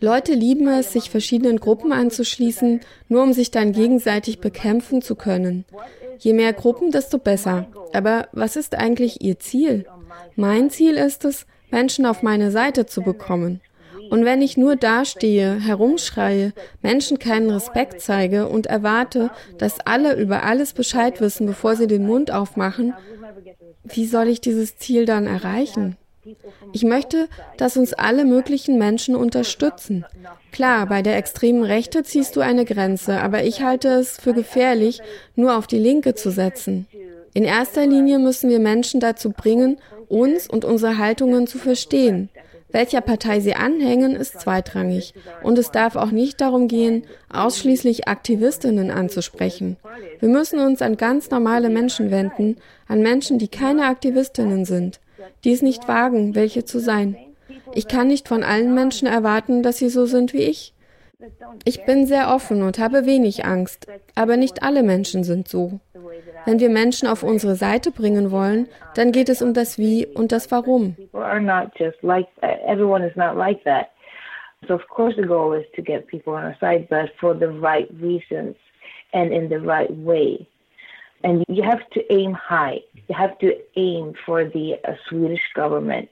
Leute 0.00 0.34
lieben 0.34 0.68
es, 0.68 0.92
sich 0.92 1.10
verschiedenen 1.10 1.58
Gruppen 1.58 1.90
anzuschließen, 1.90 2.80
nur 3.08 3.22
um 3.22 3.32
sich 3.32 3.50
dann 3.50 3.72
gegenseitig 3.72 4.38
bekämpfen 4.38 5.02
zu 5.02 5.16
können. 5.16 5.64
Je 6.18 6.32
mehr 6.32 6.52
Gruppen, 6.52 6.90
desto 6.90 7.18
besser. 7.18 7.66
Aber 7.92 8.28
was 8.32 8.56
ist 8.56 8.74
eigentlich 8.74 9.22
Ihr 9.22 9.38
Ziel? 9.38 9.86
Mein 10.36 10.70
Ziel 10.70 10.96
ist 10.96 11.24
es, 11.24 11.46
Menschen 11.70 12.06
auf 12.06 12.22
meine 12.22 12.50
Seite 12.50 12.86
zu 12.86 13.02
bekommen. 13.02 13.60
Und 14.10 14.24
wenn 14.24 14.40
ich 14.40 14.56
nur 14.56 14.76
dastehe, 14.76 15.60
herumschreie, 15.60 16.52
Menschen 16.82 17.18
keinen 17.18 17.50
Respekt 17.50 18.00
zeige 18.00 18.48
und 18.48 18.66
erwarte, 18.66 19.30
dass 19.58 19.80
alle 19.80 20.14
über 20.16 20.44
alles 20.44 20.72
Bescheid 20.72 21.20
wissen, 21.20 21.46
bevor 21.46 21.76
sie 21.76 21.86
den 21.86 22.06
Mund 22.06 22.30
aufmachen, 22.30 22.94
wie 23.84 24.06
soll 24.06 24.28
ich 24.28 24.40
dieses 24.40 24.78
Ziel 24.78 25.04
dann 25.04 25.26
erreichen? 25.26 25.96
Ich 26.72 26.82
möchte, 26.82 27.28
dass 27.56 27.76
uns 27.76 27.92
alle 27.94 28.24
möglichen 28.24 28.78
Menschen 28.78 29.16
unterstützen. 29.16 30.04
Klar, 30.52 30.86
bei 30.86 31.02
der 31.02 31.16
extremen 31.16 31.64
Rechte 31.64 32.02
ziehst 32.02 32.36
du 32.36 32.40
eine 32.40 32.64
Grenze, 32.64 33.20
aber 33.20 33.44
ich 33.44 33.62
halte 33.62 33.88
es 33.88 34.18
für 34.18 34.34
gefährlich, 34.34 35.00
nur 35.36 35.56
auf 35.56 35.66
die 35.66 35.78
Linke 35.78 36.14
zu 36.14 36.30
setzen. 36.30 36.86
In 37.34 37.44
erster 37.44 37.86
Linie 37.86 38.18
müssen 38.18 38.50
wir 38.50 38.58
Menschen 38.58 39.00
dazu 39.00 39.30
bringen, 39.30 39.78
uns 40.08 40.48
und 40.48 40.64
unsere 40.64 40.98
Haltungen 40.98 41.46
zu 41.46 41.58
verstehen. 41.58 42.30
Welcher 42.70 43.00
Partei 43.00 43.40
sie 43.40 43.54
anhängen, 43.54 44.14
ist 44.14 44.40
zweitrangig. 44.40 45.14
Und 45.42 45.58
es 45.58 45.70
darf 45.70 45.96
auch 45.96 46.10
nicht 46.10 46.40
darum 46.40 46.68
gehen, 46.68 47.04
ausschließlich 47.32 48.08
Aktivistinnen 48.08 48.90
anzusprechen. 48.90 49.78
Wir 50.20 50.28
müssen 50.28 50.60
uns 50.60 50.82
an 50.82 50.96
ganz 50.96 51.30
normale 51.30 51.70
Menschen 51.70 52.10
wenden, 52.10 52.56
an 52.86 53.00
Menschen, 53.00 53.38
die 53.38 53.48
keine 53.48 53.86
Aktivistinnen 53.86 54.66
sind, 54.66 55.00
die 55.44 55.52
es 55.52 55.62
nicht 55.62 55.88
wagen, 55.88 56.34
welche 56.34 56.64
zu 56.64 56.78
sein. 56.78 57.16
Ich 57.74 57.88
kann 57.88 58.08
nicht 58.08 58.28
von 58.28 58.42
allen 58.42 58.74
Menschen 58.74 59.06
erwarten, 59.08 59.62
dass 59.62 59.78
sie 59.78 59.88
so 59.88 60.06
sind 60.06 60.32
wie 60.32 60.42
ich. 60.42 60.74
Ich 61.64 61.84
bin 61.84 62.06
sehr 62.06 62.32
offen 62.32 62.62
und 62.62 62.78
habe 62.78 63.04
wenig 63.04 63.44
Angst, 63.44 63.88
aber 64.14 64.36
nicht 64.36 64.62
alle 64.62 64.82
Menschen 64.82 65.24
sind 65.24 65.48
so. 65.48 65.80
Wenn 66.44 66.60
wir 66.60 66.70
Menschen 66.70 67.08
auf 67.08 67.22
unsere 67.22 67.56
Seite 67.56 67.90
bringen 67.90 68.30
wollen, 68.30 68.68
dann 68.94 69.10
geht 69.10 69.28
es 69.28 69.42
um 69.42 69.52
das 69.52 69.78
Wie 69.78 70.06
und 70.06 70.30
das 70.32 70.50
Warum. 70.50 70.96
So 74.66 74.74
of 74.74 74.88
course 74.88 75.14
the 75.14 75.22
goal 75.22 75.54
is 75.54 75.64
to 75.76 75.82
get 75.82 76.08
people 76.08 76.32
on 76.32 76.42
our 76.44 76.56
side, 76.58 76.88
but 76.88 77.10
for 77.20 77.32
the 77.32 77.46
right 77.46 77.88
reasons 78.00 78.56
and 79.12 79.32
in 79.32 79.48
the 79.48 79.60
right 79.60 79.90
way. 80.04 80.48
And 81.22 81.44
you 81.48 81.62
have 81.62 81.80
to 81.90 82.00
aim 82.10 82.34
high. 82.34 82.82
You 83.08 83.16
have 83.16 83.38
to 83.38 83.52
aim 83.74 84.14
for 84.26 84.44
the 84.44 84.76
uh, 84.84 84.92
Swedish 85.08 85.40
government 85.54 86.10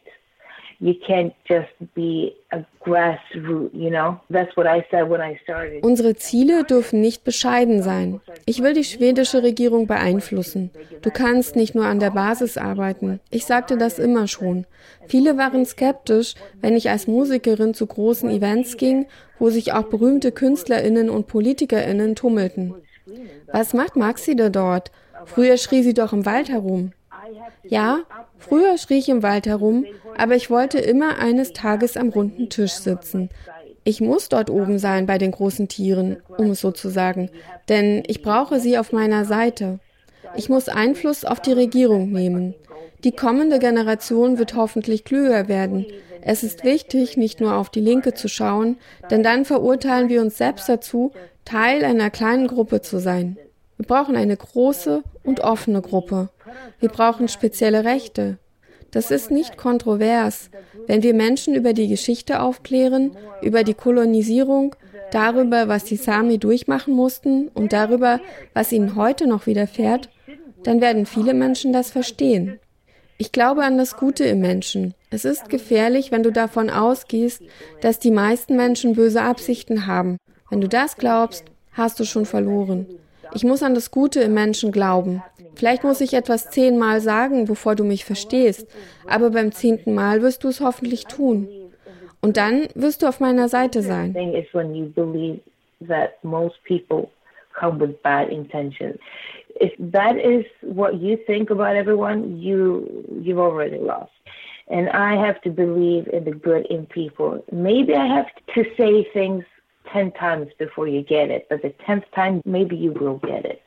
you 0.79 0.95
can't 0.95 1.33
just 1.49 1.73
be 1.95 2.35
a 2.53 2.65
grassroot, 2.85 3.71
you 3.73 3.91
know? 3.91 4.21
That's 4.29 4.55
what 4.57 4.67
I 4.67 4.85
said 4.91 5.09
when 5.09 5.21
I 5.21 5.39
started. 5.43 5.83
Unsere 5.83 6.15
Ziele 6.17 6.65
dürfen 6.65 7.01
nicht 7.01 7.25
bescheiden 7.25 7.83
sein. 7.83 8.21
Ich 8.45 8.63
will 8.63 8.75
die 8.75 8.85
schwedische 8.85 9.43
Regierung 9.43 9.87
beeinflussen. 9.87 10.71
Du 11.03 11.11
kannst 11.11 11.57
nicht 11.57 11.75
nur 11.75 11.87
an 11.87 11.99
der 11.99 12.11
Basis 12.11 12.59
arbeiten. 12.59 13.21
Ich 13.31 13.47
sagte 13.47 13.79
das 13.79 13.99
immer 13.99 14.29
schon. 14.29 14.67
Viele 15.07 15.39
waren 15.39 15.65
skeptisch, 15.65 16.35
wenn 16.61 16.77
ich 16.77 16.91
als 16.91 17.07
Musikerin 17.07 17.73
zu 17.73 17.87
großen 17.87 18.31
Events 18.31 18.77
ging, 18.77 19.07
wo 19.39 19.51
sich 19.51 19.73
auch 19.73 19.85
berühmte 19.85 20.33
Künstlerinnen 20.33 21.09
und 21.09 21.27
Politikerinnen 21.27 22.15
tummelten. 22.15 22.75
Was 23.53 23.73
macht 23.73 23.97
Maxi 23.97 24.37
da 24.37 24.49
dort? 24.49 24.91
Früher 25.27 25.57
schrie 25.59 25.83
sie 25.83 25.95
doch 25.95 26.13
im 26.13 26.25
Wald 26.25 26.49
herum. 26.49 26.93
Ja, 27.65 28.01
früher 28.39 28.79
schrie 28.79 28.99
ich 28.99 29.09
im 29.09 29.23
Wald 29.23 29.47
herum, 29.47 29.85
aber 30.17 30.37
ich 30.37 30.51
wollte 30.51 30.79
immer 30.79 31.19
eines 31.19 31.53
Tages 31.53 31.97
am 31.97 32.09
runden 32.09 32.49
Tisch 32.49 32.73
sitzen. 32.73 33.29
Ich 33.85 34.01
muss 34.01 34.29
dort 34.29 34.51
oben 34.51 34.79
sein 34.79 35.07
bei 35.07 35.19
den 35.19 35.31
großen 35.31 35.69
Tieren, 35.69 36.17
um 36.39 36.51
es 36.51 36.61
so 36.61 36.73
zu 36.73 36.89
sagen, 36.89 37.31
denn 37.69 38.03
ich 38.07 38.23
brauche 38.23 38.61
sie 38.61 38.79
auf 38.79 38.93
meiner 38.93 39.25
Seite. 39.25 39.79
Ich 40.37 40.49
muss 40.49 40.69
Einfluss 40.69 41.25
auf 41.25 41.41
die 41.41 41.53
Regierung 41.53 42.11
nehmen. 42.11 42.55
Die 43.05 43.13
kommende 43.13 43.59
Generation 43.59 44.39
wird 44.39 44.55
hoffentlich 44.55 45.05
klüger 45.05 45.49
werden. 45.49 45.87
Es 46.23 46.43
ist 46.43 46.65
wichtig, 46.65 47.17
nicht 47.17 47.41
nur 47.41 47.55
auf 47.55 47.71
die 47.71 47.81
Linke 47.81 48.15
zu 48.15 48.29
schauen, 48.29 48.79
denn 49.11 49.23
dann 49.23 49.45
verurteilen 49.45 50.09
wir 50.09 50.21
uns 50.21 50.37
selbst 50.37 50.69
dazu, 50.69 51.13
Teil 51.45 51.85
einer 51.85 52.11
kleinen 52.11 52.49
Gruppe 52.49 52.81
zu 52.81 52.99
sein. 52.99 53.39
Wir 53.77 53.87
brauchen 53.87 54.17
eine 54.17 54.37
große 54.37 55.03
und 55.23 55.41
offene 55.41 55.83
Gruppe. 55.83 56.31
Wir 56.81 56.89
brauchen 56.89 57.29
spezielle 57.29 57.85
Rechte. 57.85 58.39
Das 58.91 59.11
ist 59.11 59.31
nicht 59.31 59.57
kontrovers, 59.57 60.51
wenn 60.87 61.03
wir 61.03 61.13
Menschen 61.13 61.55
über 61.55 61.73
die 61.73 61.89
Geschichte 61.89 62.41
aufklären, 62.41 63.17
über 63.43 63.65
die 63.65 63.75
Kolonisierung, 63.75 64.75
darüber, 65.11 65.69
was 65.69 65.85
die 65.85 65.97
Sami 65.97 66.39
durchmachen 66.39 66.95
mussten 66.95 67.49
und 67.49 67.73
darüber, 67.73 68.21
was 68.55 68.73
ihnen 68.73 68.97
heute 68.97 69.27
noch 69.27 69.47
widerfährt, 69.47 70.09
dann 70.63 70.81
werden 70.81 71.07
viele 71.07 71.35
Menschen 71.35 71.73
das 71.73 71.91
verstehen. 71.91 72.59
Ich 73.19 73.33
glaube 73.33 73.65
an 73.65 73.79
das 73.79 73.97
Gute 73.97 74.25
im 74.25 74.41
Menschen. 74.41 74.95
Es 75.11 75.25
ist 75.25 75.49
gefährlich, 75.49 76.13
wenn 76.13 76.23
du 76.23 76.31
davon 76.31 76.69
ausgehst, 76.69 77.43
dass 77.81 77.99
die 77.99 78.11
meisten 78.11 78.57
Menschen 78.57 78.95
böse 78.95 79.23
Absichten 79.23 79.87
haben. 79.87 80.19
Wenn 80.51 80.61
du 80.61 80.69
das 80.69 80.97
glaubst, 80.97 81.45
hast 81.73 81.99
du 81.99 82.05
schon 82.05 82.27
verloren. 82.27 82.87
Ich 83.35 83.45
muss 83.45 83.63
an 83.63 83.75
das 83.75 83.91
Gute 83.91 84.21
im 84.21 84.35
Menschen 84.35 84.73
glauben. 84.73 85.23
Vielleicht 85.55 85.85
muss 85.85 86.01
ich 86.01 86.15
etwas 86.15 86.51
zehnmal 86.51 87.01
sagen, 87.01 87.47
bevor 87.47 87.75
du 87.75 87.85
mich 87.85 88.05
verstehst, 88.05 88.69
aber 89.07 89.31
beim 89.31 89.53
zehnten 89.53 89.95
Mal 89.95 90.23
wirst 90.23 90.45
du 90.45 90.49
es 90.49 90.61
hoffentlich 90.61 91.05
tun. 91.05 91.49
Und 92.21 92.37
dann 92.37 92.69
wirst 92.75 93.03
du 93.03 93.07
auf 93.07 93.21
meiner 93.21 93.49
Seite 93.49 93.83
sein. 93.83 94.15
come 97.59 97.79
with 97.79 97.95
bad 98.03 98.31
intentions. 98.31 98.99
If 99.61 99.73
that 99.93 100.17
is 100.17 100.45
what 100.63 101.01
you 101.01 101.19
think 101.27 101.51
about 101.51 101.77
everyone, 101.77 102.39
you 102.39 103.07
you've 103.23 103.39
already 103.39 103.79
lost. 103.79 104.13
And 104.69 104.89
I 104.91 105.15
have 105.15 105.41
to 105.43 105.51
believe 105.51 106.09
in 106.09 106.25
the 106.25 106.33
good 106.33 106.67
in 106.67 106.87
people. 106.87 107.43
Maybe 107.53 107.95
I 107.95 108.07
have 108.07 108.27
to 108.55 108.65
say 108.77 109.09
things 109.13 109.45
10 109.93 110.13
times 110.13 110.49
before 110.59 110.89
you 110.89 111.03
get 111.03 111.31
it, 111.31 111.49
but 111.49 111.63
the 111.63 111.75
10th 111.87 112.05
time, 112.15 112.41
maybe 112.45 112.77
you 112.77 112.93
will 112.93 113.19
get 113.19 113.45
it. 113.45 113.61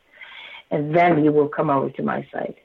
And 0.72 0.96
then 0.96 1.24
you 1.24 1.32
will 1.32 1.50
come 1.50 1.70
over 1.70 1.90
to 1.90 2.04
my 2.04 2.28
side. 2.32 2.56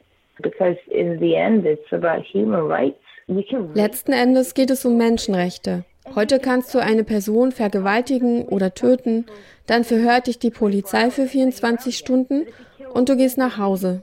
Because 0.42 0.76
in 0.90 1.18
the 1.20 1.36
end, 1.36 1.64
it's 1.64 1.92
about 1.92 2.22
human 2.24 2.66
rights. 2.68 2.98
Letzten 3.26 4.12
Endes 4.12 4.52
geht 4.52 4.70
es 4.70 4.84
um 4.84 4.98
Menschenrechte. 4.98 5.84
Heute 6.14 6.38
kannst 6.38 6.74
du 6.74 6.78
eine 6.78 7.04
Person 7.04 7.52
vergewaltigen 7.52 8.42
oder 8.42 8.74
töten, 8.74 9.24
dann 9.66 9.84
verhört 9.84 10.26
dich 10.26 10.38
die 10.38 10.50
Polizei 10.50 11.10
für 11.10 11.26
24 11.26 11.96
Stunden 11.96 12.46
und 12.92 13.08
du 13.08 13.16
gehst 13.16 13.38
nach 13.38 13.56
Hause. 13.56 14.02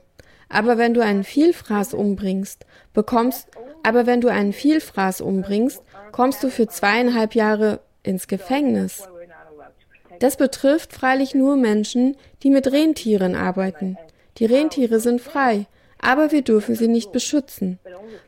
Aber 0.50 0.80
wenn 0.80 0.96
du 0.96 1.02
einen 1.02 1.24
Vielfraß 1.24 1.94
umbringst, 1.94 2.66
bekommst, 2.94 3.48
aber 3.84 4.08
wenn 4.08 4.22
du 4.22 4.28
einen 4.30 4.54
Vielfraß 4.54 5.22
umbringst, 5.22 5.84
kommst 6.12 6.44
du 6.44 6.50
für 6.50 6.68
zweieinhalb 6.68 7.36
Jahre 7.36 7.80
ins 8.04 8.28
Gefängnis. 8.28 9.08
Das 10.22 10.38
betrifft 10.38 10.94
freilich 10.94 11.34
nur 11.34 11.56
Menschen, 11.56 12.16
die 12.44 12.52
mit 12.52 12.72
Rentieren 12.72 13.36
arbeiten. 13.36 13.98
Die 14.38 14.46
Rentiere 14.46 15.00
sind 15.00 15.20
frei, 15.20 15.66
aber 16.00 16.32
wir 16.32 16.44
dürfen 16.44 16.76
sie 16.76 16.88
nicht 16.88 17.12
beschützen. 17.12 17.80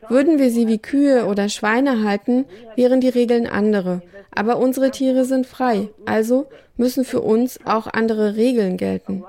Würden 0.08 0.40
wir 0.40 0.50
sie 0.50 0.66
wie 0.66 0.78
Kühe 0.78 1.24
oder 1.26 1.48
Schweine 1.48 2.02
halten, 2.02 2.46
wären 2.74 3.00
die 3.00 3.10
Regeln 3.10 3.46
andere. 3.46 4.02
Aber 4.34 4.58
unsere 4.58 4.90
Tiere 4.90 5.24
sind 5.24 5.46
frei, 5.46 5.88
also 6.04 6.48
müssen 6.76 7.04
für 7.04 7.20
uns 7.20 7.60
auch 7.64 7.86
andere 7.86 8.34
Regeln 8.34 8.76
gelten. 8.76 9.22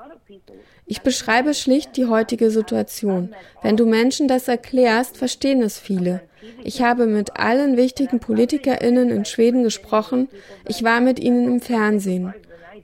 Ich 0.88 1.02
beschreibe 1.02 1.54
schlicht 1.54 1.96
die 1.98 2.08
heutige 2.08 2.50
Situation. 2.50 3.30
Wenn 3.62 3.78
du 3.78 3.86
Menschen 3.86 4.28
das 4.28 4.48
erklärst, 4.48 5.18
verstehen 5.18 5.62
es 5.62 5.78
viele. 5.78 6.22
Ich 6.64 6.82
habe 6.82 7.06
mit 7.06 7.40
allen 7.40 7.78
wichtigen 7.78 8.20
Politikerinnen 8.20 9.12
in 9.12 9.26
Schweden 9.26 9.64
gesprochen. 9.64 10.30
Ich 10.68 10.84
war 10.84 11.00
mit 11.00 11.20
ihnen 11.20 11.46
im 11.46 11.62
Fernsehen. 11.62 12.34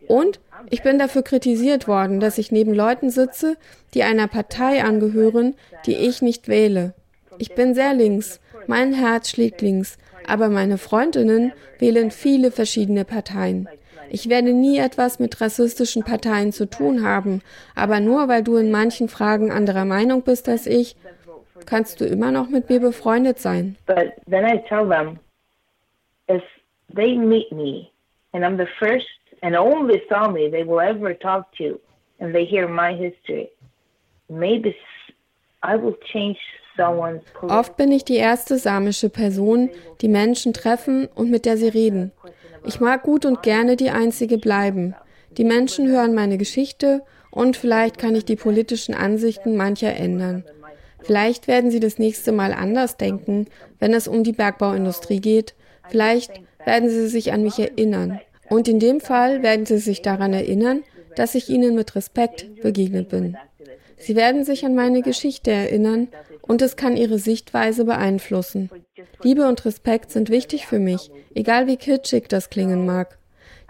Und 0.07 0.39
ich 0.69 0.83
bin 0.83 0.99
dafür 0.99 1.23
kritisiert 1.23 1.87
worden, 1.87 2.19
dass 2.19 2.37
ich 2.37 2.51
neben 2.51 2.73
Leuten 2.73 3.09
sitze, 3.09 3.57
die 3.93 4.03
einer 4.03 4.27
Partei 4.27 4.83
angehören, 4.83 5.55
die 5.85 5.95
ich 5.95 6.21
nicht 6.21 6.47
wähle. 6.47 6.93
Ich 7.37 7.55
bin 7.55 7.73
sehr 7.73 7.93
links, 7.93 8.39
mein 8.67 8.93
Herz 8.93 9.29
schlägt 9.29 9.61
links, 9.61 9.97
aber 10.27 10.49
meine 10.49 10.77
Freundinnen 10.77 11.53
wählen 11.79 12.11
viele 12.11 12.51
verschiedene 12.51 13.05
Parteien. 13.05 13.67
Ich 14.09 14.27
werde 14.27 14.51
nie 14.51 14.77
etwas 14.77 15.19
mit 15.19 15.39
rassistischen 15.39 16.03
Parteien 16.03 16.51
zu 16.51 16.69
tun 16.69 17.03
haben, 17.03 17.41
aber 17.75 18.01
nur 18.01 18.27
weil 18.27 18.43
du 18.43 18.57
in 18.57 18.69
manchen 18.69 19.07
Fragen 19.07 19.51
anderer 19.51 19.85
Meinung 19.85 20.23
bist 20.23 20.49
als 20.49 20.67
ich, 20.67 20.97
kannst 21.65 22.01
du 22.01 22.05
immer 22.05 22.31
noch 22.31 22.49
mit 22.49 22.69
mir 22.69 22.79
befreundet 22.81 23.39
sein. 23.39 23.77
But 23.85 24.11
then 24.29 24.45
I 24.45 24.61
tell 24.67 24.87
them, 24.87 25.17
if 26.29 26.43
they 26.93 27.17
meet 27.17 27.51
me 27.51 27.87
and 28.33 28.43
I'm 28.43 28.57
the 28.57 28.69
first 28.79 29.07
and 29.41 29.55
only 29.55 30.01
Sami 30.09 30.49
they 30.49 30.63
will 30.63 30.79
ever 30.79 31.13
talk 31.13 31.51
to, 31.57 31.79
and 32.19 32.33
they 32.33 32.45
hear 32.45 32.67
my 32.67 32.93
history, 32.93 33.49
maybe 34.29 34.75
I 35.63 35.75
will 35.75 35.95
change 36.11 36.37
someone's. 36.77 37.21
Oft 37.41 37.77
bin 37.77 37.91
ich 37.91 38.05
die 38.05 38.17
erste 38.17 38.57
samische 38.57 39.09
Person, 39.09 39.69
die 40.01 40.07
Menschen 40.07 40.53
treffen 40.53 41.07
und 41.15 41.29
mit 41.29 41.45
der 41.45 41.57
sie 41.57 41.69
reden. 41.69 42.11
Ich 42.65 42.79
mag 42.79 43.03
gut 43.03 43.25
und 43.25 43.41
gerne 43.41 43.75
die 43.75 43.89
einzige 43.89 44.37
bleiben. 44.37 44.95
Die 45.37 45.43
Menschen 45.43 45.87
hören 45.87 46.13
meine 46.13 46.37
Geschichte 46.37 47.01
und 47.31 47.57
vielleicht 47.57 47.97
kann 47.97 48.15
ich 48.15 48.25
die 48.25 48.35
politischen 48.35 48.93
Ansichten 48.93 49.55
mancher 49.55 49.95
ändern. 49.95 50.43
Vielleicht 51.03 51.47
werden 51.47 51.71
sie 51.71 51.79
das 51.79 51.97
nächste 51.97 52.31
Mal 52.31 52.53
anders 52.53 52.97
denken, 52.97 53.47
wenn 53.79 53.93
es 53.93 54.07
um 54.07 54.23
die 54.23 54.33
Bergbauindustrie 54.33 55.19
geht. 55.19 55.55
Vielleicht 55.89 56.41
werden 56.63 56.89
sie 56.89 57.07
sich 57.07 57.33
an 57.33 57.41
mich 57.41 57.57
erinnern. 57.57 58.19
Und 58.51 58.67
in 58.67 58.79
dem 58.79 58.99
Fall 58.99 59.43
werden 59.43 59.65
Sie 59.65 59.77
sich 59.77 60.01
daran 60.01 60.33
erinnern, 60.33 60.83
dass 61.15 61.35
ich 61.35 61.47
Ihnen 61.47 61.73
mit 61.73 61.95
Respekt 61.95 62.61
begegnet 62.61 63.07
bin. 63.07 63.37
Sie 63.97 64.13
werden 64.13 64.43
sich 64.43 64.65
an 64.65 64.75
meine 64.75 65.01
Geschichte 65.01 65.51
erinnern 65.51 66.09
und 66.41 66.61
es 66.61 66.75
kann 66.75 66.97
ihre 66.97 67.17
Sichtweise 67.17 67.85
beeinflussen. 67.85 68.69
Liebe 69.23 69.47
und 69.47 69.63
Respekt 69.63 70.11
sind 70.11 70.29
wichtig 70.29 70.67
für 70.67 70.79
mich, 70.79 71.11
egal 71.33 71.67
wie 71.67 71.77
kitschig 71.77 72.27
das 72.27 72.49
klingen 72.49 72.85
mag. 72.85 73.17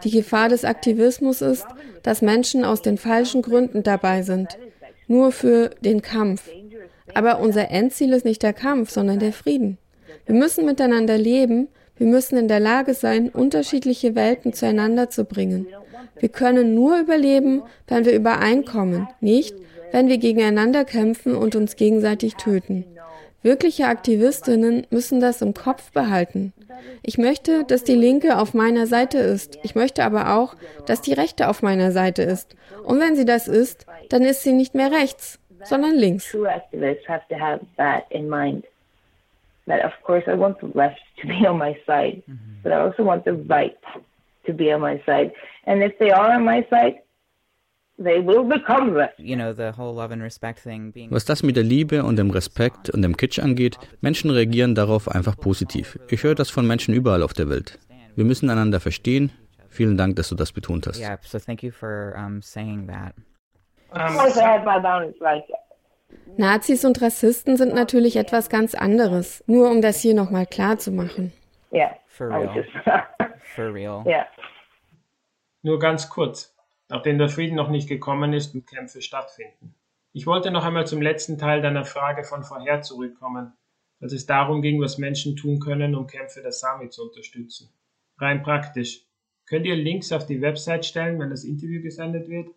Die 0.03 0.09
Gefahr 0.09 0.49
des 0.49 0.65
Aktivismus 0.65 1.43
ist, 1.43 1.67
dass 2.01 2.23
Menschen 2.23 2.65
aus 2.65 2.81
den 2.81 2.97
falschen 2.97 3.43
Gründen 3.43 3.83
dabei 3.83 4.23
sind, 4.23 4.57
nur 5.05 5.31
für 5.31 5.69
den 5.81 6.01
Kampf. 6.01 6.49
Aber 7.13 7.39
unser 7.39 7.69
Endziel 7.69 8.13
ist 8.13 8.25
nicht 8.25 8.41
der 8.41 8.53
Kampf, 8.53 8.89
sondern 8.89 9.19
der 9.19 9.31
Frieden. 9.31 9.77
Wir 10.25 10.33
müssen 10.33 10.65
miteinander 10.65 11.19
leben, 11.19 11.67
wir 12.01 12.07
müssen 12.07 12.35
in 12.35 12.47
der 12.47 12.59
Lage 12.59 12.95
sein, 12.95 13.29
unterschiedliche 13.29 14.15
Welten 14.15 14.53
zueinander 14.53 15.11
zu 15.11 15.23
bringen. 15.23 15.67
Wir 16.19 16.29
können 16.29 16.73
nur 16.73 16.99
überleben, 16.99 17.61
wenn 17.87 18.05
wir 18.05 18.13
übereinkommen, 18.13 19.07
nicht, 19.19 19.53
wenn 19.91 20.07
wir 20.07 20.17
gegeneinander 20.17 20.83
kämpfen 20.83 21.35
und 21.35 21.55
uns 21.55 21.75
gegenseitig 21.75 22.37
töten. 22.37 22.85
Wirkliche 23.43 23.85
Aktivistinnen 23.85 24.87
müssen 24.89 25.19
das 25.19 25.43
im 25.43 25.53
Kopf 25.53 25.91
behalten. 25.91 26.53
Ich 27.03 27.19
möchte, 27.19 27.65
dass 27.65 27.83
die 27.83 27.93
Linke 27.93 28.39
auf 28.39 28.55
meiner 28.55 28.87
Seite 28.87 29.19
ist. 29.19 29.59
Ich 29.61 29.75
möchte 29.75 30.03
aber 30.03 30.35
auch, 30.35 30.55
dass 30.87 31.03
die 31.03 31.13
Rechte 31.13 31.49
auf 31.49 31.61
meiner 31.61 31.91
Seite 31.91 32.23
ist. 32.23 32.55
Und 32.83 32.99
wenn 32.99 33.15
sie 33.15 33.25
das 33.25 33.47
ist, 33.47 33.85
dann 34.09 34.23
ist 34.23 34.41
sie 34.41 34.53
nicht 34.53 34.73
mehr 34.73 34.91
rechts, 34.91 35.37
sondern 35.65 35.93
links. 35.93 36.35
That 39.67 39.85
of 39.85 39.91
course 40.03 40.23
I 40.27 40.33
want 40.35 40.59
the 40.59 40.71
left 40.73 40.99
to 41.21 41.27
be 41.27 41.45
on 41.47 41.57
my 41.57 41.77
side, 41.85 42.23
but 42.63 42.71
I 42.71 42.81
also 42.81 43.03
want 43.03 43.25
the 43.25 43.33
right 43.33 43.77
to 44.45 44.53
be 44.53 44.71
on 44.71 44.81
my 44.81 45.01
side. 45.05 45.31
And 45.65 45.83
if 45.83 45.97
they 45.99 46.11
are 46.11 46.33
on 46.33 46.43
my 46.43 46.65
side, 46.69 47.01
was 51.09 51.25
das 51.25 51.43
mit 51.43 51.55
der 51.55 51.63
Liebe 51.63 52.03
und 52.03 52.15
dem 52.15 52.31
Respekt 52.31 52.89
und 52.89 53.01
dem 53.03 53.15
Kitsch 53.15 53.39
angeht, 53.39 53.77
Menschen 54.01 54.31
reagieren 54.31 54.73
darauf 54.73 55.07
einfach 55.07 55.37
positiv. 55.37 55.99
Ich 56.09 56.23
höre 56.23 56.35
das 56.35 56.49
von 56.49 56.65
Menschen 56.65 56.95
überall 56.95 57.21
auf 57.21 57.33
der 57.33 57.49
Welt. 57.49 57.77
Wir 58.15 58.25
müssen 58.25 58.49
einander 58.49 58.79
verstehen. 58.79 59.31
Vielen 59.69 59.97
Dank, 59.97 60.15
dass 60.15 60.29
du 60.29 60.35
das 60.35 60.51
betont 60.51 60.87
hast. 60.87 60.99
Yeah, 60.99 61.17
so 61.23 61.39
thank 61.39 61.63
you 61.63 61.71
for 61.71 62.13
um, 62.17 62.41
saying 62.41 62.87
that. 62.87 63.13
Nazis 66.37 66.85
und 66.85 67.01
Rassisten 67.01 67.57
sind 67.57 67.73
natürlich 67.73 68.15
etwas 68.15 68.49
ganz 68.49 68.73
anderes, 68.73 69.43
nur 69.47 69.69
um 69.69 69.81
das 69.81 69.99
hier 69.99 70.13
nochmal 70.13 70.45
klar 70.45 70.77
zu 70.77 70.91
machen. 70.91 71.33
Yeah. 71.73 71.95
For 72.07 72.29
real. 72.29 72.65
For 73.55 73.73
real. 73.73 74.03
Yeah. 74.05 74.27
Nur 75.61 75.79
ganz 75.79 76.09
kurz 76.09 76.51
nachdem 76.91 77.17
der 77.17 77.29
Frieden 77.29 77.55
noch 77.55 77.69
nicht 77.69 77.87
gekommen 77.87 78.33
ist 78.33 78.53
und 78.53 78.67
Kämpfe 78.67 79.01
stattfinden. 79.01 79.73
Ich 80.11 80.27
wollte 80.27 80.51
noch 80.51 80.65
einmal 80.65 80.85
zum 80.85 81.01
letzten 81.01 81.37
Teil 81.37 81.61
deiner 81.61 81.85
Frage 81.85 82.25
von 82.25 82.43
vorher 82.43 82.81
zurückkommen, 82.81 83.53
als 84.01 84.11
es 84.11 84.25
darum 84.25 84.61
ging, 84.61 84.81
was 84.81 84.97
Menschen 84.97 85.37
tun 85.37 85.61
können, 85.61 85.95
um 85.95 86.05
Kämpfe 86.05 86.41
der 86.41 86.51
Sami 86.51 86.89
zu 86.89 87.03
unterstützen. 87.03 87.69
Rein 88.17 88.43
praktisch. 88.43 89.05
Könnt 89.45 89.65
ihr 89.65 89.75
Links 89.75 90.11
auf 90.11 90.25
die 90.25 90.41
Website 90.41 90.85
stellen, 90.85 91.17
wenn 91.17 91.29
das 91.29 91.45
Interview 91.45 91.81
gesendet 91.81 92.27
wird? 92.27 92.49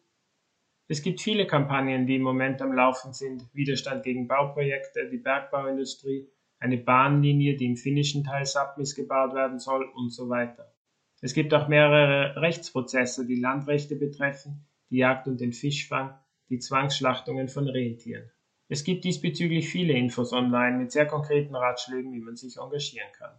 Es 0.87 1.01
gibt 1.01 1.23
viele 1.23 1.47
Kampagnen, 1.47 2.07
die 2.07 2.17
im 2.17 2.23
Moment 2.23 2.61
am 2.61 2.75
Laufen 2.75 3.15
sind. 3.15 3.49
Widerstand 3.55 4.03
gegen 4.03 4.29
Bauprojekte, 4.29 5.09
die 5.09 5.17
Bergbauindustrie, 5.17 6.29
eine 6.59 6.77
Bahnlinie, 6.77 7.57
die 7.57 7.65
im 7.65 7.77
finnischen 7.77 8.23
Teil 8.23 8.45
Sapmis 8.45 8.95
gebaut 8.95 9.35
werden 9.35 9.59
soll 9.59 9.91
und 9.95 10.11
so 10.11 10.29
weiter. 10.29 10.75
Es 11.23 11.33
gibt 11.33 11.55
auch 11.55 11.69
mehrere 11.69 12.39
Rechtsprozesse, 12.41 13.27
die 13.27 13.41
Landrechte 13.41 13.97
betreffen, 13.97 14.67
die 14.91 14.99
Jagd 14.99 15.27
und 15.27 15.41
den 15.41 15.55
Fischfang, 15.55 16.19
die 16.51 16.59
Zwangsschlachtungen 16.59 17.49
von 17.49 17.67
Rentieren. 17.67 18.31
Es 18.69 18.85
gibt 18.85 19.05
diesbezüglich 19.05 19.71
viele 19.71 19.95
Infos 19.95 20.35
online 20.35 20.77
mit 20.77 20.93
sehr 20.93 21.07
konkreten 21.07 21.55
Ratschlägen, 21.55 22.13
wie 22.13 22.21
man 22.21 22.37
sich 22.37 22.59
engagieren 22.59 23.09
kann. 23.17 23.33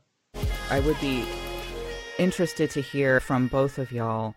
I 0.72 0.84
would 0.84 1.00
be 1.00 1.24
interested 2.18 2.72
to 2.72 2.82
hear 2.82 3.20
from 3.22 3.48
both 3.48 3.78
of 3.78 3.92
y'all 3.92 4.34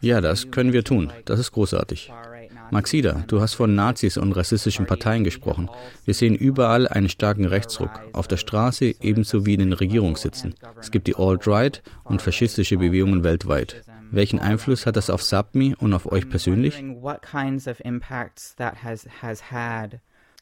ja, 0.00 0.20
das 0.20 0.50
können 0.50 0.72
wir 0.72 0.84
tun. 0.84 1.12
Das 1.24 1.40
ist 1.40 1.52
großartig. 1.52 2.12
Maxida, 2.70 3.24
du 3.26 3.40
hast 3.40 3.54
von 3.54 3.74
Nazis 3.74 4.16
und 4.16 4.32
rassistischen 4.32 4.86
Parteien 4.86 5.24
gesprochen. 5.24 5.70
Wir 6.04 6.14
sehen 6.14 6.34
überall 6.34 6.88
einen 6.88 7.08
starken 7.08 7.44
Rechtsruck, 7.44 7.90
auf 8.12 8.28
der 8.28 8.36
Straße 8.36 8.94
ebenso 9.00 9.46
wie 9.46 9.54
in 9.54 9.60
den 9.60 9.72
Regierungssitzen. 9.72 10.54
Es 10.80 10.90
gibt 10.90 11.06
die 11.06 11.16
Alt-Right 11.16 11.82
und 12.04 12.22
faschistische 12.22 12.76
Bewegungen 12.76 13.24
weltweit. 13.24 13.84
Welchen 14.10 14.38
Einfluss 14.38 14.86
hat 14.86 14.96
das 14.96 15.10
auf 15.10 15.22
Sapmi 15.22 15.74
und 15.78 15.94
auf 15.94 16.10
euch 16.10 16.28
persönlich? 16.28 16.82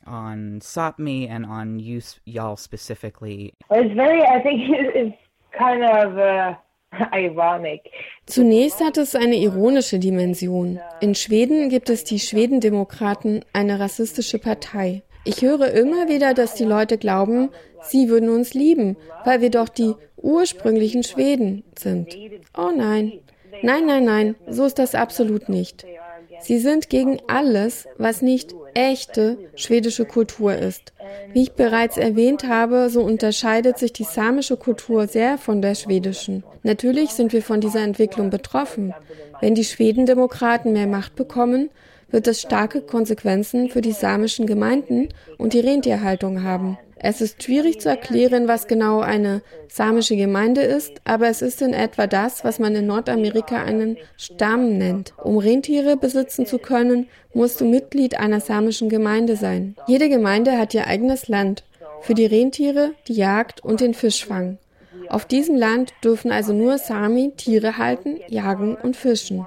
on 0.07 0.61
SOPME 0.61 1.29
and 1.29 1.47
on 1.47 1.79
you, 1.79 2.01
y'all 2.25 2.57
specifically? 2.57 3.55
It's 3.71 3.95
very, 3.95 4.23
I 4.23 4.41
think 4.41 4.63
it's 4.69 5.17
kind 5.57 5.83
of 5.83 6.19
uh, 6.19 6.55
Zunächst 8.27 8.81
hat 8.81 8.97
es 8.97 9.15
eine 9.15 9.37
ironische 9.37 9.99
Dimension. 9.99 10.81
In 11.01 11.15
Schweden 11.15 11.69
gibt 11.69 11.91
es 11.91 12.05
die 12.05 12.19
Schwedendemokraten, 12.19 13.45
eine 13.53 13.81
rassistische 13.81 14.39
Partei. 14.39 15.03
Ich 15.25 15.43
höre 15.43 15.71
immer 15.73 16.09
wieder, 16.09 16.35
dass 16.35 16.55
die 16.55 16.65
Leute 16.65 16.99
glauben, 16.99 17.51
sie 17.83 18.09
würden 18.09 18.29
uns 18.29 18.55
lieben, 18.55 18.97
weil 19.25 19.41
wir 19.41 19.51
doch 19.51 19.69
die 19.69 19.95
ursprünglichen 20.17 21.03
Schweden 21.03 21.65
sind. 21.79 22.17
Oh 22.57 22.71
nein. 22.77 23.21
Nein, 23.63 23.87
nein, 23.87 24.05
nein, 24.05 24.35
so 24.49 24.65
ist 24.65 24.79
das 24.79 24.95
absolut 24.95 25.49
nicht. 25.49 25.87
Sie 26.41 26.59
sind 26.59 26.91
gegen 26.91 27.19
alles, 27.27 27.87
was 27.99 28.23
nicht 28.23 28.55
echte 28.75 29.39
schwedische 29.55 30.05
Kultur 30.05 30.55
ist. 30.55 30.93
Wie 31.33 31.43
ich 31.43 31.53
bereits 31.53 31.97
erwähnt 31.97 32.45
habe, 32.45 32.91
so 32.91 33.03
unterscheidet 33.03 33.79
sich 33.79 33.93
die 33.93 34.05
samische 34.05 34.57
Kultur 34.57 35.07
sehr 35.07 35.39
von 35.39 35.63
der 35.63 35.75
schwedischen. 35.75 36.45
Natürlich 36.63 37.11
sind 37.11 37.33
wir 37.33 37.43
von 37.43 37.61
dieser 37.61 37.83
Entwicklung 37.83 38.31
betroffen. 38.31 38.95
Wenn 39.41 39.55
die 39.55 39.65
Schwedendemokraten 39.65 40.73
mehr 40.73 40.87
Macht 40.87 41.15
bekommen, 41.15 41.71
wird 42.11 42.27
das 42.27 42.41
starke 42.41 42.81
Konsequenzen 42.81 43.71
für 43.71 43.81
die 43.81 43.93
samischen 43.93 44.47
Gemeinden 44.47 45.09
und 45.37 45.53
die 45.53 45.61
Rentierhaltung 45.61 46.43
haben. 46.43 46.79
Es 46.97 47.21
ist 47.21 47.43
schwierig 47.43 47.81
zu 47.81 47.89
erklären, 47.89 48.49
was 48.49 48.67
genau 48.67 49.01
eine 49.01 49.43
samische 49.69 50.17
Gemeinde 50.17 50.63
ist, 50.63 51.01
aber 51.05 51.29
es 51.29 51.43
ist 51.43 51.61
in 51.61 51.75
etwa 51.75 52.07
das, 52.07 52.45
was 52.45 52.59
man 52.59 52.75
in 52.75 52.87
Nordamerika 52.87 53.63
einen 53.63 53.97
Stamm 54.17 54.79
nennt. 54.79 55.15
Um 55.23 55.39
Rentiere 55.39 55.97
besitzen 55.97 56.47
zu 56.47 56.59
können, 56.59 57.09
musst 57.33 57.61
du 57.61 57.65
Mitglied 57.65 58.19
einer 58.19 58.41
samischen 58.41 58.89
Gemeinde 58.89 59.37
sein. 59.37 59.77
Jede 59.87 60.09
Gemeinde 60.09 60.57
hat 60.59 60.75
ihr 60.75 60.87
eigenes 60.87 61.29
Land 61.29 61.65
für 62.01 62.15
die 62.15 62.27
Rentiere, 62.27 62.93
die 63.09 63.15
Jagd 63.15 63.65
und 63.65 63.81
den 63.81 63.95
Fischfang. 63.95 64.59
Auf 65.09 65.27
diesem 65.27 65.57
Land 65.57 65.93
dürfen 66.03 66.31
also 66.31 66.53
nur 66.53 66.79
Sami 66.79 67.33
Tiere 67.37 67.79
halten, 67.79 68.21
jagen 68.29 68.77
und 68.77 68.97
fischen. 68.97 69.47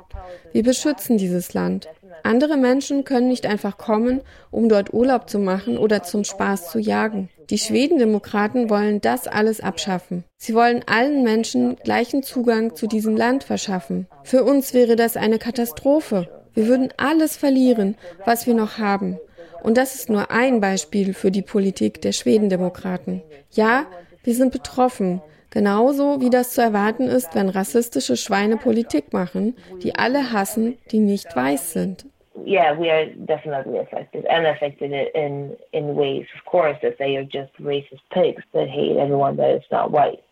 Wir 0.53 0.63
beschützen 0.63 1.17
dieses 1.17 1.53
Land. 1.53 1.87
Andere 2.23 2.57
Menschen 2.57 3.05
können 3.05 3.29
nicht 3.29 3.45
einfach 3.45 3.77
kommen, 3.77 4.21
um 4.51 4.69
dort 4.69 4.93
Urlaub 4.93 5.29
zu 5.29 5.39
machen 5.39 5.77
oder 5.77 6.03
zum 6.03 6.23
Spaß 6.23 6.71
zu 6.71 6.79
jagen. 6.79 7.29
Die 7.49 7.57
Schwedendemokraten 7.57 8.69
wollen 8.69 8.99
das 8.99 9.25
alles 9.25 9.61
abschaffen. 9.61 10.25
Sie 10.37 10.53
wollen 10.53 10.83
allen 10.85 11.23
Menschen 11.23 11.77
gleichen 11.77 12.21
Zugang 12.21 12.75
zu 12.75 12.87
diesem 12.87 13.15
Land 13.15 13.45
verschaffen. 13.45 14.07
Für 14.23 14.43
uns 14.43 14.73
wäre 14.73 14.97
das 14.97 15.15
eine 15.15 15.39
Katastrophe. 15.39 16.27
Wir 16.53 16.67
würden 16.67 16.89
alles 16.97 17.37
verlieren, 17.37 17.95
was 18.25 18.47
wir 18.47 18.53
noch 18.53 18.79
haben. 18.79 19.17
Und 19.63 19.77
das 19.77 19.95
ist 19.95 20.09
nur 20.09 20.29
ein 20.29 20.59
Beispiel 20.59 21.13
für 21.13 21.31
die 21.31 21.41
Politik 21.41 22.01
der 22.01 22.11
Schwedendemokraten. 22.11 23.21
Ja, 23.51 23.85
wir 24.23 24.35
sind 24.35 24.51
betroffen. 24.51 25.21
Genauso 25.49 26.19
wie 26.19 26.29
das 26.29 26.51
zu 26.51 26.61
erwarten 26.61 27.07
ist, 27.07 27.33
wenn 27.33 27.47
rassistische 27.47 28.17
Schweine 28.17 28.57
Politik 28.57 29.13
machen, 29.13 29.55
die 29.81 29.95
alle 29.95 30.33
hassen, 30.33 30.77
die 30.91 30.99
nicht 30.99 31.33
weiß 31.33 31.71
sind 31.71 32.05
yeah, 32.47 32.71
we 32.73 32.89
are 32.89 33.05
definitely 33.25 33.77
affected 33.77 34.25
and 34.25 34.47
affected 34.47 34.91
in 34.93 35.57
in 35.73 35.95
ways, 35.95 36.25
of 36.37 36.45
course, 36.45 36.77
that 36.81 36.97
they 36.97 37.17
are 37.17 37.25
just 37.25 37.53
racist 37.59 38.05
pigs 38.13 38.43
that 38.53 38.69
hate 38.69 38.95
everyone 38.97 39.35
that 39.37 39.51
is 39.55 39.65
not 39.71 39.91
white. 39.91 40.23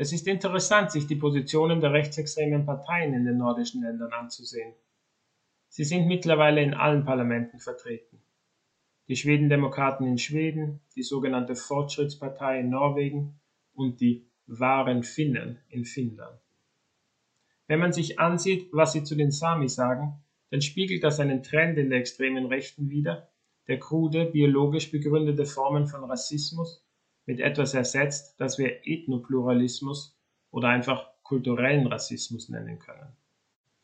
Es 0.00 0.12
ist 0.12 0.28
interessant, 0.28 0.92
sich 0.92 1.08
die 1.08 1.16
Positionen 1.16 1.80
der 1.80 1.92
rechtsextremen 1.92 2.64
Parteien 2.64 3.14
in 3.14 3.24
den 3.24 3.36
nordischen 3.38 3.82
Ländern 3.82 4.12
anzusehen. 4.12 4.72
Sie 5.68 5.82
sind 5.84 6.06
mittlerweile 6.06 6.62
in 6.62 6.72
allen 6.72 7.04
Parlamenten 7.04 7.58
vertreten. 7.58 8.22
Die 9.08 9.16
Schwedendemokraten 9.16 10.06
in 10.06 10.18
Schweden, 10.18 10.80
die 10.94 11.02
sogenannte 11.02 11.56
Fortschrittspartei 11.56 12.60
in 12.60 12.70
Norwegen 12.70 13.40
und 13.74 14.00
die 14.00 14.24
wahren 14.46 15.02
Finnen 15.02 15.58
in 15.68 15.84
Finnland. 15.84 16.38
Wenn 17.66 17.80
man 17.80 17.92
sich 17.92 18.20
ansieht, 18.20 18.68
was 18.72 18.92
sie 18.92 19.02
zu 19.02 19.16
den 19.16 19.32
Sami 19.32 19.68
sagen, 19.68 20.22
dann 20.50 20.62
spiegelt 20.62 21.04
das 21.04 21.20
einen 21.20 21.42
Trend 21.42 21.78
in 21.78 21.90
der 21.90 21.98
extremen 22.00 22.46
Rechten 22.46 22.90
wider, 22.90 23.28
der 23.66 23.78
krude, 23.78 24.26
biologisch 24.26 24.90
begründete 24.90 25.44
Formen 25.44 25.86
von 25.86 26.04
Rassismus 26.04 26.84
mit 27.26 27.40
etwas 27.40 27.74
ersetzt, 27.74 28.40
das 28.40 28.58
wir 28.58 28.86
Ethnopluralismus 28.86 30.18
oder 30.50 30.68
einfach 30.68 31.10
kulturellen 31.22 31.86
Rassismus 31.86 32.48
nennen 32.48 32.78
können. 32.78 33.12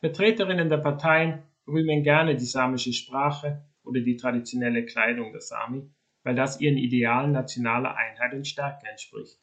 Vertreterinnen 0.00 0.70
der 0.70 0.78
Parteien 0.78 1.42
rühmen 1.66 2.02
gerne 2.02 2.36
die 2.36 2.46
samische 2.46 2.92
Sprache 2.92 3.62
oder 3.84 4.00
die 4.00 4.16
traditionelle 4.16 4.86
Kleidung 4.86 5.32
der 5.32 5.42
Sami, 5.42 5.82
weil 6.22 6.34
das 6.34 6.60
ihren 6.60 6.78
Idealen 6.78 7.32
nationaler 7.32 7.94
Einheit 7.96 8.32
und 8.32 8.46
Stärke 8.46 8.86
entspricht. 8.86 9.38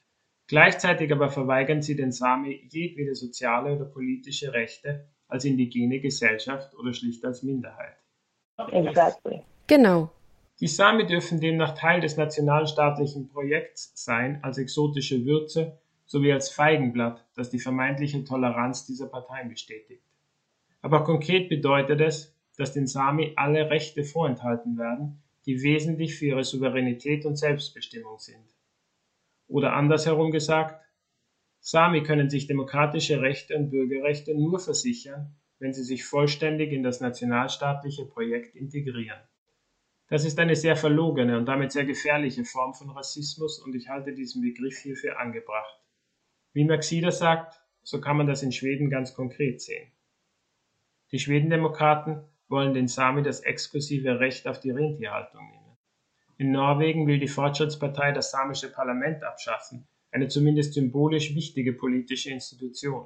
Gleichzeitig 0.47 1.11
aber 1.11 1.29
verweigern 1.29 1.83
sie 1.83 1.95
den 1.95 2.11
Sami 2.11 2.67
jedwede 2.69 3.15
soziale 3.15 3.75
oder 3.75 3.85
politische 3.85 4.51
Rechte 4.53 5.07
als 5.31 5.45
indigene 5.45 5.99
Gesellschaft 5.99 6.75
oder 6.77 6.93
schlicht 6.93 7.23
als 7.25 7.41
Minderheit. 7.41 7.95
Exactly. 8.71 9.41
Genau. 9.65 10.11
Die 10.59 10.67
Sami 10.67 11.07
dürfen 11.07 11.39
demnach 11.39 11.73
Teil 11.73 12.01
des 12.01 12.17
nationalstaatlichen 12.17 13.29
Projekts 13.29 13.93
sein 13.95 14.43
als 14.43 14.57
exotische 14.57 15.25
Würze 15.25 15.79
sowie 16.05 16.33
als 16.33 16.51
Feigenblatt, 16.51 17.25
das 17.35 17.49
die 17.49 17.59
vermeintliche 17.59 18.23
Toleranz 18.25 18.85
dieser 18.85 19.07
Parteien 19.07 19.47
bestätigt. 19.47 20.03
Aber 20.81 21.03
konkret 21.05 21.47
bedeutet 21.47 22.01
es, 22.01 22.35
dass 22.57 22.73
den 22.73 22.85
Sami 22.85 23.31
alle 23.37 23.69
Rechte 23.69 24.03
vorenthalten 24.03 24.77
werden, 24.77 25.23
die 25.45 25.63
wesentlich 25.63 26.15
für 26.15 26.25
ihre 26.25 26.43
Souveränität 26.43 27.25
und 27.25 27.37
Selbstbestimmung 27.37 28.19
sind. 28.19 28.43
Oder 29.47 29.73
andersherum 29.73 30.31
gesagt, 30.31 30.79
Sami 31.63 32.01
können 32.01 32.29
sich 32.29 32.47
demokratische 32.47 33.21
Rechte 33.21 33.55
und 33.55 33.69
Bürgerrechte 33.69 34.33
nur 34.33 34.59
versichern, 34.59 35.35
wenn 35.59 35.73
sie 35.73 35.83
sich 35.83 36.03
vollständig 36.03 36.71
in 36.71 36.81
das 36.81 37.01
nationalstaatliche 37.01 38.05
Projekt 38.05 38.55
integrieren. 38.55 39.19
Das 40.07 40.25
ist 40.25 40.39
eine 40.39 40.55
sehr 40.55 40.75
verlogene 40.75 41.37
und 41.37 41.45
damit 41.45 41.71
sehr 41.71 41.85
gefährliche 41.85 42.43
Form 42.45 42.73
von 42.73 42.89
Rassismus 42.89 43.59
und 43.59 43.75
ich 43.75 43.89
halte 43.89 44.11
diesen 44.13 44.41
Begriff 44.41 44.75
hier 44.79 44.95
für 44.95 45.19
angebracht. 45.19 45.79
Wie 46.51 46.65
Maxida 46.65 47.11
sagt, 47.11 47.61
so 47.83 48.01
kann 48.01 48.17
man 48.17 48.25
das 48.25 48.41
in 48.41 48.51
Schweden 48.51 48.89
ganz 48.89 49.13
konkret 49.13 49.61
sehen. 49.61 49.91
Die 51.11 51.19
Schwedendemokraten 51.19 52.23
wollen 52.49 52.73
den 52.73 52.87
Sami 52.87 53.21
das 53.21 53.41
exklusive 53.41 54.19
Recht 54.19 54.47
auf 54.47 54.59
die 54.59 54.71
Rentierhaltung 54.71 55.47
nehmen. 55.47 55.77
In 56.37 56.51
Norwegen 56.51 57.05
will 57.05 57.19
die 57.19 57.27
Fortschrittspartei 57.27 58.11
das 58.13 58.31
samische 58.31 58.71
Parlament 58.71 59.23
abschaffen, 59.23 59.87
eine 60.11 60.27
zumindest 60.27 60.73
symbolisch 60.73 61.35
wichtige 61.35 61.73
politische 61.73 62.29
Institution. 62.29 63.05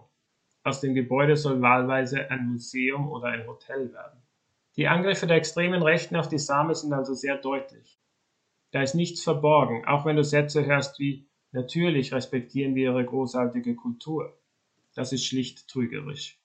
Aus 0.64 0.82
dem 0.82 0.96
Gebäude 0.96 1.38
soll 1.38 1.62
wahlweise 1.62 2.30
ein 2.32 2.48
Museum 2.48 3.12
oder 3.12 3.28
ein 3.28 3.48
Hotel 3.48 3.94
werden. 3.94 4.22
Die 4.78 4.88
Angriffe 4.88 5.28
der 5.28 5.38
extremen 5.38 5.84
Rechten 5.84 6.16
auf 6.16 6.28
die 6.28 6.40
Sami 6.40 6.76
sind 6.76 6.94
also 6.94 7.14
sehr 7.14 7.38
deutlich. 7.38 8.00
Da 8.72 8.82
ist 8.82 8.96
nichts 8.96 9.24
verborgen, 9.24 9.86
auch 9.86 10.06
wenn 10.06 10.16
du 10.16 10.24
Sätze 10.24 10.66
hörst 10.66 11.00
wie 11.00 11.28
Natürlich 11.56 12.14
respektieren 12.14 12.76
wir 12.76 12.92
ihre 12.92 13.06
großartige 13.06 13.76
Kultur. 13.76 14.38
Das 14.94 15.14
ist 15.14 15.26
schlicht 15.26 15.70
trügerisch. 15.70 16.38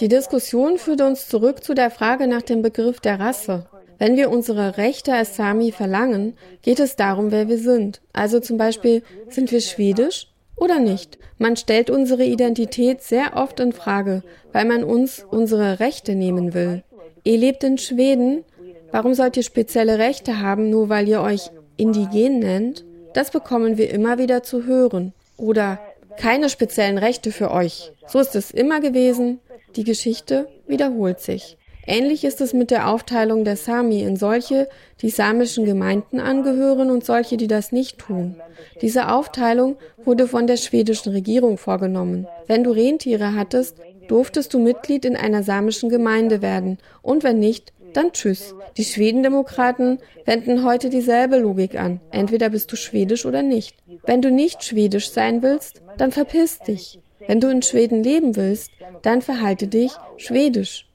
Die 0.00 0.08
Diskussion 0.08 0.78
führt 0.78 1.00
uns 1.00 1.28
zurück 1.28 1.64
zu 1.64 1.74
der 1.74 1.90
Frage 1.90 2.28
nach 2.28 2.42
dem 2.42 2.62
Begriff 2.62 3.00
der 3.00 3.18
Rasse. 3.18 3.66
Wenn 4.02 4.16
wir 4.16 4.32
unsere 4.32 4.78
Rechte 4.78 5.14
als 5.14 5.36
Sami 5.36 5.70
verlangen, 5.70 6.36
geht 6.62 6.80
es 6.80 6.96
darum, 6.96 7.30
wer 7.30 7.46
wir 7.48 7.58
sind. 7.58 8.00
Also 8.12 8.40
zum 8.40 8.56
Beispiel, 8.56 9.04
sind 9.28 9.52
wir 9.52 9.60
schwedisch 9.60 10.26
oder 10.56 10.80
nicht? 10.80 11.20
Man 11.38 11.54
stellt 11.54 11.88
unsere 11.88 12.24
Identität 12.24 13.00
sehr 13.00 13.36
oft 13.36 13.60
in 13.60 13.72
Frage, 13.72 14.24
weil 14.50 14.64
man 14.64 14.82
uns 14.82 15.24
unsere 15.30 15.78
Rechte 15.78 16.16
nehmen 16.16 16.52
will. 16.52 16.82
Ihr 17.22 17.38
lebt 17.38 17.62
in 17.62 17.78
Schweden, 17.78 18.42
Warum 18.90 19.14
sollt 19.14 19.36
ihr 19.36 19.44
spezielle 19.44 19.98
Rechte 19.98 20.40
haben, 20.40 20.68
nur 20.68 20.88
weil 20.88 21.08
ihr 21.08 21.22
euch 21.22 21.50
indigen 21.76 22.40
nennt? 22.40 22.84
Das 23.14 23.30
bekommen 23.30 23.78
wir 23.78 23.88
immer 23.90 24.18
wieder 24.18 24.42
zu 24.42 24.66
hören. 24.66 25.14
Oder 25.36 25.78
keine 26.18 26.48
speziellen 26.48 26.98
Rechte 26.98 27.30
für 27.30 27.52
euch. 27.52 27.92
So 28.08 28.18
ist 28.18 28.34
es 28.34 28.50
immer 28.50 28.80
gewesen. 28.80 29.38
Die 29.76 29.84
Geschichte 29.84 30.48
wiederholt 30.66 31.20
sich. 31.20 31.56
Ähnlich 31.86 32.24
ist 32.24 32.40
es 32.40 32.52
mit 32.52 32.70
der 32.70 32.88
Aufteilung 32.88 33.44
der 33.44 33.56
Sami 33.56 34.02
in 34.02 34.16
solche, 34.16 34.68
die 35.00 35.10
samischen 35.10 35.64
Gemeinden 35.64 36.20
angehören 36.20 36.90
und 36.90 37.04
solche, 37.04 37.36
die 37.36 37.48
das 37.48 37.72
nicht 37.72 37.98
tun. 37.98 38.36
Diese 38.80 39.08
Aufteilung 39.08 39.76
wurde 40.04 40.28
von 40.28 40.46
der 40.46 40.56
schwedischen 40.56 41.12
Regierung 41.12 41.58
vorgenommen. 41.58 42.28
Wenn 42.46 42.62
du 42.62 42.70
Rentiere 42.70 43.34
hattest, 43.34 43.78
durftest 44.08 44.54
du 44.54 44.58
Mitglied 44.58 45.04
in 45.04 45.16
einer 45.16 45.42
samischen 45.42 45.88
Gemeinde 45.88 46.42
werden 46.42 46.78
und 47.02 47.24
wenn 47.24 47.38
nicht, 47.38 47.72
dann 47.92 48.12
tschüss. 48.12 48.54
Die 48.76 48.84
Schwedendemokraten 48.84 49.98
wenden 50.24 50.64
heute 50.64 50.88
dieselbe 50.88 51.36
Logik 51.38 51.78
an. 51.78 52.00
Entweder 52.10 52.48
bist 52.50 52.72
du 52.72 52.76
schwedisch 52.76 53.26
oder 53.26 53.42
nicht. 53.42 53.76
Wenn 54.04 54.22
du 54.22 54.30
nicht 54.30 54.64
schwedisch 54.64 55.10
sein 55.10 55.42
willst, 55.42 55.82
dann 55.98 56.10
verpiss 56.10 56.58
dich. 56.60 57.00
Wenn 57.26 57.40
du 57.40 57.48
in 57.48 57.62
Schweden 57.62 58.02
leben 58.02 58.36
willst, 58.36 58.70
dann 59.02 59.20
verhalte 59.20 59.66
dich 59.66 59.92
schwedisch. 60.16 60.88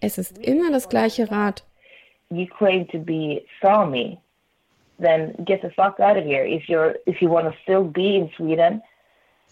Es 0.00 0.18
ist 0.18 0.38
immer 0.38 0.70
das 0.70 0.88
gleiche 0.88 1.30
Rat. 1.30 1.64
You 2.30 2.46
claim 2.46 2.88
to 2.88 2.98
be 2.98 3.44
Sami, 3.60 4.18
then 4.98 5.34
get 5.44 5.60
the 5.62 5.70
fuck 5.70 6.00
out 6.00 6.16
of 6.16 6.24
here. 6.24 6.44
If 6.44 6.68
you're 6.68 6.96
if 7.06 7.20
you 7.20 7.28
want 7.28 7.46
to 7.46 7.54
still 7.62 7.84
be 7.84 8.16
in 8.16 8.30
Sweden, 8.36 8.82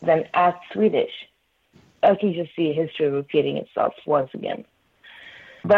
then 0.01 0.25
act 0.33 0.65
Swedish. 0.73 1.13
I 2.03 2.17
can 2.17 2.33
just 2.33 2.55
see 2.57 2.73
history 2.73 3.11
repeating 3.11 3.59
itself 3.59 3.95
once 4.07 4.31
again. 4.35 4.65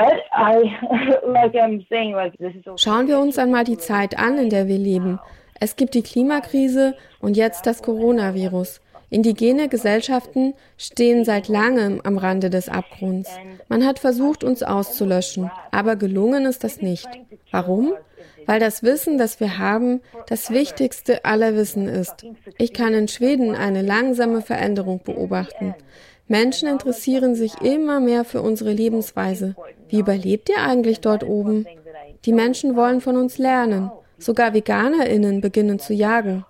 Schauen 2.76 3.08
wir 3.08 3.18
uns 3.18 3.38
einmal 3.38 3.64
die 3.64 3.76
Zeit 3.76 4.18
an, 4.18 4.38
in 4.38 4.48
der 4.48 4.66
wir 4.66 4.78
leben. 4.78 5.20
Es 5.60 5.76
gibt 5.76 5.94
die 5.94 6.02
Klimakrise 6.02 6.96
und 7.20 7.36
jetzt 7.36 7.66
das 7.66 7.82
Coronavirus. 7.82 8.80
Indigene 9.10 9.68
Gesellschaften 9.68 10.54
stehen 10.76 11.24
seit 11.24 11.48
langem 11.48 12.00
am 12.02 12.18
Rande 12.18 12.50
des 12.50 12.68
Abgrunds. 12.68 13.30
Man 13.68 13.84
hat 13.86 13.98
versucht, 13.98 14.44
uns 14.44 14.62
auszulöschen, 14.62 15.50
aber 15.70 15.96
gelungen 15.96 16.46
ist 16.46 16.64
das 16.64 16.80
nicht. 16.80 17.08
Warum? 17.50 17.94
Weil 18.46 18.60
das 18.60 18.82
Wissen, 18.82 19.18
das 19.18 19.40
wir 19.40 19.58
haben, 19.58 20.00
das 20.26 20.50
wichtigste 20.50 21.24
aller 21.24 21.54
Wissen 21.54 21.88
ist. 21.88 22.26
Ich 22.58 22.72
kann 22.72 22.94
in 22.94 23.08
Schweden 23.08 23.54
eine 23.54 23.82
langsame 23.82 24.42
Veränderung 24.42 25.00
beobachten. 25.02 25.74
Menschen 26.26 26.68
interessieren 26.68 27.34
sich 27.34 27.60
immer 27.60 28.00
mehr 28.00 28.24
für 28.24 28.40
unsere 28.40 28.72
Lebensweise. 28.72 29.54
Wie 29.88 30.00
überlebt 30.00 30.48
ihr 30.48 30.62
eigentlich 30.62 31.00
dort 31.00 31.22
oben? 31.22 31.66
Die 32.24 32.32
Menschen 32.32 32.76
wollen 32.76 33.00
von 33.00 33.16
uns 33.16 33.38
lernen. 33.38 33.90
Sogar 34.18 34.54
Veganerinnen 34.54 35.40
beginnen 35.40 35.78
zu 35.78 35.92
jagen. 35.92 36.44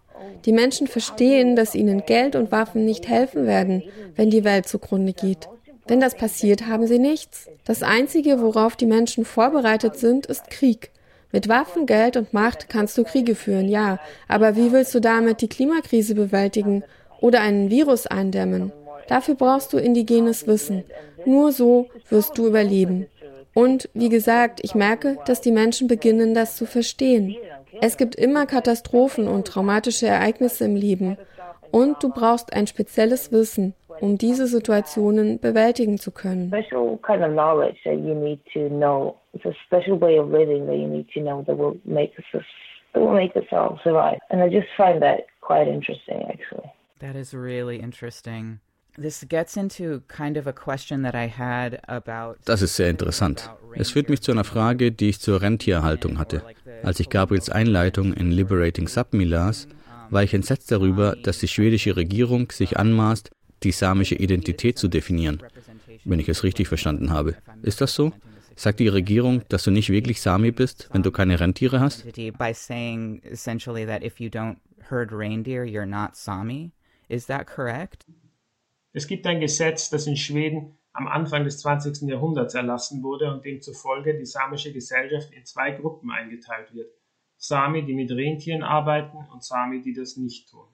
Die 0.44 0.52
Menschen 0.52 0.86
verstehen, 0.86 1.56
dass 1.56 1.74
ihnen 1.74 2.04
Geld 2.06 2.36
und 2.36 2.52
Waffen 2.52 2.84
nicht 2.84 3.08
helfen 3.08 3.46
werden, 3.46 3.82
wenn 4.16 4.30
die 4.30 4.44
Welt 4.44 4.68
zugrunde 4.68 5.12
geht. 5.12 5.48
Wenn 5.86 6.00
das 6.00 6.14
passiert, 6.14 6.66
haben 6.66 6.86
sie 6.86 6.98
nichts. 6.98 7.48
Das 7.64 7.82
Einzige, 7.82 8.40
worauf 8.40 8.76
die 8.76 8.86
Menschen 8.86 9.24
vorbereitet 9.24 9.96
sind, 9.96 10.26
ist 10.26 10.50
Krieg. 10.50 10.90
Mit 11.32 11.48
Waffen, 11.48 11.86
Geld 11.86 12.16
und 12.16 12.32
Macht 12.32 12.68
kannst 12.68 12.96
du 12.96 13.02
Kriege 13.02 13.34
führen, 13.34 13.68
ja, 13.68 13.98
aber 14.28 14.54
wie 14.54 14.70
willst 14.70 14.94
du 14.94 15.00
damit 15.00 15.40
die 15.40 15.48
Klimakrise 15.48 16.14
bewältigen 16.14 16.84
oder 17.20 17.40
einen 17.40 17.70
Virus 17.70 18.06
eindämmen? 18.06 18.70
Dafür 19.08 19.34
brauchst 19.34 19.72
du 19.72 19.78
indigenes 19.78 20.46
Wissen. 20.46 20.84
Nur 21.26 21.52
so 21.52 21.88
wirst 22.08 22.38
du 22.38 22.46
überleben. 22.46 23.06
Und 23.52 23.88
wie 23.94 24.08
gesagt, 24.08 24.60
ich 24.62 24.74
merke, 24.74 25.18
dass 25.26 25.40
die 25.40 25.52
Menschen 25.52 25.88
beginnen, 25.88 26.34
das 26.34 26.56
zu 26.56 26.66
verstehen. 26.66 27.36
Es 27.80 27.96
gibt 27.96 28.14
immer 28.14 28.46
Katastrophen 28.46 29.28
und 29.28 29.46
traumatische 29.46 30.06
Ereignisse 30.06 30.64
im 30.64 30.76
Leben. 30.76 31.16
Und 31.70 32.02
du 32.02 32.08
brauchst 32.08 32.52
ein 32.52 32.66
spezielles 32.66 33.32
Wissen, 33.32 33.74
um 34.00 34.16
diese 34.16 34.46
Situationen 34.46 35.40
bewältigen 35.40 35.98
zu 35.98 36.12
können. 36.12 36.48
Special 36.48 36.98
kind 36.98 37.22
of 37.22 37.32
knowledge 37.32 37.78
that 37.84 37.94
you 37.94 38.14
need 38.14 38.38
to 38.52 38.68
know. 38.68 39.16
It's 39.32 39.44
a 39.44 39.54
special 39.66 40.00
way 40.00 40.18
of 40.18 40.30
living 40.30 40.66
that 40.66 40.76
you 40.76 40.86
need 40.86 41.08
to 41.14 41.20
know 41.20 41.42
that 41.42 41.58
will 41.58 41.80
make 41.84 42.12
us 42.18 42.44
that 42.92 43.02
will 43.02 43.12
make 43.12 43.34
us 43.36 43.46
all 43.50 43.78
survive. 43.82 44.18
And 44.30 44.40
I 44.40 44.48
just 44.48 44.68
find 44.76 45.02
that 45.02 45.26
quite 45.40 45.68
interesting, 45.68 46.22
actually. 46.28 46.70
That 47.00 47.16
is 47.16 47.34
really 47.34 47.78
interesting. 47.78 48.60
Das 48.96 49.22
ist 52.62 52.76
sehr 52.76 52.90
interessant. 52.90 53.50
Es 53.74 53.90
führt 53.90 54.08
mich 54.08 54.22
zu 54.22 54.30
einer 54.30 54.44
Frage, 54.44 54.92
die 54.92 55.08
ich 55.08 55.20
zur 55.20 55.42
Rentierhaltung 55.42 56.18
hatte. 56.18 56.42
Als 56.84 57.00
ich 57.00 57.08
Gabriels 57.08 57.48
Einleitung 57.48 58.12
in 58.12 58.30
Liberating 58.30 58.88
Sapmi 58.88 59.24
las, 59.24 59.66
war 60.10 60.22
ich 60.22 60.34
entsetzt 60.34 60.70
darüber, 60.70 61.16
dass 61.16 61.38
die 61.38 61.48
schwedische 61.48 61.96
Regierung 61.96 62.52
sich 62.52 62.78
anmaßt, 62.78 63.30
die 63.62 63.72
samische 63.72 64.14
Identität 64.16 64.78
zu 64.78 64.88
definieren. 64.88 65.42
Wenn 66.04 66.20
ich 66.20 66.28
es 66.28 66.44
richtig 66.44 66.68
verstanden 66.68 67.10
habe. 67.10 67.36
Ist 67.62 67.80
das 67.80 67.94
so? 67.94 68.12
Sagt 68.54 68.80
die 68.80 68.88
Regierung, 68.88 69.42
dass 69.48 69.64
du 69.64 69.70
nicht 69.70 69.88
wirklich 69.88 70.20
Sami 70.20 70.52
bist, 70.52 70.88
wenn 70.92 71.02
du 71.02 71.10
keine 71.10 71.40
Rentiere 71.40 71.80
hast? 71.80 72.04
Is 77.08 77.26
that 77.26 77.46
correct? 77.46 78.06
Es 78.92 79.06
gibt 79.06 79.26
ein 79.26 79.40
Gesetz, 79.40 79.90
das 79.90 80.06
in 80.06 80.16
Schweden 80.16 80.78
am 80.94 81.08
Anfang 81.08 81.44
des 81.44 81.58
20. 81.58 82.08
Jahrhunderts 82.08 82.54
erlassen 82.54 83.02
wurde 83.02 83.30
und 83.30 83.44
demzufolge 83.44 84.16
die 84.16 84.24
samische 84.24 84.72
Gesellschaft 84.72 85.32
in 85.32 85.44
zwei 85.44 85.72
Gruppen 85.72 86.10
eingeteilt 86.10 86.72
wird. 86.72 86.90
Sami, 87.36 87.84
die 87.84 87.94
mit 87.94 88.10
Rentieren 88.12 88.62
arbeiten 88.62 89.18
und 89.32 89.42
Sami, 89.42 89.82
die 89.82 89.92
das 89.92 90.16
nicht 90.16 90.48
tun. 90.48 90.68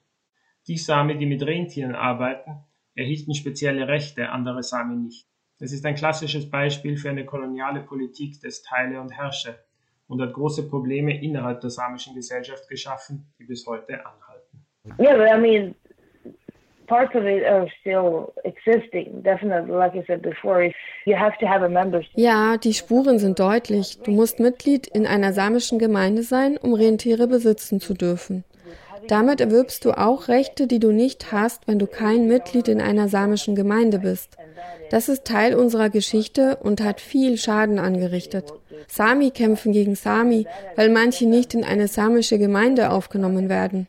Die 0.67 0.77
Sami, 0.77 1.17
die 1.17 1.27
mit 1.27 1.43
Rentieren 1.43 1.95
arbeiten, 1.95 2.63
erhielten 2.95 3.35
spezielle 3.35 3.89
Rechte, 3.89 4.29
andere 4.29 4.63
Sami 4.63 4.95
nicht. 4.95 5.27
Es 5.59 5.73
ist 5.73 5.85
ein 5.87 5.95
klassisches 5.95 6.51
Beispiel 6.51 6.99
für 6.99 7.11
eine 7.11 7.25
koloniale 7.25 7.81
Politik 7.81 8.41
des 8.41 8.63
Teile 8.63 9.01
und 9.01 9.11
Herrsche 9.11 9.59
und 10.07 10.21
hat 10.21 10.35
große 10.35 10.69
Probleme 10.69 11.19
innerhalb 11.23 11.63
der 11.63 11.71
samischen 11.71 12.15
Gesellschaft 12.15 12.69
geschaffen, 12.69 13.33
die 13.39 13.45
bis 13.45 13.67
heute 13.67 14.05
anhalten. 14.05 14.67
Yeah, 14.99 15.37
I 15.37 15.41
mean, 15.41 15.75
parts 16.91 17.15
of 17.15 17.25
it 17.25 17.45
are 17.45 17.69
still 17.81 18.33
existing. 18.45 19.23
Definitely, 19.23 19.73
like 19.73 19.95
I 19.95 20.05
said 20.07 20.23
before, 20.23 20.61
you 21.07 21.17
have 21.17 21.39
to 21.39 21.47
have 21.47 21.65
a 21.65 21.69
membership. 21.69 22.11
Ja, 22.17 22.57
die 22.57 22.75
Spuren 22.75 23.19
sind 23.19 23.39
deutlich. 23.39 23.99
Du 24.03 24.11
musst 24.11 24.41
Mitglied 24.41 24.89
in 24.89 25.07
einer 25.07 25.33
samischen 25.33 25.79
Gemeinde 25.79 26.23
sein, 26.23 26.59
um 26.59 26.75
Rentiere 26.75 27.29
besitzen 27.29 27.81
zu 27.81 27.95
dürfen. 27.95 28.45
Damit 29.09 29.41
erwirbst 29.41 29.85
du 29.85 29.93
auch 29.93 30.29
Rechte, 30.29 30.67
die 30.67 30.79
du 30.79 30.93
nicht 30.93 31.33
hast, 31.33 31.67
wenn 31.67 31.79
du 31.79 31.87
kein 31.87 32.27
Mitglied 32.27 32.69
in 32.69 32.81
einer 32.81 33.09
samischen 33.09 33.55
Gemeinde 33.55 34.01
bist. 34.01 34.37
Das 34.91 35.09
ist 35.09 35.25
Teil 35.25 35.55
unserer 35.55 35.89
Geschichte 35.89 36.57
und 36.57 36.83
hat 36.83 37.01
viel 37.01 37.37
Schaden 37.39 37.79
angerichtet. 37.79 38.53
Sami 38.89 39.31
kämpfen 39.31 39.73
gegen 39.73 39.95
Sami, 39.95 40.47
weil 40.77 40.91
manche 40.91 41.27
nicht 41.27 41.55
in 41.55 41.65
eine 41.65 41.89
samische 41.89 42.39
Gemeinde 42.39 42.91
aufgenommen 42.91 43.49
werden. 43.49 43.87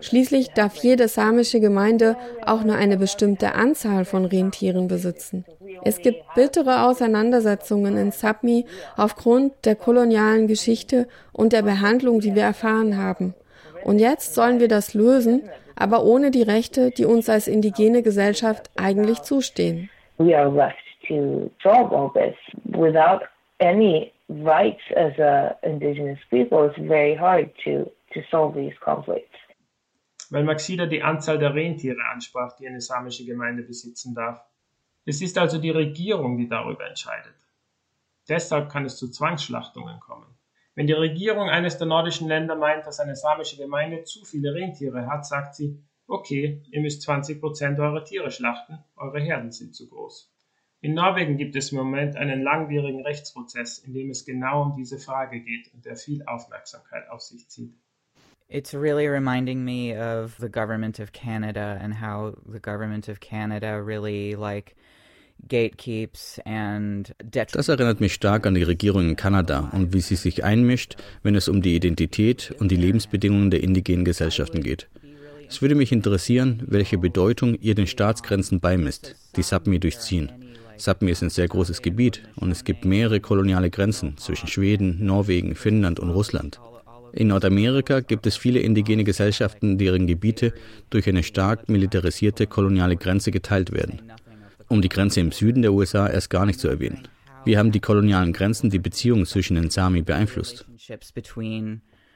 Schließlich 0.00 0.50
darf 0.50 0.76
jede 0.76 1.08
samische 1.08 1.60
Gemeinde 1.60 2.16
auch 2.44 2.62
nur 2.62 2.76
eine 2.76 2.96
bestimmte 2.96 3.54
Anzahl 3.54 4.04
von 4.04 4.24
Rentieren 4.24 4.88
besitzen. 4.88 5.44
Es 5.84 6.00
gibt 6.02 6.22
bittere 6.34 6.86
Auseinandersetzungen 6.86 7.96
in 7.96 8.10
Sapmi 8.10 8.66
aufgrund 8.96 9.64
der 9.64 9.76
kolonialen 9.76 10.46
Geschichte 10.46 11.06
und 11.32 11.52
der 11.52 11.62
Behandlung, 11.62 12.20
die 12.20 12.34
wir 12.34 12.42
erfahren 12.42 12.96
haben. 12.96 13.34
Und 13.84 13.98
jetzt 13.98 14.34
sollen 14.34 14.60
wir 14.60 14.68
das 14.68 14.94
lösen, 14.94 15.48
aber 15.76 16.04
ohne 16.04 16.30
die 16.30 16.42
Rechte, 16.42 16.90
die 16.90 17.04
uns 17.04 17.28
als 17.28 17.46
indigene 17.46 18.02
Gesellschaft 18.02 18.70
eigentlich 18.76 19.22
zustehen. 19.22 19.90
Weil 30.30 30.44
Maxida 30.44 30.86
die 30.86 31.02
Anzahl 31.02 31.38
der 31.38 31.54
Rentiere 31.54 32.04
ansprach, 32.12 32.54
die 32.56 32.68
eine 32.68 32.80
samische 32.80 33.24
Gemeinde 33.24 33.62
besitzen 33.62 34.14
darf. 34.14 34.44
Es 35.04 35.22
ist 35.22 35.38
also 35.38 35.58
die 35.58 35.70
Regierung, 35.70 36.36
die 36.36 36.48
darüber 36.48 36.86
entscheidet. 36.86 37.34
Deshalb 38.28 38.70
kann 38.70 38.84
es 38.84 38.98
zu 38.98 39.10
Zwangsschlachtungen 39.10 40.00
kommen. 40.00 40.26
Wenn 40.74 40.86
die 40.86 40.92
Regierung 40.92 41.48
eines 41.48 41.78
der 41.78 41.86
nordischen 41.86 42.28
Länder 42.28 42.54
meint, 42.54 42.86
dass 42.86 43.00
eine 43.00 43.16
samische 43.16 43.56
Gemeinde 43.56 44.04
zu 44.04 44.24
viele 44.24 44.54
Rentiere 44.54 45.06
hat, 45.06 45.26
sagt 45.26 45.54
sie, 45.54 45.82
okay, 46.06 46.62
ihr 46.70 46.80
müsst 46.80 47.02
20 47.02 47.40
Prozent 47.40 47.80
eurer 47.80 48.04
Tiere 48.04 48.30
schlachten, 48.30 48.78
eure 48.96 49.20
Herden 49.20 49.50
sind 49.50 49.74
zu 49.74 49.88
groß. 49.88 50.32
In 50.80 50.94
Norwegen 50.94 51.36
gibt 51.36 51.56
es 51.56 51.72
im 51.72 51.78
Moment 51.78 52.16
einen 52.16 52.42
langwierigen 52.42 53.02
Rechtsprozess, 53.02 53.78
in 53.78 53.92
dem 53.92 54.10
es 54.10 54.24
genau 54.24 54.62
um 54.62 54.76
diese 54.76 54.98
Frage 54.98 55.40
geht 55.40 55.72
und 55.74 55.84
der 55.84 55.96
viel 55.96 56.24
Aufmerksamkeit 56.26 57.08
auf 57.10 57.22
sich 57.22 57.48
zieht. 57.48 57.74
It's 58.50 58.72
really 58.72 59.06
reminding 59.06 59.62
me 59.62 59.94
of 59.94 60.36
the 60.38 60.48
government 60.48 60.98
of 61.00 61.12
Canada 61.12 61.78
and 61.82 61.92
how 61.92 62.34
the 62.50 62.58
government 62.58 63.06
of 63.08 63.20
Canada 63.20 63.82
really 63.82 64.36
like 64.36 64.74
gatekeeps 65.46 66.40
and 66.46 67.14
Das 67.30 67.68
erinnert 67.68 68.00
mich 68.00 68.14
stark 68.14 68.46
an 68.46 68.54
die 68.54 68.62
Regierung 68.62 69.10
in 69.10 69.16
Kanada 69.16 69.68
und 69.72 69.92
wie 69.92 70.00
sie 70.00 70.16
sich 70.16 70.44
einmischt, 70.44 70.96
wenn 71.22 71.34
es 71.34 71.48
um 71.48 71.60
die 71.60 71.76
Identität 71.76 72.54
und 72.58 72.70
die 72.70 72.76
Lebensbedingungen 72.76 73.50
der 73.50 73.62
indigenen 73.62 74.06
Gesellschaften 74.06 74.62
geht. 74.62 74.88
Es 75.46 75.60
würde 75.60 75.74
mich 75.74 75.92
interessieren, 75.92 76.62
welche 76.66 76.96
Bedeutung 76.96 77.54
ihr 77.60 77.74
den 77.74 77.86
Staatsgrenzen 77.86 78.60
beimisst, 78.60 79.14
die 79.36 79.42
Sapmi 79.42 79.78
durchziehen. 79.78 80.32
Sapmi 80.78 81.10
ist 81.10 81.22
ein 81.22 81.30
sehr 81.30 81.48
großes 81.48 81.82
Gebiet 81.82 82.22
und 82.36 82.50
es 82.50 82.64
gibt 82.64 82.86
mehrere 82.86 83.20
koloniale 83.20 83.68
Grenzen 83.68 84.16
zwischen 84.16 84.48
Schweden, 84.48 85.04
Norwegen, 85.04 85.54
Finnland 85.54 86.00
und 86.00 86.08
Russland. 86.08 86.58
In 87.12 87.28
Nordamerika 87.28 88.00
gibt 88.00 88.26
es 88.26 88.36
viele 88.36 88.60
indigene 88.60 89.04
Gesellschaften, 89.04 89.78
deren 89.78 90.06
Gebiete 90.06 90.52
durch 90.90 91.08
eine 91.08 91.22
stark 91.22 91.68
militarisierte 91.68 92.46
koloniale 92.46 92.96
Grenze 92.96 93.30
geteilt 93.30 93.72
werden 93.72 94.00
um 94.68 94.82
die 94.82 94.88
Grenze 94.88 95.20
im 95.20 95.32
Süden 95.32 95.62
der 95.62 95.72
USA 95.72 96.08
erst 96.08 96.30
gar 96.30 96.46
nicht 96.46 96.60
zu 96.60 96.68
erwähnen. 96.68 97.08
Wie 97.44 97.56
haben 97.56 97.72
die 97.72 97.80
kolonialen 97.80 98.32
Grenzen 98.32 98.70
die 98.70 98.78
Beziehung 98.78 99.24
zwischen 99.24 99.56
den 99.56 99.70
Sami 99.70 100.02
beeinflusst? 100.02 100.66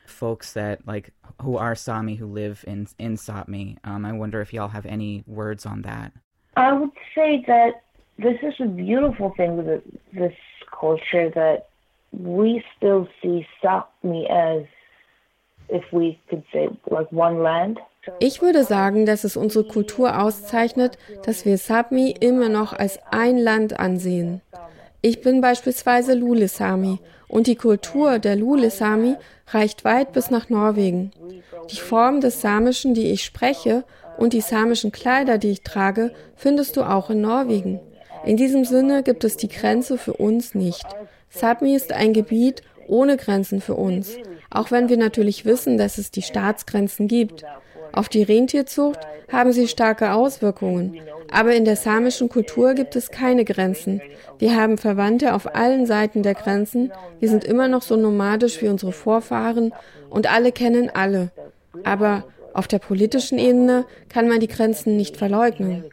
folks 0.07 0.53
that 0.53 0.79
like 0.85 1.11
who 1.41 1.57
are 1.57 1.75
Sami 1.75 2.17
who 2.17 2.27
live 2.27 2.65
in 2.67 2.87
in 2.99 3.17
Sapmi. 3.17 3.79
Um, 3.83 4.05
I 4.05 4.13
wonder 4.13 4.43
if 4.43 4.53
y'all 4.53 4.69
have 4.69 4.85
any 4.85 5.23
words 5.27 5.65
on 5.65 5.83
that. 5.83 6.13
I 6.57 6.73
would 6.73 6.91
say 7.15 7.43
that 7.47 7.83
this 8.19 8.37
is 8.43 8.61
a 8.61 8.67
beautiful 8.67 9.33
thing 9.37 9.57
with 9.57 9.83
this 10.13 10.35
culture 10.71 11.31
that 11.31 11.69
we 12.13 12.63
still 12.77 13.09
see 13.23 13.47
Sapmi 13.63 14.29
as, 14.29 14.67
Ich 18.19 18.43
würde 18.43 18.65
sagen, 18.65 19.07
dass 19.07 19.25
es 19.25 19.37
unsere 19.37 19.65
Kultur 19.65 20.21
auszeichnet, 20.21 20.99
dass 21.25 21.45
wir 21.45 21.57
Sapmi 21.57 22.15
immer 22.19 22.49
noch 22.49 22.73
als 22.73 22.99
ein 23.11 23.39
Land 23.39 23.79
ansehen. 23.79 24.41
Ich 25.01 25.21
bin 25.21 25.41
beispielsweise 25.41 26.15
Lulesami 26.15 26.99
und 27.29 27.47
die 27.47 27.57
Kultur 27.57 28.19
der 28.19 28.37
Lulesami 28.37 29.17
reicht 29.49 29.85
weit 29.85 30.13
bis 30.13 30.31
nach 30.31 30.49
Norwegen. 30.49 31.13
Die 31.71 31.81
Form 31.81 32.21
des 32.21 32.41
Samischen, 32.41 32.95
die 32.95 33.11
ich 33.13 33.25
spreche, 33.25 33.85
und 34.19 34.33
die 34.33 34.41
samischen 34.41 34.93
Kleider, 34.93 35.39
die 35.39 35.51
ich 35.51 35.63
trage, 35.63 36.13
findest 36.37 36.77
du 36.77 36.83
auch 36.83 37.11
in 37.11 37.21
Norwegen. 37.21 37.81
In 38.25 38.37
diesem 38.37 38.65
Sinne 38.65 39.03
gibt 39.03 39.25
es 39.25 39.37
die 39.37 39.49
Grenze 39.49 39.99
für 39.99 40.13
uns 40.13 40.55
nicht. 40.55 40.87
Sapmi 41.31 41.75
ist 41.75 41.93
ein 41.93 42.13
Gebiet 42.13 42.63
ohne 42.87 43.17
Grenzen 43.17 43.61
für 43.61 43.75
uns, 43.75 44.17
auch 44.53 44.71
wenn 44.71 44.89
wir 44.89 44.97
natürlich 44.97 45.45
wissen, 45.45 45.79
dass 45.79 45.99
es 45.99 46.11
die 46.11 46.23
Staatsgrenzen 46.23 47.09
gibt. 47.09 47.45
Auf 47.93 48.09
die 48.09 48.23
Rentierzucht 48.23 49.01
haben 49.31 49.53
sie 49.53 49.69
starke 49.69 50.13
Auswirkungen. 50.13 51.01
Aber 51.31 51.55
in 51.55 51.65
der 51.65 51.77
samischen 51.77 52.29
Kultur 52.29 52.75
gibt 52.75 52.97
es 52.97 53.11
keine 53.11 53.45
Grenzen. 53.45 54.03
Wir 54.39 54.57
haben 54.57 54.77
Verwandte 54.79 55.35
auf 55.35 55.55
allen 55.55 55.87
Seiten 55.87 56.23
der 56.23 56.35
Grenzen. 56.35 56.93
Wir 57.21 57.29
sind 57.29 57.45
immer 57.45 57.69
noch 57.69 57.83
so 57.83 57.97
nomadisch 57.97 58.61
wie 58.61 58.69
unsere 58.69 58.93
Vorfahren 58.93 59.73
und 60.11 60.33
alle 60.33 60.53
kennen 60.53 60.91
alle. 60.93 61.31
Aber 61.85 62.25
auf 62.53 62.69
der 62.69 62.79
politischen 62.79 63.39
Ebene 63.39 63.87
kann 64.09 64.29
man 64.29 64.41
die 64.41 64.49
Grenzen 64.49 64.97
nicht 64.97 65.17
verleugnen. 65.17 65.85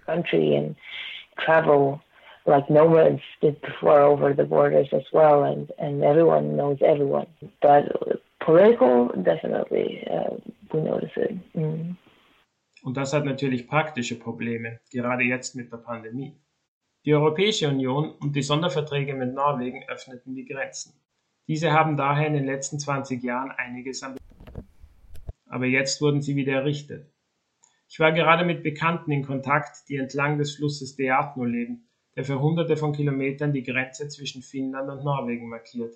like 2.49 2.69
nomads 2.69 3.21
did 3.41 3.61
before 3.61 4.01
over 4.01 4.33
the 4.33 4.43
borders 4.43 4.87
as 4.91 5.03
well, 5.13 5.43
and, 5.43 5.71
and 5.77 6.03
everyone 6.03 6.57
knows 6.57 6.79
everyone. 6.81 7.27
But 7.61 7.83
political, 8.39 9.09
definitely, 9.15 10.05
uh, 10.09 10.37
we 10.71 10.81
notice 10.81 11.15
it. 11.15 11.31
Mm. 11.53 11.97
Und 12.81 12.95
das 12.95 13.13
hat 13.13 13.25
natürlich 13.25 13.67
praktische 13.67 14.17
Probleme, 14.17 14.79
gerade 14.91 15.23
jetzt 15.23 15.55
mit 15.55 15.71
der 15.71 15.77
Pandemie. 15.77 16.33
Die 17.05 17.13
Europäische 17.13 17.67
Union 17.67 18.11
und 18.11 18.35
die 18.35 18.41
Sonderverträge 18.41 19.13
mit 19.13 19.33
Norwegen 19.33 19.83
öffneten 19.87 20.35
die 20.35 20.45
Grenzen. 20.45 20.93
Diese 21.47 21.71
haben 21.71 21.97
daher 21.97 22.27
in 22.27 22.33
den 22.33 22.45
letzten 22.45 22.79
20 22.79 23.23
Jahren 23.23 23.51
einiges 23.51 24.03
an. 24.03 24.15
Aber 25.47 25.65
jetzt 25.65 26.01
wurden 26.01 26.21
sie 26.21 26.35
wieder 26.35 26.53
errichtet. 26.53 27.11
Ich 27.89 27.99
war 27.99 28.11
gerade 28.11 28.45
mit 28.45 28.61
Bekannten 28.61 29.11
in 29.11 29.25
Kontakt, 29.25 29.89
die 29.89 29.95
entlang 29.95 30.37
des 30.37 30.55
Flusses 30.55 30.95
Deatno 30.95 31.43
leben, 31.43 31.89
der 32.15 32.23
für 32.23 32.39
hunderte 32.39 32.77
von 32.77 32.93
Kilometern 32.93 33.51
die 33.51 33.63
Grenze 33.63 34.07
zwischen 34.09 34.43
Finnland 34.43 34.89
und 34.89 35.03
Norwegen 35.03 35.49
markiert. 35.49 35.95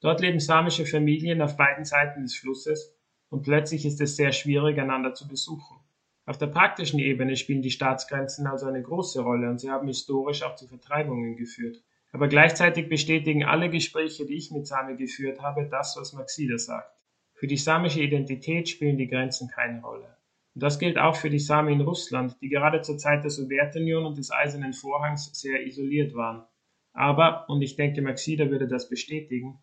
Dort 0.00 0.20
leben 0.20 0.40
samische 0.40 0.86
Familien 0.86 1.40
auf 1.40 1.56
beiden 1.56 1.84
Seiten 1.84 2.22
des 2.22 2.36
Flusses 2.36 2.94
und 3.28 3.42
plötzlich 3.42 3.86
ist 3.86 4.00
es 4.00 4.16
sehr 4.16 4.32
schwierig, 4.32 4.78
einander 4.78 5.14
zu 5.14 5.26
besuchen. 5.26 5.78
Auf 6.26 6.38
der 6.38 6.48
praktischen 6.48 6.98
Ebene 6.98 7.36
spielen 7.36 7.62
die 7.62 7.70
Staatsgrenzen 7.70 8.46
also 8.46 8.66
eine 8.66 8.82
große 8.82 9.20
Rolle 9.22 9.48
und 9.48 9.60
sie 9.60 9.70
haben 9.70 9.86
historisch 9.86 10.42
auch 10.42 10.56
zu 10.56 10.66
Vertreibungen 10.66 11.36
geführt. 11.36 11.82
Aber 12.12 12.28
gleichzeitig 12.28 12.88
bestätigen 12.88 13.44
alle 13.44 13.70
Gespräche, 13.70 14.26
die 14.26 14.34
ich 14.34 14.50
mit 14.50 14.66
Sami 14.66 14.96
geführt 14.96 15.40
habe, 15.40 15.68
das, 15.70 15.96
was 15.98 16.12
Maxida 16.14 16.58
sagt. 16.58 17.04
Für 17.34 17.46
die 17.46 17.56
samische 17.56 18.00
Identität 18.00 18.68
spielen 18.68 18.96
die 18.96 19.08
Grenzen 19.08 19.48
keine 19.48 19.80
Rolle. 19.82 20.16
Und 20.54 20.62
das 20.62 20.78
gilt 20.78 20.98
auch 20.98 21.16
für 21.16 21.30
die 21.30 21.38
Sami 21.38 21.74
in 21.74 21.82
Russland, 21.82 22.36
die 22.40 22.48
gerade 22.48 22.80
zur 22.80 22.96
Zeit 22.96 23.22
der 23.22 23.30
Sowjetunion 23.30 24.06
und 24.06 24.18
des 24.18 24.32
Eisernen 24.32 24.72
Vorhangs 24.72 25.30
sehr 25.38 25.66
isoliert 25.66 26.14
waren. 26.14 26.44
Aber, 26.92 27.48
und 27.48 27.60
ich 27.60 27.76
denke, 27.76 28.00
Maxida 28.00 28.48
würde 28.50 28.66
das 28.66 28.88
bestätigen, 28.88 29.58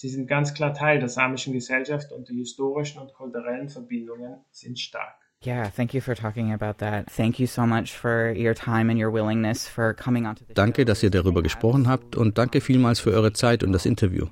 sie 0.00 0.08
sind 0.08 0.26
ganz 0.26 0.54
klar 0.54 0.72
Teil 0.72 0.98
der 0.98 1.10
samischen 1.10 1.52
Gesellschaft 1.52 2.10
und 2.10 2.28
die 2.30 2.38
historischen 2.38 3.00
und 3.00 3.12
kulturellen 3.12 3.68
Verbindungen 3.68 4.38
sind 4.50 4.78
stark. 4.78 5.14
Yeah, 5.44 5.68
thank 5.68 5.94
you 5.94 6.00
for 6.00 6.14
talking 6.14 6.52
about 6.52 6.78
that. 6.78 7.06
Thank 7.06 7.38
you 7.38 7.46
so 7.46 7.66
much 7.66 7.92
for 7.92 8.34
your 8.36 8.54
time 8.54 8.90
and 8.90 8.98
your 8.98 9.12
willingness 9.12 9.68
for 9.68 9.94
coming 9.94 10.26
onto 10.26 10.44
the 10.46 10.54
Danke, 10.54 10.84
dass 10.84 11.02
ihr 11.02 11.10
darüber 11.10 11.42
gesprochen 11.42 11.86
habt 11.88 12.16
und 12.16 12.38
danke 12.38 12.60
vielmals 12.60 13.00
für 13.00 13.10
eure 13.10 13.32
Zeit 13.32 13.62
und 13.62 13.72
das 13.72 13.86
Interview. 13.86 14.26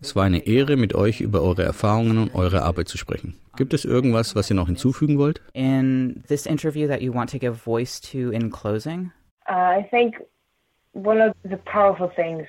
Es 0.00 0.14
war 0.14 0.24
eine 0.24 0.46
Ehre, 0.46 0.76
mit 0.76 0.94
euch 0.94 1.22
über 1.22 1.40
eure 1.42 1.62
Erfahrungen 1.62 2.18
und 2.18 2.34
eure 2.34 2.62
Arbeit 2.62 2.88
zu 2.88 2.98
sprechen. 2.98 3.40
Gibt 3.56 3.72
es 3.72 3.86
irgendwas, 3.86 4.36
was 4.36 4.50
ihr 4.50 4.56
noch 4.56 4.66
hinzufügen 4.66 5.18
wollt? 5.18 5.40
In 5.54 6.22
this 6.28 6.44
interview 6.44 6.86
that 6.86 7.00
you 7.00 7.14
want 7.14 7.30
to 7.30 7.38
give 7.38 7.54
voice 7.54 8.00
to 8.12 8.30
in 8.30 8.50
closing? 8.50 9.12
Uh, 9.48 9.80
I 9.80 9.86
think 9.90 10.16
one 10.92 11.22
of 11.22 11.34
the 11.44 11.56
powerful 11.64 12.10
things 12.14 12.46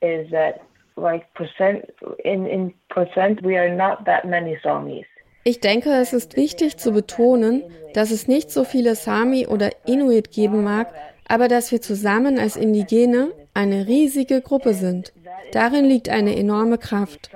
is 0.00 0.30
that, 0.30 0.60
like 1.00 1.26
percent 1.34 1.84
in 2.24 2.46
in 2.46 2.74
percent, 2.88 3.42
we 3.42 3.58
are 3.58 3.74
not 3.74 4.04
that 4.04 4.24
many 4.24 4.58
Samis. 4.62 5.06
Ich 5.44 5.60
denke, 5.60 5.90
es 5.90 6.12
ist 6.12 6.36
wichtig 6.36 6.76
zu 6.76 6.92
betonen, 6.92 7.64
dass 7.94 8.10
es 8.10 8.28
nicht 8.28 8.50
so 8.50 8.64
viele 8.64 8.94
Sami 8.94 9.46
oder 9.46 9.70
Inuit 9.86 10.30
geben 10.30 10.62
mag, 10.62 10.92
aber 11.26 11.48
dass 11.48 11.72
wir 11.72 11.80
zusammen 11.80 12.38
als 12.38 12.56
Indigene 12.56 13.32
eine 13.54 13.86
riesige 13.86 14.42
Gruppe 14.42 14.74
sind. 14.74 15.12
Darin 15.52 15.86
liegt 15.86 16.08
eine 16.08 16.36
enorme 16.36 16.76
Kraft. 16.76 17.30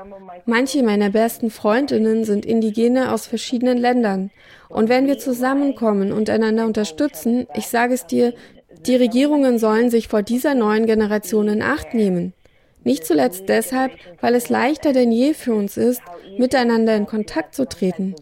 Manche 0.45 0.83
meiner 0.83 1.11
besten 1.11 1.51
Freundinnen 1.51 2.25
sind 2.25 2.45
Indigene 2.45 3.13
aus 3.13 3.27
verschiedenen 3.27 3.79
Ländern. 3.79 4.31
Und 4.69 4.89
wenn 4.89 5.07
wir 5.07 5.19
zusammenkommen 5.19 6.13
und 6.13 6.29
einander 6.29 6.67
unterstützen, 6.67 7.47
ich 7.55 7.69
sage 7.69 7.95
es 7.95 8.07
dir, 8.07 8.35
die 8.87 8.97
Regierungen 8.97 9.59
sollen 9.59 9.91
sich 9.91 10.09
vor 10.09 10.23
dieser 10.23 10.55
neuen 10.55 10.87
Generation 10.87 11.49
in 11.49 11.63
Acht 11.63 11.95
nehmen. 11.95 12.35
Nicht 12.85 13.07
zuletzt 13.07 13.49
deshalb, 13.49 13.93
weil 14.21 14.35
es 14.35 14.49
leichter 14.51 14.93
denn 14.93 15.11
je 15.11 15.35
für 15.35 15.55
uns 15.55 15.77
ist, 15.77 16.03
miteinander 16.39 16.95
in 16.95 17.07
Kontakt 17.07 17.55
zu 17.55 17.67
treten. 17.67 18.15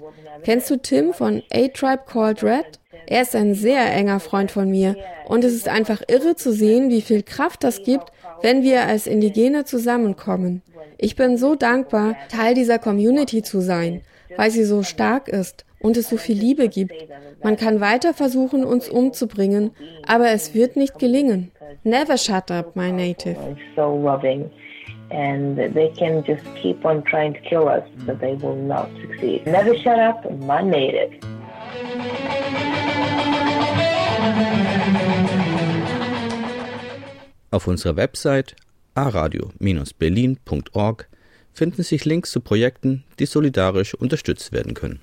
Kennst 0.44 0.70
du 0.70 0.76
Tim 0.76 1.12
von 1.12 1.42
A-Tribe 1.52 2.02
Called 2.06 2.42
Red? 2.42 2.78
Er 3.06 3.22
ist 3.22 3.34
ein 3.34 3.54
sehr 3.54 3.92
enger 3.92 4.20
Freund 4.20 4.50
von 4.50 4.70
mir 4.70 4.96
und 5.26 5.44
es 5.44 5.54
ist 5.54 5.68
einfach 5.68 6.02
irre 6.08 6.36
zu 6.36 6.52
sehen, 6.52 6.90
wie 6.90 7.02
viel 7.02 7.22
Kraft 7.22 7.64
das 7.64 7.82
gibt, 7.82 8.12
wenn 8.42 8.62
wir 8.62 8.86
als 8.86 9.06
Indigene 9.06 9.64
zusammenkommen. 9.64 10.62
Ich 10.98 11.16
bin 11.16 11.36
so 11.36 11.54
dankbar, 11.54 12.16
Teil 12.28 12.54
dieser 12.54 12.78
Community 12.78 13.42
zu 13.42 13.60
sein, 13.60 14.02
weil 14.36 14.50
sie 14.50 14.64
so 14.64 14.82
stark 14.82 15.28
ist 15.28 15.64
und 15.80 15.96
es 15.96 16.08
so 16.08 16.16
viel 16.16 16.38
Liebe 16.38 16.68
gibt. 16.68 16.94
Man 17.42 17.56
kann 17.56 17.80
weiter 17.80 18.14
versuchen, 18.14 18.64
uns 18.64 18.88
umzubringen, 18.88 19.72
aber 20.06 20.30
es 20.30 20.54
wird 20.54 20.76
nicht 20.76 20.98
gelingen. 20.98 21.50
Never 21.84 22.16
shut 22.16 22.50
up, 22.50 22.76
my 22.76 22.92
native. 22.92 23.36
So 23.76 23.96
loving. 23.96 24.50
And 25.10 25.56
they 25.74 25.90
can 25.98 26.24
just 26.24 26.42
keep 26.54 26.82
on 26.84 27.04
trying 27.04 27.34
to 27.34 27.40
kill 27.40 27.68
us, 27.68 27.82
but 28.06 28.18
they 28.20 28.34
will 28.40 28.56
not 28.56 28.88
succeed. 29.02 29.44
Never 29.46 29.76
shut 29.76 29.98
up, 29.98 30.24
my 30.40 30.62
native. 30.62 31.10
Auf 37.50 37.66
unserer 37.66 37.96
Website 37.96 38.54
aradio-berlin.org 38.94 41.08
finden 41.52 41.82
sich 41.82 42.04
Links 42.04 42.30
zu 42.30 42.40
Projekten, 42.40 43.04
die 43.18 43.26
solidarisch 43.26 43.94
unterstützt 43.94 44.52
werden 44.52 44.74
können. 44.74 45.00